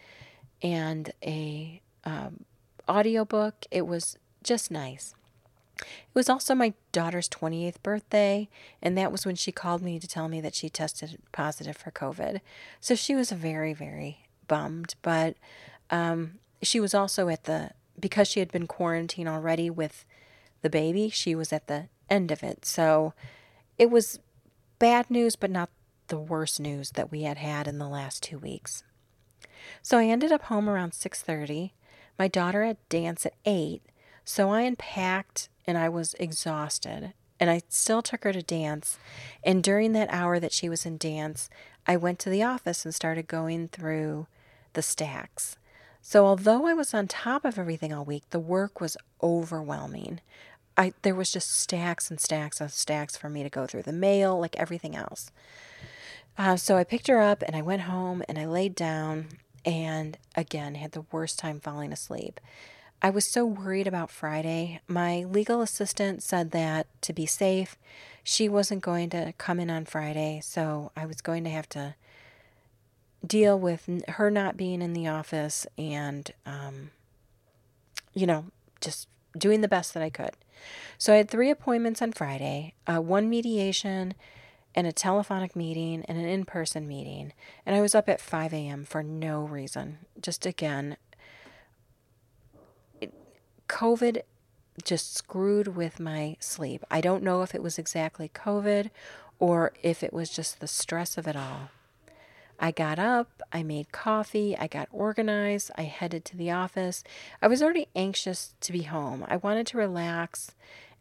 and 0.63 1.13
a 1.23 1.83
um, 2.05 2.45
audiobook. 2.89 3.67
It 3.71 3.87
was 3.87 4.17
just 4.43 4.71
nice. 4.71 5.15
It 5.79 5.87
was 6.15 6.29
also 6.29 6.55
my 6.55 6.75
daughter's 6.91 7.29
28th 7.29 7.83
birthday, 7.83 8.49
and 8.83 8.99
that 8.99 9.13
was 9.13 9.25
when 9.25 9.37
she 9.37 9.53
called 9.53 9.83
me 9.83 10.01
to 10.01 10.09
tell 10.09 10.29
me 10.29 10.41
that 10.41 10.55
she 10.55 10.69
tested 10.69 11.19
positive 11.33 11.77
for 11.77 11.91
COVID. 11.91 12.41
So 12.81 12.95
she 12.95 13.15
was 13.15 13.31
very, 13.31 13.75
very 13.75 14.25
bummed, 14.49 14.95
but 15.03 15.37
um, 15.91 16.39
she 16.63 16.81
was 16.81 16.95
also 16.95 17.29
at 17.29 17.45
the 17.45 17.71
because 18.01 18.29
she 18.29 18.41
had 18.41 18.53
been 18.53 18.67
quarantined 18.67 19.29
already 19.29 19.71
with 19.71 20.05
the 20.63 20.71
baby, 20.71 21.09
she 21.09 21.35
was 21.35 21.53
at 21.53 21.67
the 21.67 21.89
end 22.11 22.31
of 22.31 22.43
it. 22.43 22.65
So 22.65 23.15
it 23.77 23.91
was 23.91 24.19
bad 24.79 25.11
news, 25.11 25.37
but 25.37 25.51
not 25.51 25.71
the 26.09 26.19
worst 26.19 26.59
news 26.59 26.93
that 26.93 27.11
we 27.11 27.23
had 27.23 27.39
had 27.39 27.69
in 27.69 27.79
the 27.79 27.89
last 27.89 28.23
two 28.23 28.39
weeks. 28.39 28.83
So 29.83 29.99
I 29.99 30.07
ended 30.07 30.33
up 30.33 30.43
home 30.45 30.69
around 30.69 30.93
6:30. 30.93 31.73
My 32.19 32.29
daughter 32.29 32.65
had 32.65 32.77
dance 32.89 33.27
at 33.27 33.35
8, 33.45 33.83
so 34.25 34.51
I 34.51 34.63
unpacked 34.63 35.49
and 35.67 35.77
I 35.77 35.89
was 35.89 36.15
exhausted. 36.15 37.13
And 37.39 37.51
I 37.51 37.63
still 37.69 38.03
took 38.03 38.25
her 38.25 38.33
to 38.33 38.43
dance. 38.43 38.99
And 39.45 39.63
during 39.63 39.93
that 39.93 40.11
hour 40.11 40.41
that 40.41 40.53
she 40.53 40.69
was 40.69 40.85
in 40.85 40.99
dance, 40.99 41.49
I 41.87 41.97
went 41.97 42.19
to 42.21 42.31
the 42.31 42.43
office 42.43 42.85
and 42.85 42.93
started 42.93 43.29
going 43.29 43.69
through 43.69 44.27
the 44.73 44.83
stacks. 44.83 45.58
So 46.11 46.25
although 46.25 46.67
I 46.67 46.73
was 46.73 46.95
on 46.95 47.07
top 47.07 47.45
of 47.45 47.59
everything 47.59 47.93
all 47.93 48.03
week, 48.03 48.23
the 48.31 48.41
work 48.41 48.81
was 48.81 48.97
overwhelming. 49.23 50.23
I 50.75 50.95
there 51.03 51.15
was 51.15 51.31
just 51.31 51.55
stacks 51.61 52.11
and 52.11 52.19
stacks 52.19 52.63
and 52.63 52.71
stacks 52.71 53.15
for 53.15 53.29
me 53.29 53.43
to 53.43 53.51
go 53.51 53.67
through 53.67 53.83
the 53.83 53.93
mail, 53.93 54.41
like 54.41 54.57
everything 54.57 54.97
else. 54.97 55.31
Uh, 56.39 56.57
so 56.57 56.79
I 56.79 56.85
picked 56.85 57.09
her 57.09 57.21
up 57.21 57.43
and 57.43 57.55
I 57.55 57.61
went 57.61 57.83
home 57.83 58.23
and 58.27 58.39
I 58.39 58.47
laid 58.47 58.75
down 58.75 59.27
and 59.67 60.17
again 60.35 60.77
had 60.77 60.93
the 60.93 61.05
worst 61.13 61.39
time 61.39 61.61
falling 61.61 61.93
asleep. 61.93 62.41
I 63.03 63.11
was 63.11 63.31
so 63.31 63.45
worried 63.45 63.87
about 63.87 64.11
Friday. 64.11 64.81
My 64.89 65.25
legal 65.25 65.61
assistant 65.61 66.23
said 66.23 66.53
that 66.53 66.87
to 67.03 67.13
be 67.13 67.27
safe, 67.27 67.77
she 68.25 68.49
wasn't 68.49 68.81
going 68.81 69.11
to 69.11 69.35
come 69.37 69.61
in 69.61 69.69
on 69.69 69.85
Friday, 69.85 70.41
so 70.43 70.91
I 70.97 71.05
was 71.05 71.21
going 71.21 71.45
to 71.45 71.51
have 71.51 71.69
to 71.69 71.97
deal 73.27 73.59
with 73.59 73.89
her 74.09 74.31
not 74.31 74.57
being 74.57 74.81
in 74.81 74.93
the 74.93 75.09
office 75.09 75.67
and, 75.77 76.31
um, 76.47 76.91
you 78.15 78.27
know, 78.27 78.47
just 78.81 79.09
doing 79.37 79.61
the 79.61 79.69
best 79.69 79.95
that 79.95 80.03
I 80.03 80.11
could. 80.11 80.33
So 80.97 81.13
I 81.13 81.17
had 81.17 81.31
three 81.31 81.51
appointments 81.51 82.03
on 82.03 82.13
Friday 82.13 82.75
uh, 82.87 83.01
one 83.01 83.29
mediation, 83.29 84.15
and 84.75 84.87
a 84.87 84.93
telephonic 84.93 85.57
meeting, 85.57 86.05
and 86.07 86.19
an 86.19 86.25
in 86.25 86.45
person 86.45 86.87
meeting. 86.87 87.33
And 87.67 87.75
I 87.75 87.81
was 87.81 87.95
up 87.95 88.09
at 88.09 88.21
5 88.21 88.53
a.m. 88.53 88.85
for 88.85 89.03
no 89.03 89.43
reason. 89.43 89.99
Just 90.21 90.47
again, 90.47 90.97
it, 93.01 93.13
COVID 93.69 94.23
just 94.85 95.17
screwed 95.17 95.69
with 95.69 95.99
my 95.99 96.37
sleep. 96.39 96.85
I 96.91 97.01
don't 97.01 97.25
know 97.25 97.43
if 97.43 97.55
it 97.55 97.63
was 97.63 97.79
exactly 97.79 98.31
COVID 98.33 98.91
or 99.41 99.73
if 99.83 100.03
it 100.03 100.13
was 100.13 100.31
just 100.31 100.61
the 100.61 100.69
stress 100.69 101.19
of 101.19 101.27
it 101.27 101.35
all. 101.35 101.71
I 102.59 102.73
got 102.73 102.99
up, 102.99 103.43
I 103.53 103.63
made 103.63 103.93
coffee, 103.93 104.57
I 104.57 104.67
got 104.67 104.89
organized, 104.91 105.71
I 105.77 105.83
headed 105.83 106.25
to 106.27 106.37
the 106.37 106.51
office. 106.51 107.05
I 107.41 107.47
was 107.47 107.63
already 107.63 107.87
anxious 107.95 108.55
to 108.61 108.73
be 108.73 108.83
home. 108.83 109.25
I 109.29 109.37
wanted 109.37 109.67
to 109.69 109.79
relax 109.79 110.53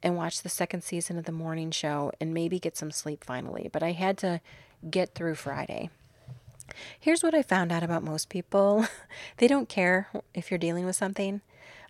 and 0.03 0.15
watch 0.15 0.43
the 0.43 0.49
second 0.49 0.83
season 0.83 1.17
of 1.17 1.25
the 1.25 1.31
morning 1.31 1.71
show 1.71 2.11
and 2.21 2.33
maybe 2.33 2.59
get 2.59 2.77
some 2.77 2.91
sleep 2.91 3.23
finally, 3.23 3.69
but 3.73 3.81
I 3.81 3.93
had 3.93 4.17
to 4.19 4.41
get 4.89 5.15
through 5.15 5.35
Friday. 5.35 5.89
Here's 6.99 7.23
what 7.23 7.33
I 7.33 7.41
found 7.41 7.71
out 7.71 7.83
about 7.83 8.03
most 8.03 8.29
people 8.29 8.85
they 9.37 9.47
don't 9.47 9.69
care 9.69 10.09
if 10.35 10.51
you're 10.51 10.57
dealing 10.59 10.85
with 10.85 10.95
something, 10.95 11.41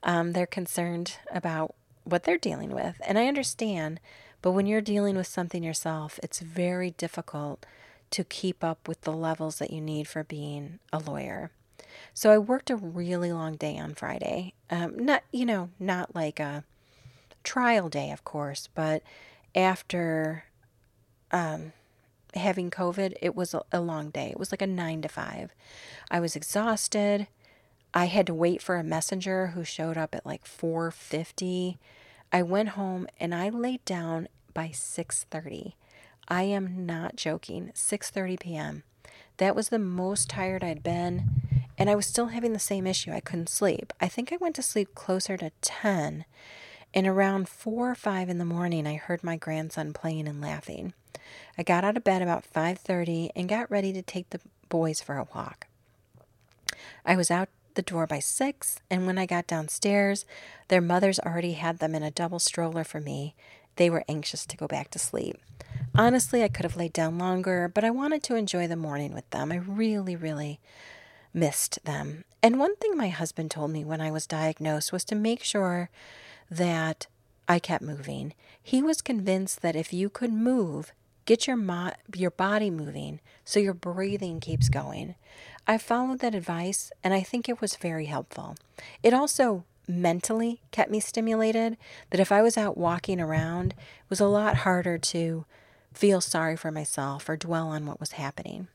um, 0.03 0.31
they're 0.31 0.45
concerned 0.45 1.17
about 1.31 1.75
what 2.05 2.23
they're 2.23 2.37
dealing 2.37 2.71
with. 2.71 3.01
And 3.05 3.19
I 3.19 3.27
understand, 3.27 3.99
but 4.41 4.51
when 4.51 4.65
you're 4.65 4.79
dealing 4.79 5.17
with 5.17 5.27
something 5.27 5.63
yourself, 5.63 6.19
it's 6.23 6.39
very 6.39 6.91
difficult 6.91 7.65
to 8.11 8.23
keep 8.23 8.63
up 8.63 8.87
with 8.87 9.01
the 9.01 9.11
levels 9.11 9.59
that 9.59 9.71
you 9.71 9.81
need 9.81 10.07
for 10.07 10.23
being 10.23 10.79
a 10.93 10.99
lawyer. 10.99 11.51
So 12.13 12.31
I 12.31 12.37
worked 12.37 12.69
a 12.69 12.75
really 12.75 13.31
long 13.31 13.55
day 13.55 13.77
on 13.77 13.93
Friday. 13.93 14.53
Um, 14.69 14.97
not, 14.97 15.23
you 15.31 15.45
know, 15.45 15.69
not 15.79 16.15
like 16.15 16.39
a 16.39 16.63
trial 17.43 17.89
day, 17.89 18.11
of 18.11 18.23
course, 18.23 18.69
but 18.73 19.03
after 19.55 20.45
um, 21.31 21.73
having 22.35 22.69
COVID, 22.69 23.15
it 23.21 23.35
was 23.35 23.55
a, 23.71 23.81
long 23.81 24.09
day. 24.09 24.29
It 24.29 24.39
was 24.39 24.51
like 24.51 24.61
a 24.61 24.67
nine 24.67 25.01
to 25.01 25.09
five. 25.09 25.53
I 26.09 26.19
was 26.19 26.35
exhausted. 26.35 27.27
I 27.93 28.05
had 28.05 28.27
to 28.27 28.33
wait 28.33 28.61
for 28.61 28.75
a 28.75 28.83
messenger 28.83 29.47
who 29.47 29.63
showed 29.63 29.97
up 29.97 30.13
at 30.13 30.25
like 30.25 30.45
4:50. 30.45 31.77
I 32.31 32.43
went 32.43 32.69
home 32.69 33.07
and 33.19 33.33
I 33.33 33.49
laid 33.49 33.83
down 33.85 34.27
by 34.53 34.69
6:30. 34.69 35.73
I 36.27 36.43
am 36.43 36.85
not 36.85 37.15
joking. 37.15 37.71
6:30 37.73 38.39
p.m. 38.39 38.83
That 39.37 39.55
was 39.55 39.69
the 39.69 39.79
most 39.79 40.29
tired 40.29 40.63
I'd 40.63 40.83
been, 40.83 41.41
and 41.77 41.89
I 41.89 41.95
was 41.95 42.05
still 42.05 42.27
having 42.27 42.53
the 42.53 42.59
same 42.59 42.87
issue. 42.87 43.11
I 43.11 43.19
couldn't 43.19 43.49
sleep. 43.49 43.93
I 44.01 44.07
think 44.07 44.33
I 44.33 44.37
went 44.37 44.55
to 44.55 44.63
sleep 44.63 44.95
closer 44.95 45.37
to 45.37 45.51
10. 45.61 46.25
And 46.93 47.05
around 47.05 47.49
4 47.49 47.91
or 47.91 47.95
5 47.95 48.29
in 48.29 48.37
the 48.37 48.45
morning, 48.45 48.87
I 48.87 48.95
heard 48.95 49.23
my 49.23 49.35
grandson 49.35 49.93
playing 49.93 50.27
and 50.27 50.41
laughing. 50.41 50.93
I 51.57 51.63
got 51.63 51.83
out 51.83 51.97
of 51.97 52.03
bed 52.03 52.21
about 52.21 52.45
5:30 52.45 53.29
and 53.35 53.49
got 53.49 53.69
ready 53.69 53.93
to 53.93 54.01
take 54.01 54.29
the 54.29 54.41
boys 54.69 55.01
for 55.01 55.17
a 55.17 55.27
walk. 55.35 55.67
I 57.05 57.15
was 57.15 57.31
out 57.31 57.49
the 57.75 57.81
door 57.81 58.07
by 58.07 58.19
6, 58.19 58.79
and 58.89 59.05
when 59.05 59.17
I 59.17 59.25
got 59.25 59.47
downstairs, 59.47 60.25
their 60.67 60.81
mothers 60.81 61.19
already 61.19 61.53
had 61.53 61.79
them 61.79 61.93
in 61.95 62.03
a 62.03 62.11
double 62.11 62.39
stroller 62.39 62.83
for 62.83 62.99
me. 62.99 63.35
They 63.75 63.89
were 63.89 64.03
anxious 64.09 64.45
to 64.47 64.57
go 64.57 64.67
back 64.67 64.89
to 64.91 64.99
sleep. 64.99 65.37
Honestly, 65.97 66.43
I 66.43 66.47
could 66.47 66.63
have 66.63 66.77
laid 66.77 66.93
down 66.93 67.17
longer, 67.17 67.71
but 67.73 67.83
I 67.83 67.89
wanted 67.89 68.21
to 68.23 68.35
enjoy 68.35 68.67
the 68.67 68.75
morning 68.75 69.13
with 69.13 69.27
them. 69.31 69.51
I 69.51 69.55
really, 69.55 70.15
really 70.15 70.59
missed 71.33 71.83
them. 71.85 72.23
And 72.43 72.59
one 72.59 72.75
thing 72.75 72.95
my 72.95 73.09
husband 73.09 73.49
told 73.49 73.71
me 73.71 73.83
when 73.83 73.99
I 73.99 74.11
was 74.11 74.27
diagnosed 74.27 74.93
was 74.93 75.03
to 75.05 75.15
make 75.15 75.43
sure 75.43 75.89
that 76.51 77.07
I 77.47 77.57
kept 77.57 77.83
moving. 77.83 78.33
He 78.61 78.83
was 78.83 79.01
convinced 79.01 79.63
that 79.63 79.75
if 79.75 79.91
you 79.91 80.09
could 80.09 80.31
move, 80.31 80.91
get 81.25 81.47
your 81.47 81.57
mo- 81.57 81.93
your 82.15 82.31
body 82.31 82.69
moving 82.69 83.19
so 83.43 83.59
your 83.59 83.73
breathing 83.73 84.39
keeps 84.39 84.69
going. 84.69 85.15
I 85.65 85.79
followed 85.79 86.19
that 86.19 86.35
advice 86.35 86.91
and 87.03 87.13
I 87.13 87.21
think 87.21 87.49
it 87.49 87.59
was 87.59 87.75
very 87.75 88.05
helpful. 88.05 88.55
It 89.01 89.15
also 89.15 89.63
mentally 89.87 90.61
kept 90.71 90.91
me 90.91 90.99
stimulated 90.99 91.75
that 92.11 92.19
if 92.19 92.31
I 92.31 92.43
was 92.43 92.55
out 92.55 92.77
walking 92.77 93.19
around, 93.19 93.71
it 93.71 94.09
was 94.09 94.19
a 94.19 94.27
lot 94.27 94.57
harder 94.57 94.97
to 94.99 95.45
feel 95.97 96.21
sorry 96.21 96.55
for 96.55 96.71
myself 96.71 97.27
or 97.27 97.35
dwell 97.35 97.69
on 97.69 97.85
what 97.85 97.99
was 97.99 98.13
happening. 98.13 98.67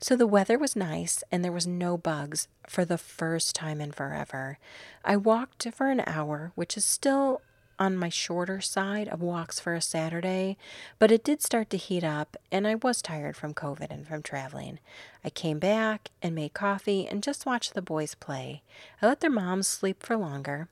So 0.00 0.16
the 0.16 0.26
weather 0.26 0.58
was 0.58 0.74
nice 0.74 1.22
and 1.30 1.44
there 1.44 1.52
was 1.52 1.66
no 1.66 1.96
bugs 1.96 2.48
for 2.66 2.84
the 2.84 2.98
first 2.98 3.54
time 3.54 3.80
in 3.80 3.92
forever. 3.92 4.58
I 5.04 5.16
walked 5.16 5.66
for 5.72 5.88
an 5.88 6.02
hour, 6.04 6.50
which 6.56 6.76
is 6.76 6.84
still 6.84 7.40
on 7.78 7.96
my 7.96 8.08
shorter 8.08 8.60
side 8.60 9.08
of 9.08 9.22
walks 9.22 9.60
for 9.60 9.74
a 9.74 9.80
Saturday, 9.80 10.56
but 10.98 11.12
it 11.12 11.22
did 11.24 11.42
start 11.42 11.70
to 11.70 11.76
heat 11.76 12.02
up 12.02 12.36
and 12.50 12.66
I 12.66 12.74
was 12.74 13.00
tired 13.00 13.36
from 13.36 13.54
COVID 13.54 13.90
and 13.90 14.06
from 14.06 14.22
traveling. 14.22 14.80
I 15.24 15.30
came 15.30 15.60
back 15.60 16.10
and 16.20 16.34
made 16.34 16.54
coffee 16.54 17.06
and 17.06 17.22
just 17.22 17.46
watched 17.46 17.74
the 17.74 17.82
boys 17.82 18.16
play. 18.16 18.62
I 19.00 19.06
let 19.06 19.20
their 19.20 19.30
moms 19.30 19.68
sleep 19.68 20.02
for 20.02 20.16
longer. 20.16 20.68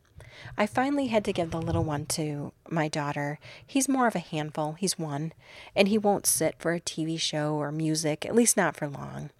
I 0.56 0.66
finally 0.66 1.08
had 1.08 1.24
to 1.24 1.32
give 1.32 1.50
the 1.50 1.60
little 1.60 1.84
one 1.84 2.06
to 2.06 2.52
my 2.68 2.88
daughter. 2.88 3.38
He's 3.66 3.88
more 3.88 4.06
of 4.06 4.14
a 4.14 4.20
handful. 4.20 4.72
He's 4.72 4.98
one, 4.98 5.32
and 5.74 5.88
he 5.88 5.98
won't 5.98 6.26
sit 6.26 6.56
for 6.58 6.72
a 6.72 6.80
TV 6.80 7.18
show 7.20 7.54
or 7.54 7.72
music, 7.72 8.24
at 8.26 8.34
least 8.34 8.56
not 8.56 8.76
for 8.76 8.88
long. 8.88 9.30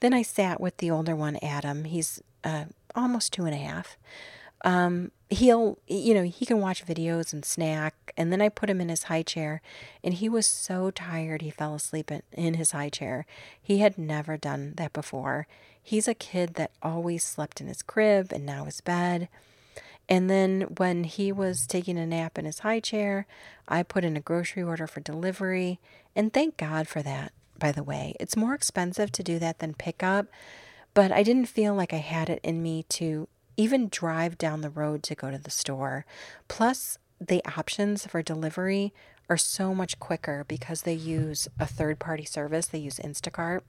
Then 0.00 0.12
I 0.12 0.22
sat 0.22 0.60
with 0.60 0.78
the 0.78 0.90
older 0.90 1.14
one, 1.14 1.38
Adam. 1.42 1.84
He's 1.84 2.22
uh, 2.44 2.64
almost 2.94 3.32
two 3.32 3.44
and 3.44 3.54
a 3.54 3.58
half. 3.58 3.96
Um, 4.64 5.10
he'll, 5.28 5.78
you 5.86 6.14
know, 6.14 6.22
he 6.22 6.46
can 6.46 6.60
watch 6.60 6.86
videos 6.86 7.32
and 7.32 7.44
snack. 7.44 7.94
And 8.16 8.30
then 8.32 8.42
I 8.42 8.48
put 8.48 8.70
him 8.70 8.80
in 8.80 8.88
his 8.88 9.04
high 9.04 9.22
chair, 9.22 9.62
and 10.04 10.14
he 10.14 10.28
was 10.28 10.46
so 10.46 10.90
tired 10.90 11.42
he 11.42 11.50
fell 11.50 11.74
asleep 11.74 12.10
in 12.32 12.54
his 12.54 12.72
high 12.72 12.90
chair. 12.90 13.26
He 13.60 13.78
had 13.78 13.96
never 13.96 14.36
done 14.36 14.74
that 14.76 14.92
before. 14.92 15.46
He's 15.82 16.06
a 16.06 16.14
kid 16.14 16.54
that 16.54 16.72
always 16.82 17.24
slept 17.24 17.60
in 17.60 17.66
his 17.66 17.82
crib 17.82 18.32
and 18.32 18.46
now 18.46 18.64
his 18.64 18.80
bed. 18.80 19.28
And 20.12 20.28
then 20.28 20.66
when 20.76 21.04
he 21.04 21.32
was 21.32 21.66
taking 21.66 21.96
a 21.96 22.04
nap 22.04 22.36
in 22.36 22.44
his 22.44 22.58
high 22.58 22.80
chair, 22.80 23.26
I 23.66 23.82
put 23.82 24.04
in 24.04 24.14
a 24.14 24.20
grocery 24.20 24.62
order 24.62 24.86
for 24.86 25.00
delivery. 25.00 25.80
And 26.14 26.30
thank 26.30 26.58
God 26.58 26.86
for 26.86 27.00
that, 27.00 27.32
by 27.58 27.72
the 27.72 27.82
way. 27.82 28.14
It's 28.20 28.36
more 28.36 28.52
expensive 28.52 29.10
to 29.12 29.22
do 29.22 29.38
that 29.38 29.60
than 29.60 29.72
pick 29.72 30.02
up, 30.02 30.26
but 30.92 31.12
I 31.12 31.22
didn't 31.22 31.46
feel 31.46 31.74
like 31.74 31.94
I 31.94 32.04
had 32.04 32.28
it 32.28 32.40
in 32.42 32.62
me 32.62 32.82
to 32.90 33.26
even 33.56 33.88
drive 33.88 34.36
down 34.36 34.60
the 34.60 34.68
road 34.68 35.02
to 35.04 35.14
go 35.14 35.30
to 35.30 35.38
the 35.38 35.50
store. 35.50 36.04
Plus, 36.46 36.98
the 37.18 37.42
options 37.56 38.04
for 38.04 38.20
delivery 38.22 38.92
are 39.30 39.38
so 39.38 39.74
much 39.74 39.98
quicker 39.98 40.44
because 40.46 40.82
they 40.82 40.92
use 40.92 41.48
a 41.58 41.64
third 41.64 41.98
party 41.98 42.26
service, 42.26 42.66
they 42.66 42.78
use 42.78 42.98
Instacart. 42.98 43.62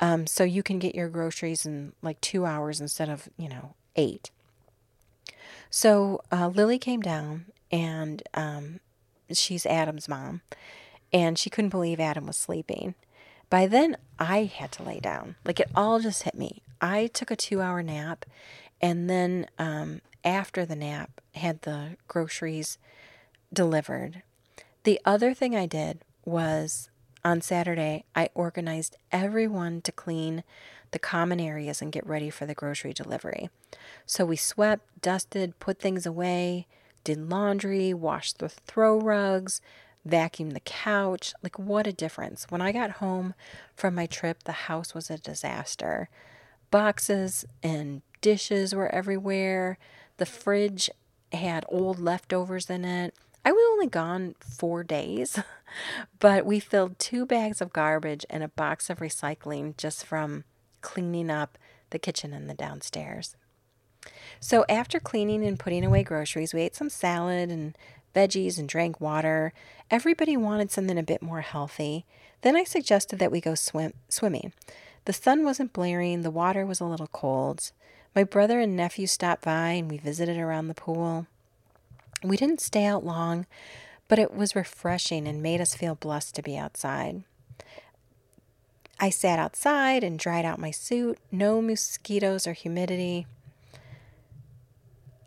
Um, 0.00 0.26
so 0.26 0.44
you 0.44 0.62
can 0.62 0.78
get 0.78 0.94
your 0.94 1.10
groceries 1.10 1.66
in 1.66 1.92
like 2.00 2.22
two 2.22 2.46
hours 2.46 2.80
instead 2.80 3.10
of, 3.10 3.28
you 3.36 3.50
know, 3.50 3.74
eight. 3.96 4.30
So 5.74 6.20
uh, 6.30 6.48
Lily 6.48 6.78
came 6.78 7.00
down, 7.00 7.46
and 7.70 8.22
um, 8.34 8.80
she's 9.32 9.64
Adam's 9.64 10.06
mom, 10.06 10.42
and 11.14 11.38
she 11.38 11.48
couldn't 11.48 11.70
believe 11.70 11.98
Adam 11.98 12.26
was 12.26 12.36
sleeping. 12.36 12.94
By 13.48 13.66
then, 13.66 13.96
I 14.18 14.44
had 14.44 14.70
to 14.72 14.82
lay 14.82 15.00
down. 15.00 15.36
Like 15.46 15.58
it 15.60 15.70
all 15.74 15.98
just 15.98 16.24
hit 16.24 16.34
me. 16.34 16.60
I 16.82 17.06
took 17.06 17.30
a 17.30 17.36
two 17.36 17.62
hour 17.62 17.82
nap, 17.82 18.26
and 18.82 19.08
then 19.08 19.46
um, 19.58 20.02
after 20.22 20.66
the 20.66 20.76
nap, 20.76 21.22
had 21.36 21.62
the 21.62 21.96
groceries 22.06 22.76
delivered. 23.50 24.22
The 24.84 25.00
other 25.06 25.32
thing 25.32 25.56
I 25.56 25.64
did 25.64 26.00
was 26.26 26.90
on 27.24 27.40
Saturday, 27.40 28.04
I 28.14 28.28
organized 28.34 28.98
everyone 29.10 29.80
to 29.82 29.92
clean 29.92 30.44
the 30.92 30.98
common 30.98 31.40
areas 31.40 31.82
and 31.82 31.92
get 31.92 32.06
ready 32.06 32.30
for 32.30 32.46
the 32.46 32.54
grocery 32.54 32.92
delivery. 32.92 33.50
So 34.06 34.24
we 34.24 34.36
swept, 34.36 35.02
dusted, 35.02 35.58
put 35.58 35.80
things 35.80 36.06
away, 36.06 36.66
did 37.04 37.28
laundry, 37.28 37.92
washed 37.92 38.38
the 38.38 38.48
throw 38.48 38.98
rugs, 38.98 39.60
vacuumed 40.06 40.52
the 40.52 40.60
couch. 40.60 41.34
Like, 41.42 41.58
what 41.58 41.86
a 41.86 41.92
difference. 41.92 42.46
When 42.48 42.60
I 42.60 42.72
got 42.72 42.92
home 42.92 43.34
from 43.74 43.94
my 43.94 44.06
trip, 44.06 44.44
the 44.44 44.52
house 44.52 44.94
was 44.94 45.10
a 45.10 45.18
disaster. 45.18 46.08
Boxes 46.70 47.44
and 47.62 48.02
dishes 48.20 48.74
were 48.74 48.94
everywhere. 48.94 49.78
The 50.18 50.26
fridge 50.26 50.90
had 51.32 51.64
old 51.68 51.98
leftovers 51.98 52.68
in 52.68 52.84
it. 52.84 53.14
I 53.44 53.50
was 53.50 53.64
only 53.72 53.88
gone 53.88 54.36
four 54.38 54.84
days, 54.84 55.38
but 56.20 56.46
we 56.46 56.60
filled 56.60 56.98
two 56.98 57.26
bags 57.26 57.60
of 57.60 57.72
garbage 57.72 58.24
and 58.30 58.42
a 58.42 58.48
box 58.48 58.88
of 58.88 58.98
recycling 58.98 59.76
just 59.76 60.04
from 60.06 60.44
cleaning 60.82 61.30
up 61.30 61.56
the 61.90 61.98
kitchen 61.98 62.32
and 62.32 62.50
the 62.50 62.54
downstairs. 62.54 63.36
So, 64.40 64.64
after 64.68 64.98
cleaning 64.98 65.44
and 65.44 65.58
putting 65.58 65.84
away 65.84 66.02
groceries, 66.02 66.52
we 66.52 66.62
ate 66.62 66.74
some 66.74 66.90
salad 66.90 67.50
and 67.50 67.76
veggies 68.14 68.58
and 68.58 68.68
drank 68.68 69.00
water. 69.00 69.52
Everybody 69.90 70.36
wanted 70.36 70.70
something 70.70 70.98
a 70.98 71.02
bit 71.02 71.22
more 71.22 71.40
healthy. 71.40 72.04
Then 72.42 72.56
I 72.56 72.64
suggested 72.64 73.18
that 73.20 73.30
we 73.30 73.40
go 73.40 73.54
swim 73.54 73.94
swimming. 74.08 74.52
The 75.04 75.12
sun 75.12 75.44
wasn't 75.44 75.72
blaring, 75.72 76.22
the 76.22 76.30
water 76.30 76.66
was 76.66 76.80
a 76.80 76.84
little 76.84 77.08
cold. 77.08 77.70
My 78.14 78.24
brother 78.24 78.60
and 78.60 78.76
nephew 78.76 79.06
stopped 79.06 79.44
by 79.44 79.70
and 79.70 79.90
we 79.90 79.96
visited 79.96 80.36
around 80.36 80.68
the 80.68 80.74
pool. 80.74 81.26
We 82.22 82.36
didn't 82.36 82.60
stay 82.60 82.84
out 82.84 83.04
long, 83.04 83.46
but 84.06 84.18
it 84.18 84.34
was 84.34 84.54
refreshing 84.54 85.26
and 85.26 85.42
made 85.42 85.60
us 85.60 85.74
feel 85.74 85.94
blessed 85.94 86.34
to 86.36 86.42
be 86.42 86.56
outside. 86.56 87.24
I 89.02 89.10
sat 89.10 89.40
outside 89.40 90.04
and 90.04 90.16
dried 90.16 90.44
out 90.44 90.60
my 90.60 90.70
suit, 90.70 91.18
no 91.32 91.60
mosquitoes 91.60 92.46
or 92.46 92.52
humidity. 92.52 93.26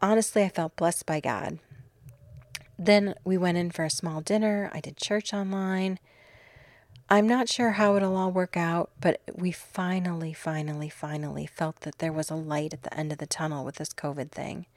Honestly, 0.01 0.43
I 0.43 0.49
felt 0.49 0.77
blessed 0.77 1.05
by 1.05 1.19
God. 1.19 1.59
Then 2.79 3.15
we 3.25 3.37
went 3.37 3.57
in 3.57 3.71
for 3.71 3.83
a 3.83 3.89
small 3.89 4.21
dinner. 4.21 4.71
I 4.73 4.79
did 4.79 4.95
church 4.95 5.33
online. 5.33 5.99
I'm 7.09 7.27
not 7.27 7.49
sure 7.49 7.71
how 7.71 7.97
it'll 7.97 8.15
all 8.15 8.31
work 8.31 8.55
out, 8.55 8.91
but 9.01 9.19
we 9.33 9.51
finally, 9.51 10.31
finally, 10.31 10.87
finally 10.87 11.45
felt 11.45 11.81
that 11.81 11.99
there 11.99 12.13
was 12.13 12.29
a 12.29 12.35
light 12.35 12.73
at 12.73 12.83
the 12.83 12.97
end 12.97 13.11
of 13.11 13.17
the 13.17 13.27
tunnel 13.27 13.65
with 13.65 13.75
this 13.75 13.89
COVID 13.89 14.31
thing. 14.31 14.67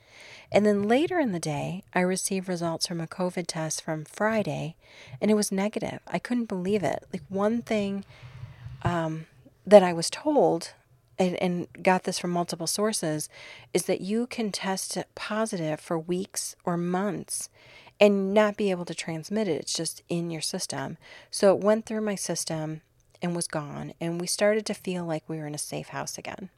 And 0.50 0.66
then 0.66 0.88
later 0.88 1.20
in 1.20 1.30
the 1.30 1.38
day, 1.38 1.84
I 1.94 2.00
received 2.00 2.48
results 2.48 2.88
from 2.88 3.00
a 3.00 3.06
COVID 3.06 3.44
test 3.46 3.80
from 3.80 4.04
Friday, 4.04 4.74
and 5.20 5.30
it 5.30 5.34
was 5.34 5.52
negative. 5.52 6.00
I 6.08 6.18
couldn't 6.18 6.46
believe 6.46 6.82
it. 6.82 7.04
Like, 7.12 7.22
one 7.28 7.62
thing 7.62 8.04
um, 8.82 9.26
that 9.66 9.82
I 9.82 9.92
was 9.92 10.10
told, 10.10 10.72
and, 11.18 11.36
and 11.36 11.66
got 11.82 12.04
this 12.04 12.18
from 12.18 12.30
multiple 12.30 12.66
sources, 12.66 13.28
is 13.74 13.84
that 13.84 14.00
you 14.00 14.26
can 14.26 14.52
test 14.52 14.96
positive 15.14 15.80
for 15.80 15.98
weeks 15.98 16.56
or 16.64 16.76
months 16.76 17.48
and 18.00 18.32
not 18.32 18.56
be 18.56 18.70
able 18.70 18.84
to 18.84 18.94
transmit 18.94 19.48
it. 19.48 19.60
It's 19.60 19.74
just 19.74 20.02
in 20.08 20.30
your 20.30 20.40
system. 20.40 20.96
So 21.30 21.54
it 21.54 21.62
went 21.62 21.86
through 21.86 22.02
my 22.02 22.14
system 22.14 22.82
and 23.20 23.34
was 23.34 23.48
gone, 23.48 23.92
and 24.00 24.20
we 24.20 24.26
started 24.28 24.64
to 24.66 24.74
feel 24.74 25.04
like 25.04 25.28
we 25.28 25.38
were 25.38 25.46
in 25.46 25.54
a 25.54 25.58
safe 25.58 25.88
house 25.88 26.16
again. 26.16 26.50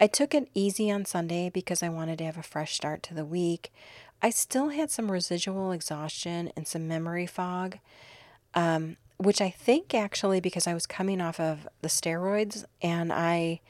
I 0.00 0.06
took 0.06 0.34
it 0.34 0.48
easy 0.54 0.90
on 0.90 1.04
Sunday 1.04 1.50
because 1.50 1.82
I 1.82 1.88
wanted 1.88 2.18
to 2.18 2.24
have 2.24 2.38
a 2.38 2.42
fresh 2.42 2.74
start 2.74 3.02
to 3.04 3.14
the 3.14 3.24
week. 3.24 3.72
I 4.22 4.30
still 4.30 4.70
had 4.70 4.90
some 4.90 5.10
residual 5.10 5.72
exhaustion 5.72 6.50
and 6.56 6.66
some 6.66 6.88
memory 6.88 7.26
fog, 7.26 7.78
um, 8.54 8.96
which 9.18 9.40
I 9.40 9.50
think 9.50 9.94
actually 9.94 10.40
because 10.40 10.66
I 10.66 10.74
was 10.74 10.86
coming 10.86 11.20
off 11.20 11.40
of 11.40 11.68
the 11.82 11.88
steroids 11.88 12.64
and 12.82 13.12
I 13.12 13.60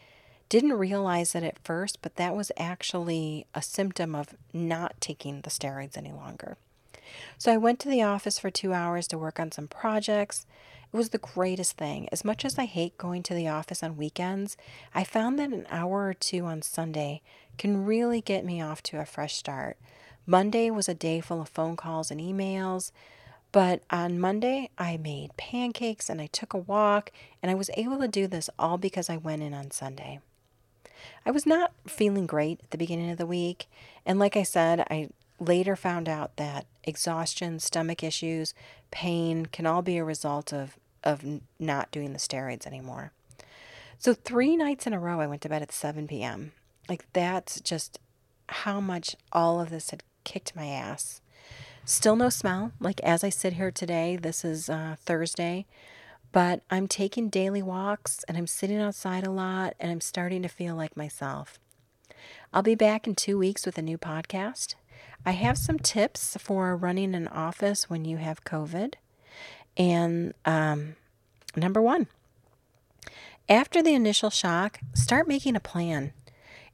didn't 0.49 0.75
realize 0.75 1.35
it 1.35 1.43
at 1.43 1.65
first, 1.65 2.03
but 2.03 2.17
that 2.17 2.37
was 2.37 2.53
actually 2.57 3.47
a 3.55 3.63
symptom 3.63 4.15
of 4.15 4.35
not 4.53 5.01
taking 5.01 5.41
the 5.41 5.51
steroids 5.51 5.97
any 5.97 6.13
longer. 6.13 6.57
So 7.39 7.53
I 7.53 7.57
went 7.57 7.81
to 7.81 7.89
the 7.89 8.03
office 8.03 8.39
for 8.39 8.51
two 8.51 8.73
hours 8.73 9.07
to 9.09 9.19
work 9.19 9.41
on 9.41 9.53
some 9.53 9.69
projects. 9.69 10.47
It 10.93 10.97
was 10.97 11.11
the 11.11 11.19
greatest 11.19 11.77
thing. 11.77 12.09
As 12.13 12.25
much 12.25 12.45
as 12.45 12.59
I 12.59 12.65
hate 12.65 12.99
going 12.99 13.23
to 13.25 13.35
the 13.35 13.49
office 13.49 13.83
on 13.83 13.97
weekends, 13.97 14.57
I 14.95 15.05
found 15.05 15.39
that 15.39 15.51
an 15.51 15.67
hour 15.71 16.07
or 16.07 16.15
two 16.15 16.45
on 16.45 16.63
Sunday 16.63 17.23
can 17.59 17.85
really 17.85 18.21
get 18.21 18.45
me 18.45 18.61
off 18.61 18.83
to 18.85 19.01
a 19.01 19.07
fresh 19.07 19.35
start. 19.35 19.77
Monday 20.27 20.71
was 20.71 20.89
a 20.89 20.95
day 20.95 21.21
full 21.21 21.41
of 21.41 21.49
phone 21.49 21.77
calls 21.77 22.11
and 22.11 22.21
emails, 22.21 22.91
but 23.57 23.81
on 23.89 24.21
Monday 24.21 24.69
I 24.77 24.99
made 24.99 25.35
pancakes 25.39 26.11
and 26.11 26.21
I 26.21 26.27
took 26.27 26.53
a 26.53 26.59
walk, 26.59 27.11
and 27.43 27.51
I 27.51 27.55
was 27.55 27.71
able 27.73 27.99
to 28.01 28.07
do 28.07 28.27
this 28.27 28.51
all 28.59 28.77
because 28.77 29.09
I 29.09 29.17
went 29.17 29.43
in 29.43 29.55
on 29.55 29.71
Sunday. 29.71 30.21
I 31.25 31.31
was 31.31 31.47
not 31.47 31.73
feeling 31.87 32.27
great 32.27 32.61
at 32.63 32.71
the 32.71 32.77
beginning 32.77 33.11
of 33.11 33.17
the 33.17 33.25
week, 33.25 33.67
and 34.05 34.19
like 34.19 34.37
I 34.37 34.43
said, 34.43 34.81
I 34.91 35.09
later 35.41 35.75
found 35.75 36.07
out 36.07 36.37
that 36.37 36.67
exhaustion, 36.85 37.59
stomach 37.59 38.05
issues, 38.05 38.53
pain 38.91 39.47
can 39.47 39.65
all 39.65 39.81
be 39.81 39.97
a 39.97 40.05
result 40.05 40.53
of, 40.53 40.77
of 41.03 41.25
not 41.59 41.91
doing 41.91 42.13
the 42.13 42.19
steroids 42.19 42.67
anymore. 42.67 43.11
So, 43.99 44.13
three 44.13 44.55
nights 44.55 44.87
in 44.87 44.93
a 44.93 45.01
row, 45.01 45.19
I 45.19 45.27
went 45.27 45.41
to 45.41 45.49
bed 45.49 45.63
at 45.63 45.73
7 45.73 46.07
p.m. 46.07 46.53
Like, 46.91 47.07
that's 47.15 47.63
just 47.63 48.01
how 48.51 48.83
much 48.83 49.17
all 49.33 49.63
of 49.63 49.71
this 49.71 49.89
had 49.89 50.03
kicked 50.25 50.55
my 50.55 50.67
ass. 50.67 51.23
Still 51.89 52.17
no 52.17 52.31
smell. 52.31 52.73
Like, 52.81 52.99
as 53.03 53.23
I 53.23 53.29
sit 53.29 53.53
here 53.53 53.71
today, 53.71 54.17
this 54.17 54.45
is 54.45 54.69
uh, 54.69 54.97
Thursday, 54.99 55.67
but 56.33 56.63
I'm 56.69 56.89
taking 56.89 57.29
daily 57.29 57.63
walks 57.63 58.25
and 58.27 58.37
I'm 58.37 58.49
sitting 58.49 58.81
outside 58.81 59.25
a 59.25 59.31
lot 59.31 59.75
and 59.79 59.93
I'm 59.93 60.01
starting 60.01 60.43
to 60.43 60.49
feel 60.49 60.75
like 60.75 60.97
myself. 60.97 61.61
I'll 62.53 62.65
be 62.65 62.75
back 62.75 63.07
in 63.07 63.15
two 63.15 63.39
weeks 63.39 63.65
with 63.65 63.79
a 63.79 63.83
new 63.83 63.99
podcast. 63.99 64.75
I 65.25 65.31
have 65.31 65.57
some 65.57 65.79
tips 65.79 66.37
for 66.41 66.77
running 66.77 67.15
an 67.15 67.29
office 67.29 67.89
when 67.89 68.05
you 68.05 68.17
have 68.17 68.43
COVID. 68.43 68.95
And 69.77 70.35
um, 70.45 70.97
number 71.55 71.81
one, 71.81 72.09
after 73.49 73.81
the 73.81 73.95
initial 73.95 74.31
shock, 74.31 74.81
start 74.93 75.29
making 75.29 75.55
a 75.55 75.61
plan. 75.61 76.13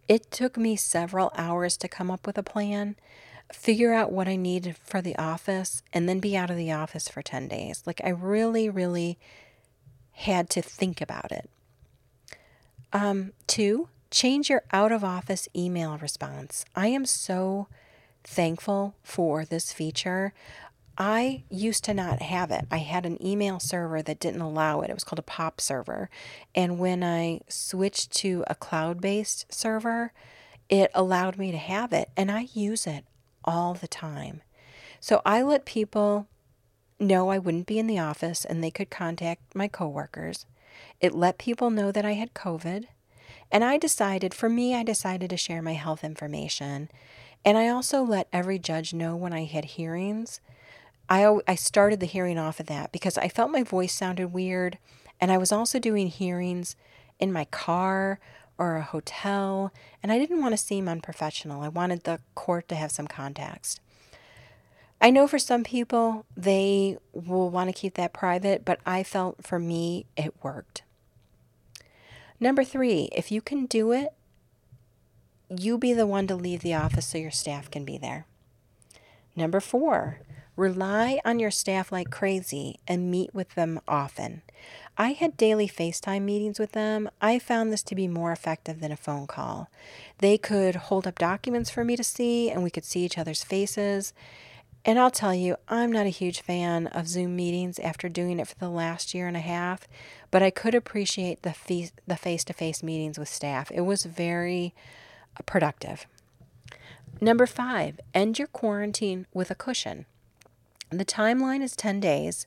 It 0.09 0.31
took 0.31 0.57
me 0.57 0.75
several 0.75 1.31
hours 1.37 1.77
to 1.77 1.87
come 1.89 2.11
up 2.11 2.27
with 2.27 2.39
a 2.39 2.43
plan, 2.43 2.97
figure 3.53 3.93
out 3.93 4.13
what 4.13 4.29
I 4.29 4.37
need 4.37 4.77
for 4.85 5.01
the 5.01 5.17
office, 5.17 5.83
and 5.93 6.09
then 6.09 6.21
be 6.21 6.37
out 6.37 6.51
of 6.51 6.57
the 6.57 6.73
office 6.73 7.09
for 7.09 7.23
10 7.23 7.49
days. 7.49 7.83
Like, 7.87 8.01
I 8.05 8.09
really, 8.09 8.69
really 8.69 9.19
had 10.13 10.51
to 10.51 10.63
think 10.63 11.01
about 11.01 11.33
it. 11.33 11.49
Um, 12.93 13.33
two, 13.47 13.89
change 14.11 14.51
your 14.51 14.63
out 14.73 14.93
of 14.93 15.03
office 15.03 15.49
email 15.57 15.97
response. 15.99 16.65
I 16.77 16.89
am 16.89 17.07
so 17.07 17.69
thankful 18.25 18.95
for 19.03 19.45
this 19.45 19.73
feature. 19.73 20.33
I 20.99 21.45
used 21.49 21.85
to 21.85 21.95
not 21.95 22.21
have 22.21 22.51
it. 22.51 22.67
I 22.71 22.79
had 22.79 23.07
an 23.07 23.25
email 23.25 23.59
server 23.59 24.03
that 24.03 24.21
didn't 24.21 24.43
allow 24.43 24.83
it. 24.83 24.91
It 24.91 24.95
was 24.95 25.05
called 25.05 25.19
a 25.19 25.23
POP 25.23 25.61
server. 25.61 26.11
And 26.55 26.79
when 26.79 27.03
I 27.03 27.41
switched 27.49 28.13
to 28.19 28.45
a 28.47 28.55
cloud 28.55 29.01
based 29.01 29.53
server, 29.53 30.13
it 30.69 30.91
allowed 30.95 31.39
me 31.39 31.51
to 31.51 31.59
have 31.59 31.93
it. 31.93 32.11
And 32.17 32.31
I 32.31 32.49
use 32.53 32.87
it 32.87 33.05
all 33.45 33.75
the 33.75 33.89
time. 33.89 34.43
So 35.01 35.21
I 35.25 35.43
let 35.43 35.65
people 35.65 36.29
know 36.99 37.29
I 37.29 37.39
wouldn't 37.39 37.67
be 37.67 37.79
in 37.79 37.87
the 37.87 37.99
office 37.99 38.45
and 38.45 38.63
they 38.63 38.71
could 38.71 38.91
contact 38.91 39.55
my 39.55 39.69
coworkers. 39.69 40.47
It 41.01 41.15
let 41.15 41.39
people 41.39 41.71
know 41.71 41.91
that 41.91 42.05
I 42.05 42.13
had 42.13 42.35
COVID. 42.35 42.87
And 43.51 43.65
I 43.65 43.77
decided, 43.77 44.33
for 44.33 44.49
me, 44.49 44.75
I 44.75 44.83
decided 44.83 45.29
to 45.31 45.37
share 45.37 45.61
my 45.61 45.75
health 45.75 46.05
information 46.05 46.89
and 47.45 47.59
I 47.59 47.69
also 47.69 48.03
let 48.03 48.29
every 48.33 48.59
judge 48.59 48.95
know 48.95 49.17
when 49.17 49.33
I 49.33 49.45
had 49.45 49.65
hearings. 49.65 50.41
I, 51.09 51.39
I 51.49 51.55
started 51.57 52.01
the 52.01 52.07
hearing 52.07 52.39
off 52.39 52.61
of 52.61 52.67
that 52.67 52.93
because 52.93 53.19
I 53.19 53.29
felt 53.29 53.51
my 53.51 53.63
voice 53.63 53.93
sounded 53.93 54.33
weird. 54.33 54.79
And 55.21 55.33
I 55.33 55.39
was 55.39 55.53
also 55.53 55.79
doing 55.79 56.07
hearings 56.07 56.77
in 57.19 57.33
my 57.33 57.45
car 57.47 58.21
or 58.59 58.77
a 58.77 58.83
hotel. 58.83 59.73
And 60.03 60.13
I 60.13 60.19
didn't 60.19 60.41
want 60.41 60.53
to 60.53 60.59
seem 60.59 60.89
unprofessional. 60.89 61.63
I 61.63 61.69
wanted 61.69 62.05
the 62.05 62.21
court 62.35 62.69
to 62.69 62.75
have 62.75 62.91
some 62.93 63.07
context. 63.07 63.81
I 65.01 65.11
know 65.11 65.27
for 65.27 65.39
some 65.39 65.65
people 65.65 66.25
they 66.37 66.97
will 67.13 67.51
want 67.51 67.69
to 67.69 67.73
keep 67.73 67.95
that 67.95 68.13
private, 68.13 68.65
but 68.65 68.79
I 68.87 69.03
felt 69.03 69.45
for 69.45 69.59
me 69.59 70.07
it 70.17 70.33
worked. 70.43 70.83
Number 72.39 72.63
three, 72.65 73.09
if 73.13 73.33
you 73.33 73.41
can 73.41 73.67
do 73.67 73.93
it, 73.93 74.13
you 75.49 75.77
be 75.77 75.93
the 75.93 76.07
one 76.07 76.27
to 76.29 76.37
leave 76.37 76.63
the 76.63 76.75
office 76.75 77.07
so 77.07 77.19
your 77.19 77.31
staff 77.31 77.71
can 77.71 77.85
be 77.85 77.99
there. 77.99 78.27
Number 79.35 79.61
four, 79.61 80.21
rely 80.57 81.21
on 81.25 81.39
your 81.39 81.51
staff 81.51 81.91
like 81.91 82.11
crazy 82.11 82.79
and 82.87 83.11
meet 83.11 83.35
with 83.35 83.55
them 83.55 83.81
often. 83.89 84.43
I 84.97 85.13
had 85.13 85.37
daily 85.37 85.67
FaceTime 85.67 86.23
meetings 86.23 86.59
with 86.59 86.73
them. 86.73 87.09
I 87.21 87.39
found 87.39 87.73
this 87.73 87.83
to 87.85 87.95
be 87.95 88.07
more 88.07 88.31
effective 88.31 88.81
than 88.81 88.93
a 88.93 88.97
phone 88.97 89.27
call. 89.27 89.71
They 90.19 90.37
could 90.37 90.75
hold 90.75 91.07
up 91.07 91.19
documents 91.19 91.71
for 91.71 91.83
me 91.83 91.97
to 91.97 92.05
see, 92.05 92.51
and 92.51 92.63
we 92.63 92.71
could 92.71 92.85
see 92.85 93.05
each 93.05 93.17
other's 93.17 93.43
faces. 93.43 94.13
And 94.85 94.99
I'll 94.99 95.11
tell 95.11 95.35
you, 95.35 95.57
I'm 95.69 95.93
not 95.93 96.07
a 96.07 96.11
huge 96.11 96.41
fan 96.41 96.89
of 96.89 97.09
Zoom 97.09 97.37
meetings 97.37 97.79
after 97.79 98.09
doing 98.09 98.39
it 98.39 98.49
for 98.49 98.57
the 98.57 98.69
last 98.69 99.15
year 99.15 99.29
and 99.29 99.37
a 99.37 99.41
half, 99.41 99.87
but 100.31 100.43
I 100.43 100.51
could 100.51 100.75
appreciate 100.75 101.43
the 101.43 101.55
the 102.07 102.17
face-to-face 102.17 102.83
meetings 102.83 103.19
with 103.19 103.29
staff. 103.29 103.71
It 103.71 103.83
was 103.83 104.05
very 104.05 104.75
uh, 105.37 105.43
productive. 105.47 106.07
Number 107.21 107.47
five, 107.47 108.01
end 108.13 108.39
your 108.39 108.49
quarantine 108.49 109.27
with 109.33 109.51
a 109.51 109.55
cushion. 109.55 110.07
The 110.91 111.05
timeline 111.05 111.63
is 111.63 111.77
10 111.77 112.01
days, 112.01 112.47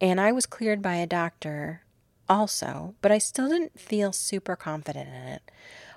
and 0.00 0.20
I 0.20 0.32
was 0.32 0.46
cleared 0.46 0.82
by 0.82 0.96
a 0.96 1.06
doctor 1.06 1.82
also, 2.28 2.94
but 3.02 3.12
I 3.12 3.18
still 3.18 3.48
didn't 3.48 3.78
feel 3.78 4.12
super 4.12 4.56
confident 4.56 5.08
in 5.08 5.14
it. 5.14 5.42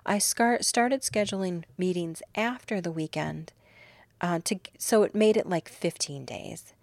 I 0.05 0.17
started 0.17 1.01
scheduling 1.01 1.63
meetings 1.77 2.21
after 2.35 2.81
the 2.81 2.91
weekend, 2.91 3.53
uh, 4.19 4.39
to 4.45 4.59
so 4.77 5.03
it 5.03 5.15
made 5.15 5.37
it 5.37 5.47
like 5.47 5.69
15 5.69 6.25
days. 6.25 6.73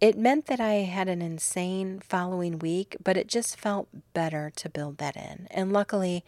It 0.00 0.16
meant 0.16 0.46
that 0.46 0.60
I 0.60 0.74
had 0.74 1.08
an 1.08 1.20
insane 1.20 2.00
following 2.00 2.58
week, 2.58 2.96
but 3.04 3.18
it 3.18 3.26
just 3.26 3.58
felt 3.58 3.88
better 4.14 4.50
to 4.56 4.70
build 4.70 4.96
that 4.96 5.14
in. 5.14 5.46
And 5.50 5.74
luckily, 5.74 6.24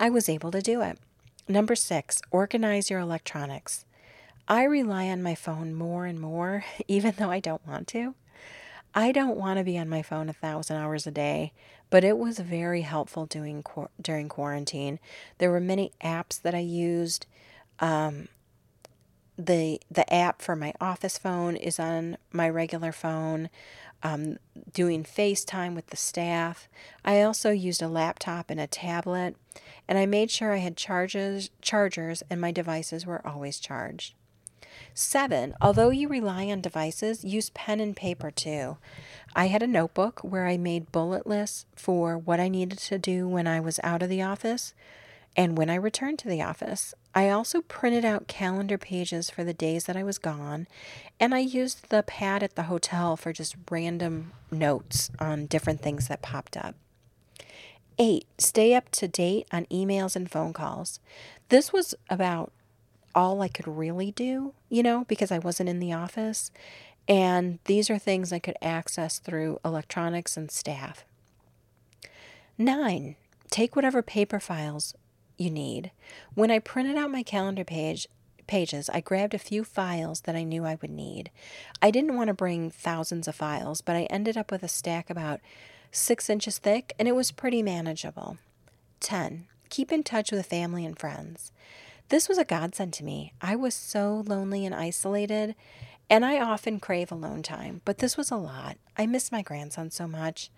I 0.00 0.10
was 0.10 0.28
able 0.28 0.50
to 0.50 0.60
do 0.60 0.82
it. 0.82 0.98
Number 1.46 1.76
six, 1.76 2.20
organize 2.32 2.90
your 2.90 2.98
electronics. 2.98 3.84
I 4.48 4.64
rely 4.64 5.08
on 5.08 5.22
my 5.22 5.36
phone 5.36 5.72
more 5.72 6.06
and 6.06 6.18
more, 6.18 6.64
even 6.88 7.14
though 7.16 7.30
I 7.30 7.38
don't 7.38 7.66
want 7.66 7.86
to. 7.88 8.14
I 8.94 9.12
don't 9.12 9.36
want 9.36 9.58
to 9.58 9.64
be 9.64 9.78
on 9.78 9.88
my 9.88 10.02
phone 10.02 10.28
a 10.28 10.34
thousand 10.34 10.76
hours 10.76 11.06
a 11.06 11.10
day, 11.10 11.52
but 11.90 12.04
it 12.04 12.18
was 12.18 12.38
very 12.38 12.82
helpful 12.82 13.26
doing 13.26 13.64
during 14.00 14.28
quarantine. 14.28 14.98
There 15.38 15.50
were 15.50 15.60
many 15.60 15.92
apps 16.02 16.40
that 16.42 16.54
I 16.54 16.60
used. 16.60 17.26
Um, 17.80 18.28
the 19.38 19.80
the 19.90 20.12
app 20.12 20.42
for 20.42 20.54
my 20.54 20.74
office 20.80 21.16
phone 21.16 21.56
is 21.56 21.80
on 21.80 22.18
my 22.32 22.48
regular 22.48 22.92
phone 22.92 23.48
um, 24.02 24.36
doing 24.72 25.04
FaceTime 25.04 25.74
with 25.74 25.86
the 25.88 25.96
staff. 25.96 26.68
I 27.04 27.22
also 27.22 27.50
used 27.50 27.82
a 27.82 27.88
laptop 27.88 28.50
and 28.50 28.60
a 28.60 28.66
tablet, 28.66 29.36
and 29.88 29.96
I 29.96 30.06
made 30.06 30.30
sure 30.30 30.52
I 30.52 30.58
had 30.58 30.76
charges, 30.76 31.50
chargers 31.60 32.22
and 32.28 32.40
my 32.40 32.52
devices 32.52 33.06
were 33.06 33.26
always 33.26 33.58
charged. 33.58 34.14
Seven, 34.94 35.54
although 35.60 35.90
you 35.90 36.08
rely 36.08 36.46
on 36.46 36.60
devices, 36.60 37.24
use 37.24 37.50
pen 37.50 37.80
and 37.80 37.96
paper 37.96 38.30
too. 38.30 38.76
I 39.34 39.46
had 39.46 39.62
a 39.62 39.66
notebook 39.66 40.20
where 40.20 40.46
I 40.46 40.56
made 40.58 40.92
bullet 40.92 41.26
lists 41.26 41.64
for 41.74 42.18
what 42.18 42.40
I 42.40 42.48
needed 42.48 42.78
to 42.78 42.98
do 42.98 43.26
when 43.26 43.46
I 43.46 43.60
was 43.60 43.80
out 43.82 44.02
of 44.02 44.10
the 44.10 44.22
office 44.22 44.74
and 45.34 45.56
when 45.56 45.70
I 45.70 45.76
returned 45.76 46.18
to 46.20 46.28
the 46.28 46.42
office. 46.42 46.94
I 47.14 47.30
also 47.30 47.62
printed 47.62 48.04
out 48.04 48.28
calendar 48.28 48.76
pages 48.76 49.30
for 49.30 49.44
the 49.44 49.54
days 49.54 49.84
that 49.84 49.96
I 49.96 50.02
was 50.02 50.18
gone, 50.18 50.66
and 51.18 51.34
I 51.34 51.38
used 51.38 51.88
the 51.88 52.02
pad 52.02 52.42
at 52.42 52.54
the 52.54 52.64
hotel 52.64 53.16
for 53.16 53.32
just 53.32 53.56
random 53.70 54.32
notes 54.50 55.10
on 55.18 55.46
different 55.46 55.80
things 55.80 56.08
that 56.08 56.22
popped 56.22 56.56
up. 56.56 56.74
Eight, 57.98 58.26
stay 58.38 58.74
up 58.74 58.90
to 58.92 59.08
date 59.08 59.46
on 59.52 59.66
emails 59.66 60.16
and 60.16 60.30
phone 60.30 60.52
calls. 60.52 61.00
This 61.48 61.72
was 61.72 61.94
about 62.10 62.52
all 63.14 63.42
I 63.42 63.48
could 63.48 63.68
really 63.68 64.10
do, 64.10 64.54
you 64.68 64.82
know, 64.82 65.04
because 65.08 65.30
I 65.30 65.38
wasn't 65.38 65.68
in 65.68 65.80
the 65.80 65.92
office. 65.92 66.50
And 67.08 67.58
these 67.64 67.90
are 67.90 67.98
things 67.98 68.32
I 68.32 68.38
could 68.38 68.56
access 68.62 69.18
through 69.18 69.58
electronics 69.64 70.36
and 70.36 70.50
staff. 70.50 71.04
Nine, 72.56 73.16
take 73.50 73.74
whatever 73.74 74.02
paper 74.02 74.38
files 74.38 74.94
you 75.36 75.50
need. 75.50 75.90
When 76.34 76.50
I 76.50 76.58
printed 76.58 76.96
out 76.96 77.10
my 77.10 77.22
calendar 77.22 77.64
page, 77.64 78.06
pages, 78.46 78.88
I 78.90 79.00
grabbed 79.00 79.34
a 79.34 79.38
few 79.38 79.64
files 79.64 80.22
that 80.22 80.36
I 80.36 80.44
knew 80.44 80.64
I 80.64 80.78
would 80.80 80.90
need. 80.90 81.30
I 81.80 81.90
didn't 81.90 82.16
want 82.16 82.28
to 82.28 82.34
bring 82.34 82.70
thousands 82.70 83.26
of 83.26 83.34
files, 83.34 83.80
but 83.80 83.96
I 83.96 84.02
ended 84.04 84.36
up 84.36 84.50
with 84.50 84.62
a 84.62 84.68
stack 84.68 85.10
about 85.10 85.40
six 85.90 86.30
inches 86.30 86.58
thick, 86.58 86.94
and 86.98 87.08
it 87.08 87.16
was 87.16 87.32
pretty 87.32 87.62
manageable. 87.62 88.38
10. 89.00 89.46
Keep 89.68 89.90
in 89.90 90.02
touch 90.02 90.30
with 90.30 90.44
family 90.46 90.84
and 90.84 90.98
friends. 90.98 91.50
This 92.12 92.28
was 92.28 92.36
a 92.36 92.44
godsend 92.44 92.92
to 92.92 93.04
me. 93.04 93.32
I 93.40 93.56
was 93.56 93.74
so 93.74 94.22
lonely 94.26 94.66
and 94.66 94.74
isolated, 94.74 95.54
and 96.10 96.26
I 96.26 96.40
often 96.40 96.78
crave 96.78 97.10
alone 97.10 97.42
time, 97.42 97.80
but 97.86 97.98
this 97.98 98.18
was 98.18 98.30
a 98.30 98.36
lot. 98.36 98.76
I 98.98 99.06
miss 99.06 99.32
my 99.32 99.40
grandson 99.40 99.90
so 99.90 100.06
much. 100.06 100.50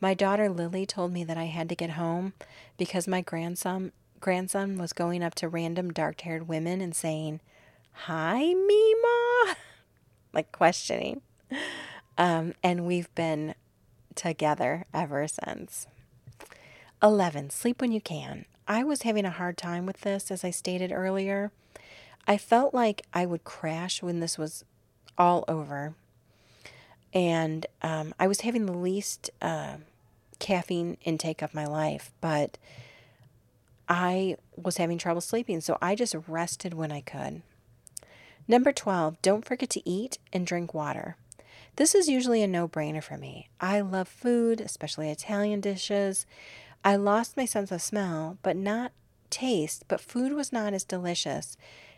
My 0.00 0.14
daughter 0.14 0.48
Lily 0.48 0.86
told 0.86 1.12
me 1.12 1.24
that 1.24 1.36
I 1.36 1.46
had 1.46 1.68
to 1.68 1.74
get 1.74 1.90
home 1.90 2.34
because 2.78 3.08
my 3.08 3.22
grandson 3.22 3.90
grandson 4.20 4.78
was 4.78 4.92
going 4.92 5.24
up 5.24 5.34
to 5.34 5.48
random 5.48 5.92
dark-haired 5.92 6.46
women 6.46 6.80
and 6.80 6.94
saying, 6.94 7.40
"Hi, 8.06 8.54
Mima," 8.54 9.56
like 10.32 10.52
questioning. 10.52 11.22
Um, 12.18 12.54
and 12.62 12.86
we've 12.86 13.12
been 13.16 13.56
together 14.14 14.84
ever 14.94 15.26
since. 15.26 15.88
11. 17.02 17.50
Sleep 17.50 17.80
when 17.80 17.90
you 17.90 18.00
can. 18.00 18.44
I 18.70 18.84
was 18.84 19.02
having 19.02 19.24
a 19.24 19.30
hard 19.30 19.56
time 19.56 19.84
with 19.84 20.02
this, 20.02 20.30
as 20.30 20.44
I 20.44 20.50
stated 20.50 20.92
earlier. 20.92 21.50
I 22.28 22.38
felt 22.38 22.72
like 22.72 23.04
I 23.12 23.26
would 23.26 23.42
crash 23.42 24.00
when 24.00 24.20
this 24.20 24.38
was 24.38 24.64
all 25.18 25.44
over. 25.48 25.96
And 27.12 27.66
um, 27.82 28.14
I 28.20 28.28
was 28.28 28.42
having 28.42 28.66
the 28.66 28.72
least 28.72 29.28
uh, 29.42 29.78
caffeine 30.38 30.98
intake 31.04 31.42
of 31.42 31.52
my 31.52 31.66
life, 31.66 32.12
but 32.20 32.58
I 33.88 34.36
was 34.54 34.76
having 34.76 34.98
trouble 34.98 35.20
sleeping, 35.20 35.60
so 35.60 35.76
I 35.82 35.96
just 35.96 36.14
rested 36.28 36.72
when 36.72 36.92
I 36.92 37.00
could. 37.00 37.42
Number 38.46 38.70
12, 38.70 39.20
don't 39.20 39.44
forget 39.44 39.70
to 39.70 39.88
eat 39.88 40.18
and 40.32 40.46
drink 40.46 40.72
water. 40.72 41.16
This 41.74 41.92
is 41.92 42.08
usually 42.08 42.40
a 42.40 42.46
no 42.46 42.68
brainer 42.68 43.02
for 43.02 43.16
me. 43.16 43.48
I 43.60 43.80
love 43.80 44.06
food, 44.06 44.60
especially 44.60 45.10
Italian 45.10 45.60
dishes. 45.60 46.24
I 46.84 46.96
lost 46.96 47.36
my 47.36 47.44
sense 47.44 47.70
of 47.70 47.82
smell, 47.82 48.38
but 48.42 48.56
not 48.56 48.92
taste, 49.28 49.84
but 49.88 50.00
food 50.00 50.32
was 50.32 50.52
not 50.52 50.72
as 50.72 50.84
delicious, 50.84 51.56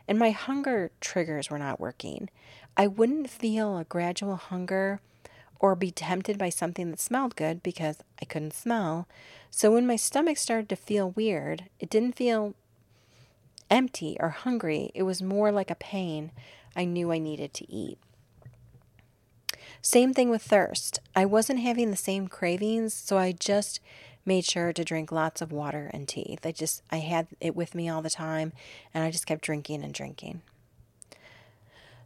and 0.08 0.18
my 0.18 0.30
hunger 0.30 0.90
triggers 1.00 1.50
were 1.50 1.58
not 1.58 1.80
working. 1.80 2.28
I 2.76 2.86
wouldn't 2.86 3.30
feel 3.30 3.78
a 3.78 3.84
gradual 3.84 4.36
hunger 4.36 5.00
or 5.60 5.76
be 5.76 5.92
tempted 5.92 6.36
by 6.36 6.48
something 6.48 6.90
that 6.90 7.00
smelled 7.00 7.36
good 7.36 7.62
because 7.62 7.98
I 8.20 8.24
couldn't 8.24 8.54
smell. 8.54 9.06
So 9.50 9.70
when 9.70 9.86
my 9.86 9.96
stomach 9.96 10.36
started 10.36 10.68
to 10.70 10.76
feel 10.76 11.10
weird, 11.10 11.64
it 11.78 11.88
didn't 11.88 12.16
feel 12.16 12.54
empty 13.70 14.16
or 14.18 14.30
hungry. 14.30 14.90
It 14.94 15.04
was 15.04 15.22
more 15.22 15.52
like 15.52 15.70
a 15.70 15.76
pain 15.76 16.32
I 16.74 16.84
knew 16.84 17.12
I 17.12 17.18
needed 17.18 17.54
to 17.54 17.72
eat. 17.72 17.98
Same 19.80 20.12
thing 20.12 20.30
with 20.30 20.42
thirst. 20.42 20.98
I 21.14 21.24
wasn't 21.24 21.60
having 21.60 21.90
the 21.90 21.96
same 21.96 22.28
cravings, 22.28 22.92
so 22.92 23.18
I 23.18 23.32
just 23.32 23.80
made 24.24 24.44
sure 24.44 24.72
to 24.72 24.84
drink 24.84 25.10
lots 25.10 25.40
of 25.40 25.52
water 25.52 25.90
and 25.92 26.08
tea. 26.08 26.38
I 26.44 26.52
just 26.52 26.82
I 26.90 26.98
had 26.98 27.26
it 27.40 27.56
with 27.56 27.74
me 27.74 27.88
all 27.88 28.02
the 28.02 28.10
time 28.10 28.52
and 28.94 29.02
I 29.04 29.10
just 29.10 29.26
kept 29.26 29.42
drinking 29.42 29.82
and 29.82 29.92
drinking. 29.92 30.42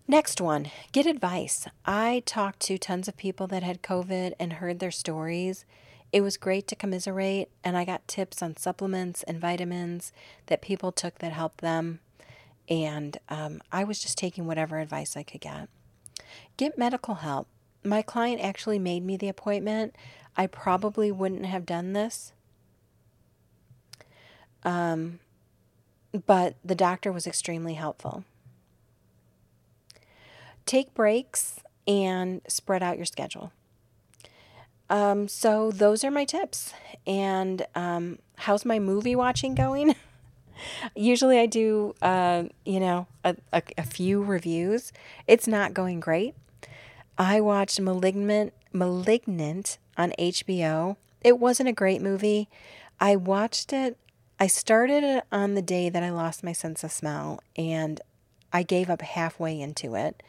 Next 0.08 0.40
one, 0.40 0.70
get 0.92 1.04
advice. 1.04 1.66
I 1.84 2.22
talked 2.26 2.60
to 2.60 2.78
tons 2.78 3.08
of 3.08 3.16
people 3.16 3.48
that 3.48 3.64
had 3.64 3.82
COVID 3.82 4.34
and 4.38 4.54
heard 4.54 4.78
their 4.78 4.92
stories. 4.92 5.64
It 6.12 6.20
was 6.20 6.36
great 6.36 6.68
to 6.68 6.76
commiserate, 6.76 7.48
and 7.64 7.76
I 7.76 7.84
got 7.84 8.06
tips 8.06 8.40
on 8.40 8.56
supplements 8.56 9.24
and 9.24 9.40
vitamins 9.40 10.12
that 10.46 10.62
people 10.62 10.92
took 10.92 11.18
that 11.18 11.32
helped 11.32 11.58
them. 11.58 11.98
And 12.68 13.18
um, 13.28 13.60
I 13.72 13.82
was 13.82 13.98
just 13.98 14.16
taking 14.16 14.46
whatever 14.46 14.78
advice 14.78 15.16
I 15.16 15.24
could 15.24 15.40
get. 15.40 15.68
Get 16.56 16.78
medical 16.78 17.16
help. 17.16 17.48
My 17.82 18.02
client 18.02 18.40
actually 18.40 18.78
made 18.78 19.04
me 19.04 19.16
the 19.16 19.28
appointment. 19.28 19.96
I 20.36 20.46
probably 20.46 21.10
wouldn't 21.10 21.46
have 21.46 21.64
done 21.64 21.92
this. 21.92 22.32
Um, 24.64 25.20
but 26.26 26.56
the 26.64 26.74
doctor 26.74 27.12
was 27.12 27.26
extremely 27.26 27.74
helpful. 27.74 28.24
Take 30.66 30.94
breaks 30.94 31.60
and 31.86 32.40
spread 32.48 32.82
out 32.82 32.96
your 32.96 33.06
schedule. 33.06 33.52
Um, 34.90 35.28
so 35.28 35.70
those 35.70 36.04
are 36.04 36.10
my 36.10 36.24
tips. 36.24 36.72
And 37.06 37.66
um, 37.74 38.18
how's 38.36 38.64
my 38.64 38.78
movie 38.78 39.16
watching 39.16 39.54
going? 39.54 39.94
Usually 40.96 41.38
I 41.38 41.46
do, 41.46 41.94
uh, 42.02 42.44
you 42.64 42.80
know, 42.80 43.06
a, 43.24 43.36
a, 43.52 43.62
a 43.78 43.82
few 43.82 44.22
reviews. 44.22 44.92
It's 45.26 45.46
not 45.46 45.74
going 45.74 46.00
great. 46.00 46.34
I 47.18 47.40
watched 47.40 47.80
Malignant, 47.80 48.52
Malignant 48.72 49.78
on 49.96 50.12
HBO. 50.18 50.96
It 51.22 51.38
wasn't 51.38 51.68
a 51.68 51.72
great 51.72 52.02
movie. 52.02 52.48
I 53.00 53.16
watched 53.16 53.72
it. 53.72 53.98
I 54.38 54.46
started 54.46 55.02
it 55.02 55.24
on 55.32 55.54
the 55.54 55.62
day 55.62 55.88
that 55.88 56.02
I 56.02 56.10
lost 56.10 56.44
my 56.44 56.52
sense 56.52 56.84
of 56.84 56.92
smell, 56.92 57.40
and 57.56 58.00
I 58.52 58.62
gave 58.62 58.90
up 58.90 59.02
halfway 59.02 59.60
into 59.60 59.94
it. 59.94 60.22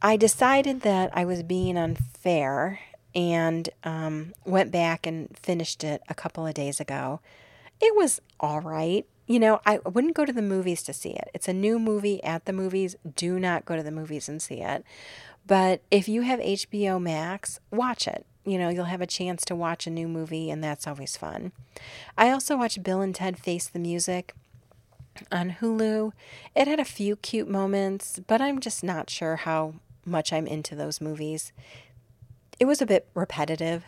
I 0.00 0.16
decided 0.16 0.82
that 0.82 1.10
I 1.14 1.24
was 1.24 1.42
being 1.42 1.76
unfair 1.76 2.80
and 3.14 3.68
um, 3.82 4.34
went 4.44 4.70
back 4.70 5.06
and 5.06 5.36
finished 5.38 5.82
it 5.82 6.02
a 6.08 6.14
couple 6.14 6.46
of 6.46 6.54
days 6.54 6.80
ago. 6.80 7.20
It 7.80 7.96
was 7.96 8.20
all 8.38 8.60
right. 8.60 9.06
You 9.26 9.40
know, 9.40 9.60
I 9.66 9.78
wouldn't 9.78 10.14
go 10.14 10.24
to 10.24 10.32
the 10.32 10.42
movies 10.42 10.82
to 10.84 10.92
see 10.92 11.10
it. 11.10 11.28
It's 11.34 11.48
a 11.48 11.52
new 11.52 11.78
movie 11.78 12.22
at 12.22 12.44
the 12.44 12.52
movies. 12.52 12.94
Do 13.16 13.40
not 13.40 13.64
go 13.64 13.74
to 13.74 13.82
the 13.82 13.90
movies 13.90 14.28
and 14.28 14.40
see 14.40 14.60
it. 14.60 14.84
But 15.46 15.80
if 15.90 16.08
you 16.08 16.22
have 16.22 16.40
HBO 16.40 17.00
Max, 17.00 17.58
watch 17.70 18.06
it. 18.06 18.26
You 18.46 18.58
know, 18.58 18.68
you'll 18.68 18.84
have 18.84 19.00
a 19.00 19.06
chance 19.06 19.44
to 19.46 19.56
watch 19.56 19.86
a 19.86 19.90
new 19.90 20.06
movie, 20.06 20.50
and 20.50 20.62
that's 20.62 20.86
always 20.86 21.16
fun. 21.16 21.52
I 22.16 22.30
also 22.30 22.56
watched 22.56 22.82
Bill 22.82 23.00
and 23.00 23.14
Ted 23.14 23.38
Face 23.38 23.66
the 23.66 23.80
Music 23.80 24.34
on 25.32 25.56
Hulu. 25.60 26.12
It 26.54 26.68
had 26.68 26.78
a 26.78 26.84
few 26.84 27.16
cute 27.16 27.48
moments, 27.48 28.20
but 28.26 28.40
I'm 28.40 28.60
just 28.60 28.84
not 28.84 29.10
sure 29.10 29.36
how 29.36 29.74
much 30.04 30.32
I'm 30.32 30.46
into 30.46 30.74
those 30.76 31.00
movies. 31.00 31.52
It 32.60 32.66
was 32.66 32.80
a 32.80 32.86
bit 32.86 33.08
repetitive. 33.14 33.84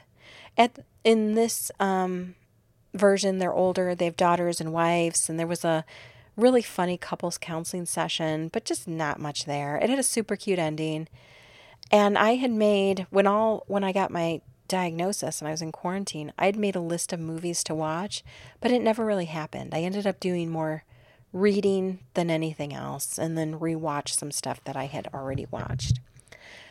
At 0.57 0.85
in 1.05 1.35
this 1.35 1.71
um, 1.79 2.35
version, 2.95 3.39
they're 3.39 3.55
older, 3.55 3.95
they 3.95 4.07
have 4.07 4.17
daughters 4.17 4.61
and 4.61 4.73
wives, 4.73 5.31
and 5.31 5.39
there 5.39 5.47
was 5.47 5.65
a 5.65 5.85
really 6.37 6.63
funny 6.63 6.97
couples 6.97 7.39
counseling 7.39 7.87
session, 7.87 8.49
but 8.49 8.65
just 8.65 8.87
not 8.89 9.21
much 9.21 9.45
there. 9.45 9.77
It 9.77 9.91
had 9.91 9.99
a 9.99 10.05
super 10.05 10.37
cute 10.37 10.59
ending. 10.59 11.09
And 11.91 12.19
I 12.19 12.35
had 12.35 12.51
made 12.51 13.07
when 13.11 13.27
all 13.27 13.65
when 13.67 13.85
I 13.85 13.93
got 13.93 14.11
my 14.11 14.41
diagnosis 14.67 15.41
and 15.41 15.49
I 15.49 15.53
was 15.53 15.63
in 15.63 15.73
quarantine, 15.73 16.33
I 16.39 16.47
had 16.47 16.57
made 16.57 16.77
a 16.77 16.81
list 16.81 17.13
of 17.13 17.21
movies 17.21 17.65
to 17.65 17.75
watch, 17.75 18.23
but 18.61 18.71
it 18.71 18.83
never 18.83 19.05
really 19.05 19.25
happened. 19.25 19.75
I 19.75 19.81
ended 19.81 20.07
up 20.07 20.21
doing 20.21 20.51
more 20.51 20.85
reading 21.33 22.01
than 22.15 22.31
anything 22.31 22.73
else 22.73 23.19
and 23.19 23.37
then 23.37 23.59
rewatch 23.59 24.11
some 24.11 24.31
stuff 24.31 24.63
that 24.65 24.77
I 24.77 24.87
had 24.87 25.09
already 25.13 25.47
watched. 25.51 26.01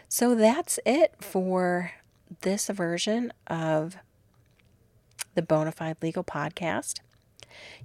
So 0.10 0.36
that's 0.36 0.80
it 0.86 1.16
for 1.20 1.92
this 2.42 2.68
version 2.68 3.34
of 3.48 3.98
the 5.36 5.42
Bonafide 5.42 6.02
Legal 6.02 6.24
Podcast. 6.24 7.00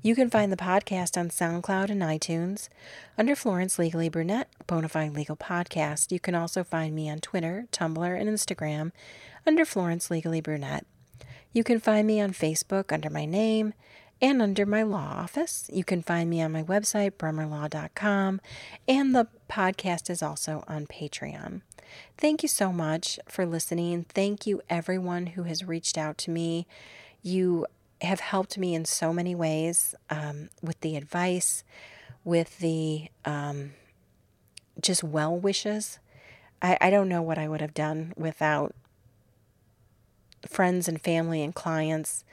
You 0.01 0.15
can 0.15 0.31
find 0.31 0.51
the 0.53 0.57
podcast 0.57 1.19
on 1.19 1.29
SoundCloud 1.29 1.91
and 1.91 2.03
iTunes 2.03 2.69
under 3.17 3.37
Florence 3.37 3.79
Legally 3.79 4.09
Brunette 4.09 4.49
Bonafide 4.67 5.15
Legal 5.15 5.37
Podcast. 5.37 6.13
You 6.13 6.21
can 6.21 6.35
also 6.35 6.65
find 6.65 6.95
me 6.95 7.11
on 7.11 7.21
Twitter, 7.21 7.67
Tumblr, 7.73 8.21
and 8.21 8.29
Instagram 8.29 8.93
under 9.47 9.65
Florence 9.65 10.11
Legally 10.11 10.41
Brunette. 10.41 10.87
You 11.53 11.65
can 11.65 11.81
find 11.81 12.07
me 12.07 12.21
on 12.21 12.33
Facebook 12.33 12.93
under 12.93 13.11
my 13.11 13.25
name 13.25 13.75
and 14.23 14.41
under 14.41 14.65
my 14.65 14.83
law 14.83 15.15
office. 15.19 15.69
You 15.73 15.85
can 15.85 16.03
find 16.03 16.31
me 16.31 16.41
on 16.41 16.53
my 16.53 16.63
website, 16.63 17.13
brummerlaw.com, 17.13 18.41
and 18.89 19.15
the 19.15 19.27
podcast 19.51 20.09
is 20.09 20.23
also 20.23 20.65
on 20.69 20.87
Patreon. 20.87 21.63
Thank 22.17 22.43
you 22.43 22.49
so 22.49 22.73
much 22.73 23.19
for 23.29 23.45
listening. 23.45 24.07
Thank 24.09 24.47
you, 24.47 24.63
everyone 24.71 25.27
who 25.29 25.43
has 25.43 25.65
reached 25.65 25.99
out 25.99 26.17
to 26.19 26.31
me. 26.31 26.67
You 27.23 27.67
have 28.03 28.21
helped 28.21 28.59
me 28.59 28.75
in 28.75 28.85
so 28.85 29.13
many 29.13 29.35
ways 29.35 29.95
um, 30.11 30.49
with 30.61 30.81
the 30.81 30.97
advice, 30.97 31.65
with 32.25 32.59
the 32.59 33.09
um, 33.25 33.73
just 34.81 35.03
well 35.05 35.37
wishes. 35.37 35.99
I, 36.61 36.79
I 36.81 36.91
don't 36.91 37.09
know 37.09 37.23
what 37.23 37.39
I 37.39 37.49
would 37.49 37.61
have 37.61 37.75
done 37.75 38.13
without 38.17 38.75
friends 40.47 40.89
and 40.89 41.01
family 41.01 41.43
and 41.43 41.55
clients 41.55 42.25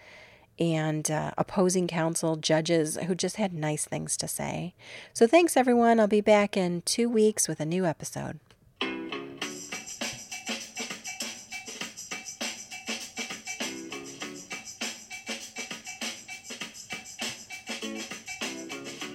and 0.59 1.09
uh, 1.09 1.31
opposing 1.37 1.87
counsel, 1.87 2.35
judges 2.35 2.97
who 3.07 3.15
just 3.15 3.37
had 3.37 3.53
nice 3.53 3.85
things 3.85 4.17
to 4.17 4.27
say. 4.27 4.73
So, 5.13 5.25
thanks 5.25 5.55
everyone. 5.55 5.99
I'll 5.99 6.07
be 6.07 6.21
back 6.21 6.57
in 6.57 6.81
two 6.81 7.09
weeks 7.09 7.47
with 7.47 7.59
a 7.61 7.65
new 7.65 7.85
episode. 7.85 8.39